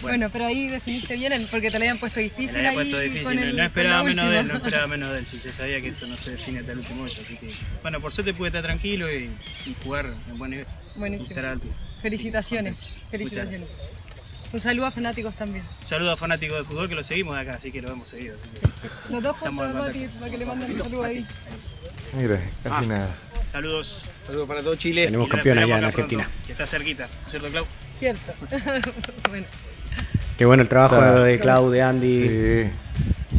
Bueno, 0.00 0.30
pero 0.32 0.46
ahí 0.46 0.68
definiste 0.68 1.16
bien, 1.16 1.48
porque 1.50 1.72
te 1.72 1.78
la 1.80 1.82
habían 1.86 1.98
puesto 1.98 2.20
Me 2.20 2.24
difícil 2.24 2.62
la 2.62 2.68
había 2.68 2.70
ahí 2.70 2.76
puesto 2.76 3.00
difícil, 3.00 3.36
el- 3.40 3.56
no 3.56 3.62
esperaba 3.64 4.04
menos 4.04 4.30
de 4.30 4.38
él, 4.38 4.46
no 4.46 4.54
esperaba 4.54 4.86
menos 4.86 5.12
de 5.12 5.18
él, 5.18 5.26
sí, 5.26 5.40
yo 5.44 5.50
sabía 5.50 5.80
que 5.80 5.88
esto 5.88 6.06
no 6.06 6.16
se 6.16 6.30
define 6.30 6.60
hasta 6.60 6.70
el 6.70 6.78
último 6.78 7.02
hoyo, 7.02 7.20
así 7.20 7.36
que, 7.36 7.50
bueno, 7.82 8.00
por 8.00 8.12
suerte 8.12 8.32
pude 8.32 8.46
estar 8.50 8.62
tranquilo 8.62 9.12
y, 9.12 9.24
y 9.66 9.74
jugar 9.82 10.14
en 10.30 10.38
buen 10.38 10.52
nivel, 10.52 10.66
Buenísimo. 10.94 11.28
estar 11.30 11.46
alto. 11.46 11.66
Felicitaciones, 12.00 12.76
felicitaciones. 13.10 13.64
Un 14.52 14.60
saludo 14.60 14.86
a 14.86 14.90
fanáticos 14.90 15.34
también. 15.34 15.64
Un 15.82 15.86
saludo 15.86 16.12
a 16.12 16.16
fanáticos 16.16 16.56
del 16.56 16.64
fútbol 16.66 16.88
que 16.88 16.94
lo 16.94 17.02
seguimos 17.02 17.34
de 17.34 17.42
acá, 17.42 17.54
así 17.54 17.70
que 17.70 17.82
lo 17.82 17.90
hemos 17.92 18.08
seguido. 18.08 18.36
Los 19.10 19.22
dos 19.22 19.36
juntos, 19.36 19.74
Mati, 19.74 20.08
para 20.18 20.30
que 20.30 20.38
le 20.38 20.46
manden 20.46 20.72
un 20.72 20.82
saludo 20.84 21.04
ahí. 21.04 21.26
Mire, 22.16 22.40
casi 22.62 22.84
Ah. 22.84 22.86
nada. 22.86 23.16
Saludos. 23.52 24.04
Saludos 24.26 24.48
para 24.48 24.62
todo 24.62 24.74
Chile. 24.76 25.06
Tenemos 25.06 25.28
campeón 25.28 25.58
allá 25.58 25.64
en 25.76 25.80
pronto, 25.80 25.86
Argentina. 25.88 26.28
Que 26.46 26.52
está 26.52 26.66
cerquita, 26.66 27.06
¿no 27.06 27.24
es 27.26 27.30
cierto, 27.30 27.48
Clau? 27.48 27.66
Cierto. 27.98 28.32
bueno, 29.28 29.46
Qué 30.38 30.44
bueno 30.46 30.62
el 30.62 30.68
trabajo 30.68 30.96
Claro. 30.96 31.22
de 31.24 31.40
Clau, 31.40 31.70
de 31.70 31.82
Andy, 31.82 32.28
Sí. 32.28 32.70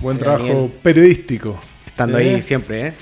Buen 0.01 0.17
trabajo 0.17 0.43
Daniel. 0.45 0.71
periodístico. 0.83 1.59
estando 1.85 2.17
¿Eh? 2.19 2.35
ahí 2.35 2.41
siempre, 2.41 2.87
¿eh? 2.87 2.93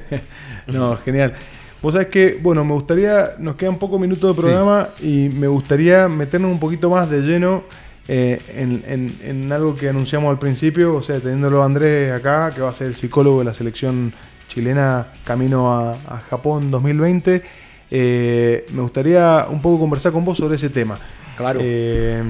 no, 0.68 0.96
genial. 0.98 1.34
Vos 1.82 1.92
sabés 1.92 2.08
que, 2.08 2.38
bueno, 2.42 2.64
me 2.64 2.72
gustaría, 2.72 3.34
nos 3.38 3.54
quedan 3.56 3.78
pocos 3.78 4.00
minutos 4.00 4.34
de 4.34 4.40
programa 4.42 4.88
y 5.00 5.28
me 5.28 5.46
gustaría 5.46 6.08
meternos 6.08 6.50
un 6.50 6.58
poquito 6.58 6.90
más 6.90 7.08
de 7.08 7.20
lleno 7.20 7.62
eh, 8.08 8.40
en, 8.56 8.82
en- 8.88 9.14
en 9.22 9.52
algo 9.52 9.74
que 9.74 9.88
anunciamos 9.88 10.30
al 10.30 10.38
principio, 10.38 10.94
o 10.96 11.02
sea, 11.02 11.20
teniéndolo 11.20 11.62
a 11.62 11.66
Andrés 11.66 12.10
acá, 12.10 12.50
que 12.54 12.62
va 12.62 12.70
a 12.70 12.74
ser 12.74 12.88
el 12.88 12.94
psicólogo 12.94 13.38
de 13.40 13.44
la 13.44 13.54
selección 13.54 14.12
chilena 14.48 15.06
camino 15.24 15.72
a, 15.72 15.92
a 15.92 16.18
Japón 16.28 16.70
2020. 16.70 17.42
Eh, 17.90 18.66
me 18.72 18.82
gustaría 18.82 19.46
un 19.48 19.62
poco 19.62 19.78
conversar 19.78 20.10
con 20.12 20.24
vos 20.24 20.36
sobre 20.38 20.56
ese 20.56 20.70
tema. 20.70 20.96
Claro. 21.36 21.60
Eh, 21.62 22.22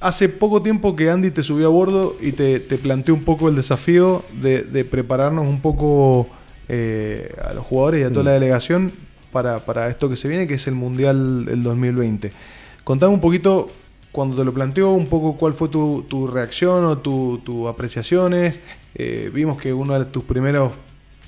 hace 0.00 0.28
poco 0.28 0.62
tiempo 0.62 0.94
que 0.94 1.10
Andy 1.10 1.30
te 1.30 1.42
subió 1.42 1.66
a 1.66 1.70
bordo 1.70 2.16
y 2.20 2.32
te, 2.32 2.60
te 2.60 2.78
planteó 2.78 3.14
un 3.14 3.24
poco 3.24 3.48
el 3.48 3.56
desafío 3.56 4.22
de, 4.40 4.62
de 4.62 4.84
prepararnos 4.84 5.48
un 5.48 5.60
poco 5.60 6.28
eh, 6.68 7.34
a 7.42 7.52
los 7.54 7.64
jugadores 7.64 8.00
y 8.00 8.04
a 8.04 8.12
toda 8.12 8.24
la 8.24 8.32
delegación 8.32 8.92
para, 9.32 9.60
para 9.60 9.88
esto 9.88 10.08
que 10.08 10.16
se 10.16 10.28
viene, 10.28 10.46
que 10.46 10.54
es 10.54 10.66
el 10.66 10.74
Mundial 10.74 11.44
del 11.44 11.62
2020. 11.62 12.30
Contame 12.84 13.12
un 13.12 13.20
poquito 13.20 13.68
cuando 14.12 14.36
te 14.36 14.44
lo 14.44 14.52
planteó, 14.54 14.92
un 14.92 15.06
poco 15.06 15.36
cuál 15.36 15.52
fue 15.54 15.68
tu, 15.68 16.04
tu 16.08 16.26
reacción 16.26 16.84
o 16.84 16.98
tus 16.98 17.42
tu 17.44 17.68
apreciaciones. 17.68 18.60
Eh, 18.94 19.30
vimos 19.32 19.60
que 19.60 19.72
uno 19.72 19.98
de 19.98 20.06
tus 20.06 20.24
primeros 20.24 20.72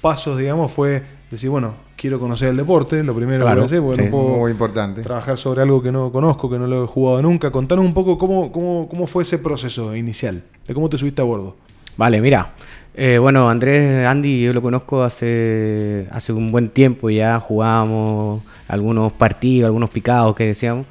pasos, 0.00 0.38
digamos, 0.38 0.72
fue 0.72 1.02
decir, 1.30 1.50
bueno, 1.50 1.74
quiero 1.96 2.18
conocer 2.18 2.48
el 2.48 2.56
deporte, 2.56 3.04
lo 3.04 3.14
primero 3.14 3.42
Claro, 3.44 3.60
que 3.60 3.66
hacer, 3.66 3.80
porque 3.82 4.02
sí. 4.02 4.04
no 4.06 4.10
puedo 4.10 4.38
Muy 4.38 4.50
importante. 4.50 5.02
trabajar 5.02 5.36
sobre 5.38 5.62
algo 5.62 5.82
que 5.82 5.92
no 5.92 6.10
conozco, 6.10 6.50
que 6.50 6.58
no 6.58 6.66
lo 6.66 6.84
he 6.84 6.86
jugado 6.86 7.22
nunca. 7.22 7.52
Contanos 7.52 7.84
un 7.84 7.94
poco 7.94 8.16
cómo, 8.18 8.50
cómo, 8.50 8.88
cómo 8.88 9.06
fue 9.06 9.22
ese 9.22 9.38
proceso 9.38 9.94
inicial, 9.94 10.42
de 10.66 10.74
cómo 10.74 10.88
te 10.88 10.96
subiste 10.98 11.20
a 11.20 11.24
bordo. 11.24 11.56
Vale, 11.96 12.20
mira. 12.20 12.54
Eh, 12.94 13.18
bueno, 13.18 13.48
Andrés, 13.48 14.06
Andy, 14.06 14.42
yo 14.42 14.52
lo 14.52 14.60
conozco 14.62 15.02
hace, 15.02 16.06
hace 16.10 16.32
un 16.32 16.50
buen 16.50 16.68
tiempo 16.68 17.08
ya. 17.10 17.38
Jugábamos 17.38 18.42
algunos 18.68 19.12
partidos, 19.12 19.66
algunos 19.66 19.90
picados 19.90 20.34
que 20.36 20.46
decíamos. 20.46 20.86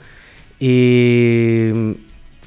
Y, 0.60 1.70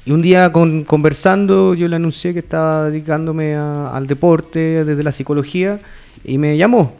un 0.05 0.21
día 0.21 0.51
con- 0.51 0.83
conversando, 0.83 1.73
yo 1.75 1.87
le 1.87 1.95
anuncié 1.95 2.33
que 2.33 2.39
estaba 2.39 2.89
dedicándome 2.89 3.55
a- 3.55 3.95
al 3.95 4.05
deporte 4.07 4.83
desde 4.83 5.03
la 5.03 5.11
psicología 5.11 5.79
y 6.25 6.37
me 6.37 6.57
llamó. 6.57 6.95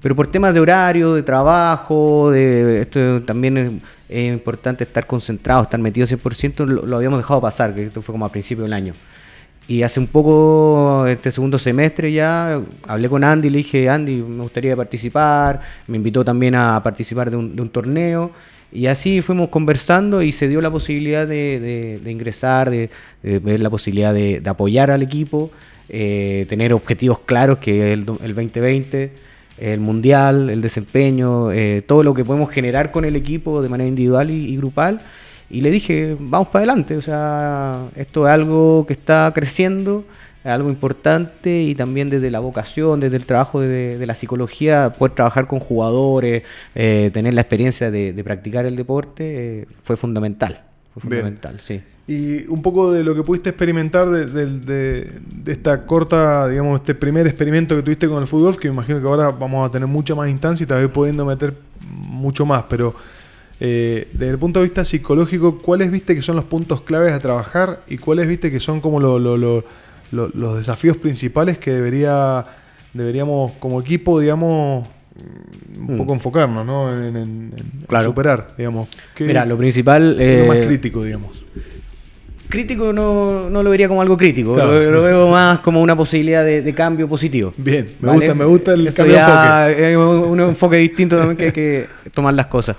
Pero 0.00 0.14
por 0.14 0.26
temas 0.26 0.52
de 0.54 0.60
horario, 0.60 1.14
de 1.14 1.22
trabajo, 1.22 2.30
de 2.30 2.82
esto 2.82 3.22
también 3.22 3.56
es, 3.58 3.70
es 4.08 4.32
importante 4.32 4.84
estar 4.84 5.06
concentrado, 5.06 5.62
estar 5.62 5.80
metido 5.80 6.06
100%, 6.06 6.66
lo, 6.66 6.84
lo 6.86 6.96
habíamos 6.96 7.18
dejado 7.18 7.40
pasar, 7.40 7.74
que 7.74 7.86
esto 7.86 8.02
fue 8.02 8.12
como 8.12 8.26
a 8.26 8.28
principio 8.30 8.64
del 8.64 8.74
año. 8.74 8.92
Y 9.66 9.82
hace 9.82 9.98
un 9.98 10.08
poco, 10.08 11.06
este 11.06 11.30
segundo 11.30 11.58
semestre 11.58 12.12
ya, 12.12 12.60
hablé 12.86 13.08
con 13.08 13.24
Andy, 13.24 13.48
le 13.48 13.58
dije, 13.58 13.88
Andy, 13.88 14.16
me 14.16 14.42
gustaría 14.42 14.76
participar, 14.76 15.60
me 15.86 15.96
invitó 15.96 16.22
también 16.22 16.54
a 16.54 16.82
participar 16.82 17.30
de 17.30 17.36
un, 17.38 17.68
torneo, 17.70 18.30
y 18.70 18.88
así 18.88 19.22
fuimos 19.22 19.48
conversando 19.48 20.20
y 20.20 20.32
se 20.32 20.48
dio 20.48 20.60
la 20.60 20.70
posibilidad 20.70 21.26
de, 21.26 21.98
ingresar, 22.04 22.68
de, 22.68 22.90
ver 23.22 23.60
la 23.60 23.70
posibilidad 23.70 24.12
de, 24.12 24.42
apoyar 24.44 24.90
al 24.90 25.00
equipo, 25.00 25.50
eh, 25.88 26.44
tener 26.46 26.74
objetivos 26.74 27.20
claros 27.20 27.56
que 27.58 27.94
el, 27.94 28.04
do- 28.04 28.18
el 28.22 28.34
2020, 28.34 29.12
el 29.60 29.80
mundial, 29.80 30.50
el 30.50 30.60
desempeño, 30.60 31.52
eh, 31.52 31.82
todo 31.86 32.02
lo 32.02 32.12
que 32.12 32.22
podemos 32.24 32.50
generar 32.50 32.90
con 32.90 33.06
el 33.06 33.16
equipo 33.16 33.62
de 33.62 33.70
manera 33.70 33.88
individual 33.88 34.30
y 34.30 34.54
grupal. 34.58 35.00
Y 35.50 35.60
le 35.60 35.70
dije, 35.70 36.16
vamos 36.18 36.48
para 36.48 36.60
adelante, 36.64 36.96
o 36.96 37.00
sea, 37.00 37.88
esto 37.96 38.26
es 38.26 38.32
algo 38.32 38.84
que 38.86 38.94
está 38.94 39.30
creciendo, 39.34 40.04
es 40.44 40.50
algo 40.50 40.68
importante 40.68 41.62
y 41.62 41.74
también 41.74 42.08
desde 42.10 42.30
la 42.30 42.40
vocación, 42.40 42.98
desde 43.00 43.16
el 43.18 43.26
trabajo 43.26 43.60
de, 43.60 43.98
de 43.98 44.06
la 44.06 44.14
psicología, 44.14 44.92
poder 44.98 45.14
trabajar 45.14 45.46
con 45.46 45.60
jugadores, 45.60 46.42
eh, 46.74 47.10
tener 47.12 47.34
la 47.34 47.42
experiencia 47.42 47.90
de, 47.90 48.12
de 48.12 48.24
practicar 48.24 48.66
el 48.66 48.74
deporte, 48.76 49.60
eh, 49.62 49.66
fue 49.84 49.96
fundamental, 49.96 50.62
fue 50.94 51.08
Bien. 51.10 51.22
fundamental, 51.22 51.60
sí. 51.60 51.82
Y 52.06 52.46
un 52.48 52.60
poco 52.60 52.92
de 52.92 53.02
lo 53.02 53.14
que 53.14 53.22
pudiste 53.22 53.48
experimentar 53.50 54.10
de, 54.10 54.26
de- 54.26 54.46
de- 54.60 55.12
de 55.24 55.52
esta 55.52 55.86
corta, 55.86 56.48
digamos, 56.48 56.80
este 56.80 56.94
primer 56.94 57.26
experimento 57.26 57.74
que 57.76 57.82
tuviste 57.82 58.08
con 58.08 58.20
el 58.20 58.26
fútbol, 58.26 58.58
que 58.58 58.68
me 58.68 58.74
imagino 58.74 59.00
que 59.00 59.06
ahora 59.08 59.30
vamos 59.30 59.66
a 59.66 59.70
tener 59.72 59.88
mucha 59.88 60.14
más 60.14 60.28
instancia 60.28 60.64
y 60.64 60.66
tal 60.66 60.82
vez 60.82 60.90
pudiendo 60.90 61.24
meter 61.24 61.54
mucho 61.88 62.44
más, 62.44 62.64
pero 62.68 62.94
eh, 63.60 64.08
desde 64.12 64.30
el 64.32 64.38
punto 64.38 64.60
de 64.60 64.64
vista 64.66 64.84
psicológico, 64.84 65.58
¿cuáles 65.58 65.90
viste 65.90 66.14
que 66.14 66.22
son 66.22 66.36
los 66.36 66.44
puntos 66.44 66.80
claves 66.82 67.12
a 67.12 67.18
trabajar 67.18 67.82
y 67.88 67.98
cuáles 67.98 68.26
viste 68.28 68.50
que 68.50 68.60
son 68.60 68.80
como 68.80 69.00
lo- 69.00 69.18
lo- 69.18 69.36
lo- 69.36 69.64
lo- 70.12 70.28
los 70.34 70.56
desafíos 70.56 70.96
principales 70.96 71.58
que 71.58 71.70
debería, 71.72 72.44
deberíamos 72.92 73.52
como 73.60 73.80
equipo, 73.80 74.20
digamos, 74.20 74.86
un 75.78 75.94
Mm. 75.94 75.96
poco 75.98 76.12
enfocarnos, 76.14 76.66
¿no? 76.66 76.90
En, 76.90 77.04
en- 77.04 77.16
en- 77.16 77.54
en 77.56 77.86
Claro. 77.86 78.06
superar, 78.06 78.48
digamos. 78.58 78.88
¿Qué- 79.14 79.24
Mira, 79.24 79.44
lo 79.44 79.56
principal... 79.56 80.10
lo 80.18 80.46
más 80.46 80.56
eh, 80.56 80.64
crítico, 80.66 81.02
digamos. 81.04 81.44
Crítico 82.48 82.92
no, 82.92 83.48
no 83.50 83.62
lo 83.62 83.70
vería 83.70 83.88
como 83.88 84.02
algo 84.02 84.16
crítico, 84.16 84.54
Claro. 84.54 84.72
lo, 84.80 84.90
lo 84.90 85.02
veo 85.02 85.28
más 85.28 85.58
como 85.60 85.80
una 85.80 85.96
posibilidad 85.96 86.44
de, 86.44 86.62
de 86.62 86.74
cambio 86.74 87.08
positivo. 87.08 87.52
Bien, 87.56 87.86
me 88.00 88.08
¿vale? 88.08 88.18
gusta, 88.20 88.34
me 88.34 88.44
gusta 88.44 88.74
el 88.74 88.86
Eso 88.86 88.96
cambio 88.98 89.14
de 89.14 89.20
ya 89.20 89.70
Es 89.70 89.96
un 89.96 90.40
enfoque 90.40 90.76
distinto 90.76 91.16
también 91.16 91.36
que 91.36 91.44
hay 91.46 91.52
que 91.52 91.86
tomar 92.12 92.34
las 92.34 92.46
cosas. 92.46 92.76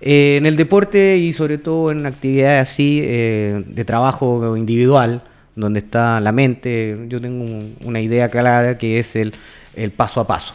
Eh, 0.00 0.36
en 0.36 0.46
el 0.46 0.56
deporte 0.56 1.16
y 1.16 1.32
sobre 1.32 1.58
todo 1.58 1.90
en 1.90 2.04
actividades 2.06 2.62
así 2.70 3.00
eh, 3.02 3.62
de 3.66 3.84
trabajo 3.84 4.56
individual, 4.56 5.22
donde 5.56 5.78
está 5.80 6.20
la 6.20 6.32
mente, 6.32 6.98
yo 7.08 7.20
tengo 7.20 7.44
un- 7.44 7.76
una 7.84 8.00
idea 8.00 8.28
clara 8.28 8.76
que 8.76 8.98
es 8.98 9.16
el, 9.16 9.32
el 9.76 9.92
paso 9.92 10.20
a 10.20 10.26
paso. 10.26 10.54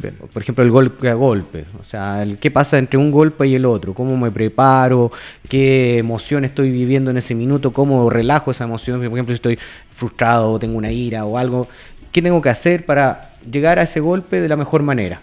Bien. 0.00 0.14
Por 0.32 0.42
ejemplo, 0.42 0.62
el 0.64 0.70
golpe 0.70 1.08
a 1.10 1.14
golpe. 1.14 1.64
O 1.80 1.84
sea, 1.84 2.22
el 2.22 2.38
qué 2.38 2.50
pasa 2.52 2.78
entre 2.78 2.98
un 2.98 3.10
golpe 3.10 3.46
y 3.48 3.56
el 3.56 3.66
otro. 3.66 3.94
Cómo 3.94 4.16
me 4.16 4.30
preparo, 4.30 5.10
qué 5.48 5.98
emoción 5.98 6.44
estoy 6.44 6.70
viviendo 6.70 7.10
en 7.10 7.16
ese 7.16 7.34
minuto, 7.34 7.72
cómo 7.72 8.08
relajo 8.08 8.52
esa 8.52 8.62
emoción. 8.64 8.98
Por 9.00 9.06
ejemplo, 9.08 9.32
si 9.32 9.34
estoy 9.34 9.58
frustrado 9.92 10.52
o 10.52 10.58
tengo 10.58 10.78
una 10.78 10.92
ira 10.92 11.24
o 11.24 11.36
algo. 11.36 11.66
¿Qué 12.12 12.22
tengo 12.22 12.40
que 12.40 12.48
hacer 12.48 12.86
para 12.86 13.32
llegar 13.50 13.78
a 13.80 13.82
ese 13.82 13.98
golpe 14.00 14.40
de 14.40 14.48
la 14.48 14.56
mejor 14.56 14.82
manera? 14.82 15.20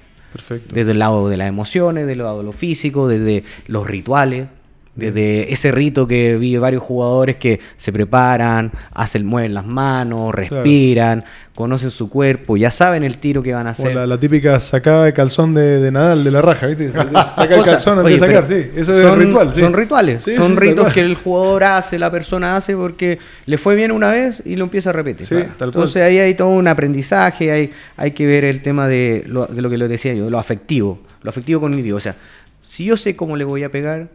Desde 0.71 0.91
el 0.91 0.99
lado 0.99 1.29
de 1.29 1.37
las 1.37 1.47
emociones, 1.47 2.07
del 2.07 2.19
lado 2.19 2.39
de 2.39 2.43
lo 2.43 2.51
físico, 2.51 3.07
desde 3.07 3.43
los 3.67 3.87
rituales, 3.87 4.47
desde 4.95 5.51
ese 5.51 5.71
rito 5.71 6.07
que 6.07 6.37
vi 6.37 6.57
varios 6.57 6.81
jugadores 6.81 7.35
que 7.35 7.59
se 7.77 7.91
preparan, 7.91 8.71
hacen, 8.93 9.25
mueven 9.25 9.53
las 9.53 9.65
manos, 9.65 10.33
respiran, 10.33 11.25
conocen 11.53 11.91
su 11.91 12.09
cuerpo, 12.09 12.55
ya 12.55 12.71
saben 12.71 13.03
el 13.03 13.17
tiro 13.17 13.43
que 13.43 13.53
van 13.53 13.67
a 13.67 13.71
hacer. 13.71 13.93
la, 13.93 14.07
la 14.07 14.17
típica 14.17 14.59
sacada 14.59 15.05
de 15.05 15.13
calzón 15.13 15.53
de, 15.53 15.79
de 15.79 15.91
Nadal, 15.91 16.23
de 16.23 16.31
la 16.31 16.41
raja, 16.41 16.67
¿viste? 16.67 16.91
Saca 16.93 17.55
el 17.55 17.63
calzón 17.63 17.99
antes 17.99 18.19
de 18.19 18.27
sacar, 18.27 18.47
sí. 18.47 18.71
Eso 18.75 19.01
son, 19.01 19.21
es 19.21 19.27
ritual, 19.27 19.53
sí. 19.53 19.59
Son 19.59 19.73
rituales, 19.73 20.23
Sí, 20.23 20.35
son 20.35 20.51
sí, 20.51 20.55
ritos 20.55 20.93
que 20.93 21.01
el 21.01 21.15
jugador 21.15 21.65
hace, 21.65 21.99
la 21.99 22.09
persona 22.09 22.55
hace 22.55 22.75
porque 22.75 23.19
le 23.45 23.57
fue 23.57 23.75
bien 23.75 23.91
una 23.91 24.11
vez 24.11 24.41
y 24.45 24.55
lo 24.55 24.63
empieza 24.63 24.91
a 24.91 24.93
repetir. 24.93 25.25
Sí, 25.25 25.35
tal 25.35 25.55
cual. 25.57 25.69
Entonces 25.69 26.03
ahí 26.03 26.19
hay 26.19 26.35
todo 26.35 26.49
un 26.49 26.67
aprendizaje, 26.67 27.51
hay, 27.51 27.71
hay 27.97 28.11
que 28.11 28.25
ver 28.25 28.45
el 28.45 28.61
tema 28.61 28.87
de 28.87 29.23
lo, 29.27 29.45
de 29.45 29.61
lo 29.61 29.69
que 29.69 29.77
lo 29.77 29.87
decía 29.87 30.13
yo, 30.13 30.29
lo 30.29 30.39
afectivo, 30.39 30.99
lo 31.21 31.29
afectivo 31.29 31.59
cognitivo. 31.59 31.97
O 31.97 32.01
sea, 32.01 32.15
si 32.61 32.85
yo 32.85 32.95
sé 32.95 33.15
cómo 33.15 33.35
le 33.35 33.43
voy 33.43 33.63
a 33.63 33.71
pegar, 33.71 34.07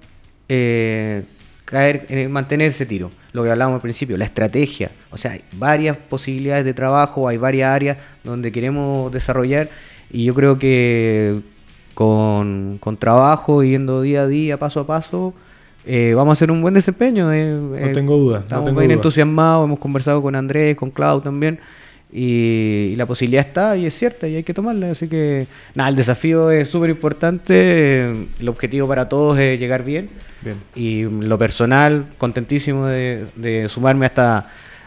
eh, 0.51 1.23
caer, 1.65 2.07
en 2.09 2.31
mantener 2.31 2.69
ese 2.69 2.85
tiro. 2.85 3.11
Lo 3.33 3.45
que 3.45 3.51
hablábamos 3.51 3.77
al 3.77 3.83
principio, 3.83 4.17
la 4.17 4.25
estrategia. 4.25 4.91
O 5.11 5.17
sea, 5.17 5.33
hay 5.33 5.43
varias 5.57 5.97
posibilidades 5.97 6.65
de 6.65 6.75
trabajo, 6.75 7.29
hay 7.29 7.37
varias 7.37 7.71
áreas 7.71 7.97
donde 8.25 8.51
queremos 8.51 9.13
desarrollar 9.13 9.69
y 10.11 10.25
yo 10.25 10.35
creo 10.35 10.59
que 10.59 11.41
con, 11.95 12.79
con 12.81 12.97
trabajo, 12.97 13.63
yendo 13.63 14.03
día 14.03 14.23
a 14.23 14.27
día, 14.27 14.59
paso 14.59 14.81
a 14.81 14.87
paso, 14.87 15.33
eh, 15.87 16.13
vamos 16.15 16.33
a 16.33 16.35
hacer 16.35 16.51
un 16.51 16.61
buen 16.61 16.75
desempeño. 16.75 17.33
eh, 17.33 17.57
eh, 17.77 17.93
tengo 17.95 18.17
duda, 18.17 18.39
no 18.39 18.43
Estamos 18.45 18.65
tengo 18.67 18.81
bien 18.81 18.89
duda. 18.89 18.97
entusiasmados, 18.97 19.65
hemos 19.67 19.79
conversado 19.79 20.21
con 20.21 20.35
Andrés, 20.35 20.77
con 20.77 20.91
Clau 20.91 21.21
también. 21.21 21.61
Y, 22.13 22.91
y 22.93 22.97
la 22.97 23.07
posibilidad 23.07 23.47
está 23.47 23.77
y 23.77 23.87
es 23.87 23.95
cierta 23.95 24.27
y 24.27 24.37
hay 24.37 24.43
que 24.43 24.53
tomarla. 24.55 24.91
Así 24.91 25.07
que, 25.09 25.47
nada, 25.75 25.91
el 25.91 25.97
desafío 25.97 26.51
es 26.51 26.69
súper 26.69 26.91
importante. 26.91 28.11
El 28.41 28.49
objetivo 28.49 28.89
para 28.89 29.09
todos 29.09 29.39
es 29.39 29.59
llegar 29.61 29.85
bien. 29.85 30.09
Bien. 30.43 30.57
Y 30.75 31.03
lo 31.05 31.39
personal, 31.39 32.07
contentísimo 32.19 32.87
de, 32.87 33.27
de 33.37 33.69
sumarme 33.69 34.07
a 34.07 34.09
esta, 34.09 34.39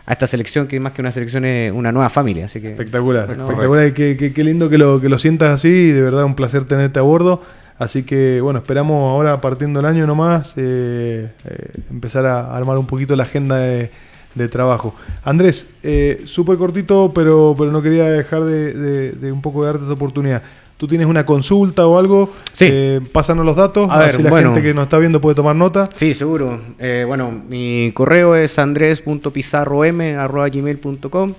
a 0.05 0.11
esta 0.11 0.27
selección, 0.27 0.67
que 0.67 0.79
más 0.79 0.93
que 0.93 1.01
una 1.01 1.11
selección 1.11 1.45
es 1.45 1.71
una 1.71 1.91
nueva 1.91 2.09
familia. 2.09 2.45
Así 2.45 2.59
que, 2.59 2.71
Espectacular, 2.71 3.37
No, 3.37 3.43
espectacular. 3.45 3.87
Y 3.87 3.91
Qué, 3.93 4.17
qué- 4.17 4.33
qué 4.33 4.43
lindo 4.43 4.69
que 4.69 4.77
lo, 4.77 4.99
que 4.99 5.09
lo 5.09 5.17
sientas 5.19 5.51
así. 5.51 5.91
De 5.91 6.01
verdad, 6.01 6.25
un 6.25 6.35
placer 6.35 6.65
tenerte 6.65 6.99
a 6.99 7.03
bordo. 7.03 7.41
Así 7.77 8.03
que, 8.03 8.39
bueno, 8.41 8.59
esperamos 8.59 9.01
ahora, 9.01 9.41
partiendo 9.41 9.79
el 9.79 9.85
año 9.87 10.05
nomás, 10.05 10.53
eh, 10.57 11.29
eh, 11.45 11.69
empezar 11.89 12.25
a 12.25 12.55
armar 12.55 12.77
un 12.77 12.85
poquito 12.85 13.15
la 13.15 13.23
agenda 13.23 13.57
de, 13.57 13.89
de 14.35 14.47
trabajo. 14.49 14.93
Andrés, 15.23 15.67
eh, 15.83 16.23
súper 16.25 16.57
cortito, 16.57 17.11
pero, 17.13 17.55
pero 17.57 17.71
no 17.71 17.81
quería 17.81 18.09
dejar 18.09 18.43
de, 18.43 18.73
de- 18.73 19.11
de 19.11 19.31
un 19.31 19.41
poco 19.41 19.61
de 19.61 19.67
darte 19.67 19.83
esta 19.83 19.93
oportunidad. 19.93 20.41
¿Tú 20.77 20.87
tienes 20.87 21.07
una 21.07 21.25
consulta 21.25 21.87
o 21.87 21.97
algo? 21.97 22.29
Sí. 22.51 22.65
Eh, 22.69 22.99
pásanos 23.13 23.45
los 23.45 23.55
datos, 23.55 23.89
A 23.89 23.93
a 23.93 23.99
ver 23.99 24.11
si 24.11 24.21
la 24.23 24.29
bueno. 24.31 24.51
gente 24.53 24.67
que 24.67 24.73
nos 24.73 24.83
está 24.85 24.97
viendo 24.97 25.21
puede 25.21 25.35
tomar 25.35 25.55
nota. 25.55 25.87
Sí, 25.93 26.13
seguro. 26.13 26.59
Eh, 26.79 27.05
bueno, 27.07 27.31
mi 27.47 27.91
correo 27.93 28.35
es 28.35 28.59
andres.pizarrom.gmail.com 28.59 31.33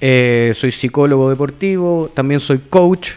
eh, 0.00 0.52
Soy 0.54 0.72
psicólogo 0.72 1.30
deportivo, 1.30 2.10
también 2.12 2.40
soy 2.40 2.58
coach. 2.68 3.10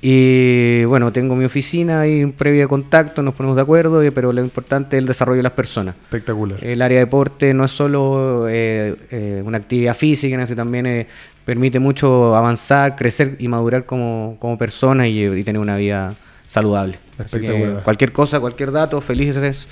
Y 0.00 0.84
bueno, 0.84 1.12
tengo 1.12 1.34
mi 1.34 1.44
oficina 1.44 2.06
y 2.06 2.22
un 2.22 2.32
previo 2.32 2.68
contacto, 2.68 3.20
nos 3.20 3.34
ponemos 3.34 3.56
de 3.56 3.62
acuerdo, 3.62 4.00
pero 4.14 4.32
lo 4.32 4.40
importante 4.40 4.96
es 4.96 5.00
el 5.00 5.06
desarrollo 5.06 5.38
de 5.38 5.42
las 5.42 5.52
personas. 5.52 5.96
Espectacular. 6.04 6.62
El 6.62 6.82
área 6.82 6.98
de 6.98 7.04
deporte 7.04 7.52
no 7.52 7.64
es 7.64 7.72
solo 7.72 8.46
eh, 8.48 8.94
eh, 9.10 9.42
una 9.44 9.58
actividad 9.58 9.96
física, 9.96 10.46
sino 10.46 10.56
también 10.56 10.86
eh, 10.86 11.08
permite 11.44 11.80
mucho 11.80 12.36
avanzar, 12.36 12.94
crecer 12.94 13.36
y 13.40 13.48
madurar 13.48 13.86
como, 13.86 14.36
como 14.38 14.56
persona 14.56 15.08
y, 15.08 15.24
y 15.24 15.42
tener 15.42 15.60
una 15.60 15.76
vida 15.76 16.14
saludable. 16.46 16.98
Espectacular. 17.18 17.82
cualquier 17.82 18.12
cosa, 18.12 18.38
cualquier 18.38 18.70
dato, 18.70 19.00
felices 19.00 19.68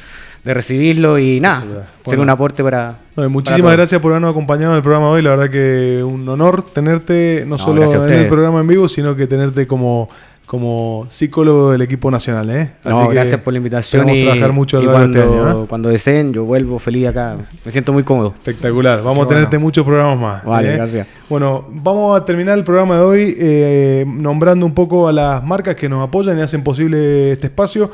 de 0.47 0.55
recibirlo 0.55 1.19
y 1.19 1.41
nada, 1.41 1.57
Espectacular. 1.57 1.87
ser 2.05 2.05
Bueno. 2.05 2.23
un 2.23 2.31
aporte 2.31 2.63
para... 2.63 2.99
No, 3.17 3.25
y 3.25 3.27
para 3.27 3.29
muchísimas 3.29 3.73
gracias 3.73 4.01
por 4.01 4.13
habernos 4.13 4.31
acompañado 4.31 4.71
en 4.71 4.77
el 4.77 4.83
programa 4.83 5.09
hoy. 5.09 5.21
La 5.21 5.31
verdad 5.31 5.51
que 5.51 6.05
un 6.05 6.29
honor 6.29 6.63
tenerte 6.63 7.43
no, 7.45 7.57
No, 7.57 7.59
solo 7.59 7.83
en 7.83 8.13
el 8.13 8.29
programa 8.29 8.61
en 8.61 8.69
vivo, 8.69 8.89
sino 8.89 9.17
que 9.17 9.27
tenerte 9.27 9.67
como 9.67 10.09
como 10.47 11.07
psicólogo 11.09 11.73
del 11.73 11.83
equipo 11.83 12.11
nacional. 12.11 12.49
¿eh? 12.51 12.71
No, 12.85 13.03
Así 13.03 13.13
gracias 13.13 13.41
por 13.41 13.53
la 13.53 13.59
invitación. 13.59 14.09
Y, 14.09 14.23
trabajar 14.23 14.53
mucho 14.53 14.81
y 14.81 14.87
cuando, 14.87 15.19
este 15.19 15.35
año, 15.35 15.65
¿eh? 15.65 15.67
cuando 15.69 15.89
deseen, 15.89 16.33
yo 16.33 16.45
vuelvo 16.45 16.79
feliz 16.79 17.09
acá. 17.09 17.37
Me 17.65 17.73
siento 17.73 17.93
muy 17.93 18.05
cómodo. 18.05 18.33
Espectacular. 18.37 19.03
Vamos 19.03 19.19
Qué 19.19 19.25
a 19.25 19.35
tenerte 19.35 19.57
bueno. 19.57 19.67
muchos 19.67 19.85
programas 19.85 20.19
más. 20.19 20.45
Vale, 20.45 20.73
¿eh? 20.73 20.77
gracias. 20.77 21.09
Bueno, 21.29 21.67
vamos 21.69 22.17
a 22.17 22.25
terminar 22.25 22.57
el 22.57 22.65
programa 22.65 22.97
de 22.97 23.03
hoy 23.03 23.37
eh, 23.37 24.05
nombrando 24.07 24.65
un 24.65 24.73
poco 24.73 25.09
a 25.09 25.13
las 25.13 25.43
marcas 25.43 25.75
que 25.75 25.89
nos 25.89 26.07
apoyan 26.07 26.39
y 26.39 26.43
hacen 26.43 26.63
posible 26.63 27.33
este 27.33 27.49
espacio. 27.49 27.91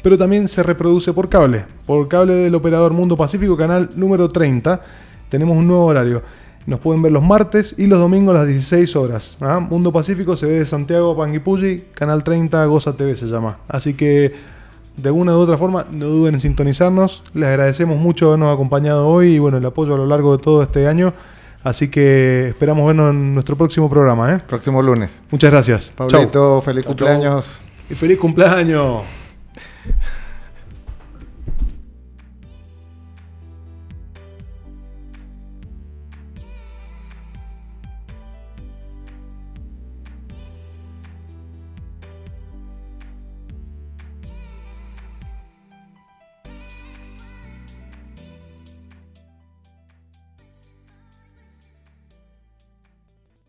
pero 0.03 0.17
también 0.17 0.49
se 0.49 0.63
reproduce 0.63 1.13
por 1.13 1.29
cable, 1.29 1.65
por 1.87 2.09
cable 2.09 2.35
del 2.35 2.55
operador 2.55 2.93
Mundo 2.93 3.17
Pacífico, 3.17 3.57
canal 3.57 3.91
número 3.97 4.31
30. 4.31 4.81
Tenemos 5.29 5.57
un 5.57 5.67
nuevo 5.69 5.85
horario. 5.85 6.23
Nos 6.67 6.81
pueden 6.81 7.03
ver 7.03 7.13
los 7.13 7.23
martes 7.23 7.75
y 7.79 7.87
los 7.87 7.99
domingos 7.99 8.35
a 8.35 8.41
las 8.41 8.49
16 8.49 8.97
horas. 8.97 9.37
¿ah? 9.41 9.61
Mundo 9.61 9.93
Pacífico 9.93 10.37
se 10.37 10.47
ve 10.47 10.59
de 10.61 10.67
Santiago 10.67 11.13
a 11.13 11.17
Panguipulli, 11.17 11.85
canal 11.95 12.25
30 12.25 12.65
Goza 12.65 12.97
TV 12.97 13.15
se 13.17 13.27
llama. 13.27 13.59
Así 13.69 13.95
que 13.95 14.35
de 14.97 15.11
una 15.11 15.37
u 15.37 15.41
otra 15.41 15.57
forma, 15.57 15.87
no 15.91 16.07
duden 16.07 16.35
en 16.35 16.41
sintonizarnos. 16.41 17.23
Les 17.35 17.49
agradecemos 17.49 17.99
mucho 17.99 18.29
habernos 18.29 18.53
acompañado 18.53 19.07
hoy 19.07 19.35
y 19.35 19.39
bueno, 19.39 19.59
el 19.59 19.65
apoyo 19.67 19.95
a 19.95 19.97
lo 19.97 20.07
largo 20.07 20.37
de 20.37 20.43
todo 20.43 20.63
este 20.63 20.87
año. 20.87 21.15
Así 21.63 21.89
que 21.89 22.49
esperamos 22.49 22.87
vernos 22.87 23.11
en 23.11 23.35
nuestro 23.35 23.57
próximo 23.57 23.91
programa. 23.91 24.33
¿eh? 24.35 24.39
Próximo 24.47 24.83
lunes. 24.83 25.23
Muchas 25.31 25.51
gracias. 25.51 25.93
Chau. 25.97 26.09
Pablito, 26.09 26.61
feliz 26.63 26.85
Chau, 26.85 26.95
chau. 26.95 27.07
cumpleaños. 27.07 27.65
Y 27.91 27.95
feliz 27.95 28.19
cumpleaños. 28.19 29.05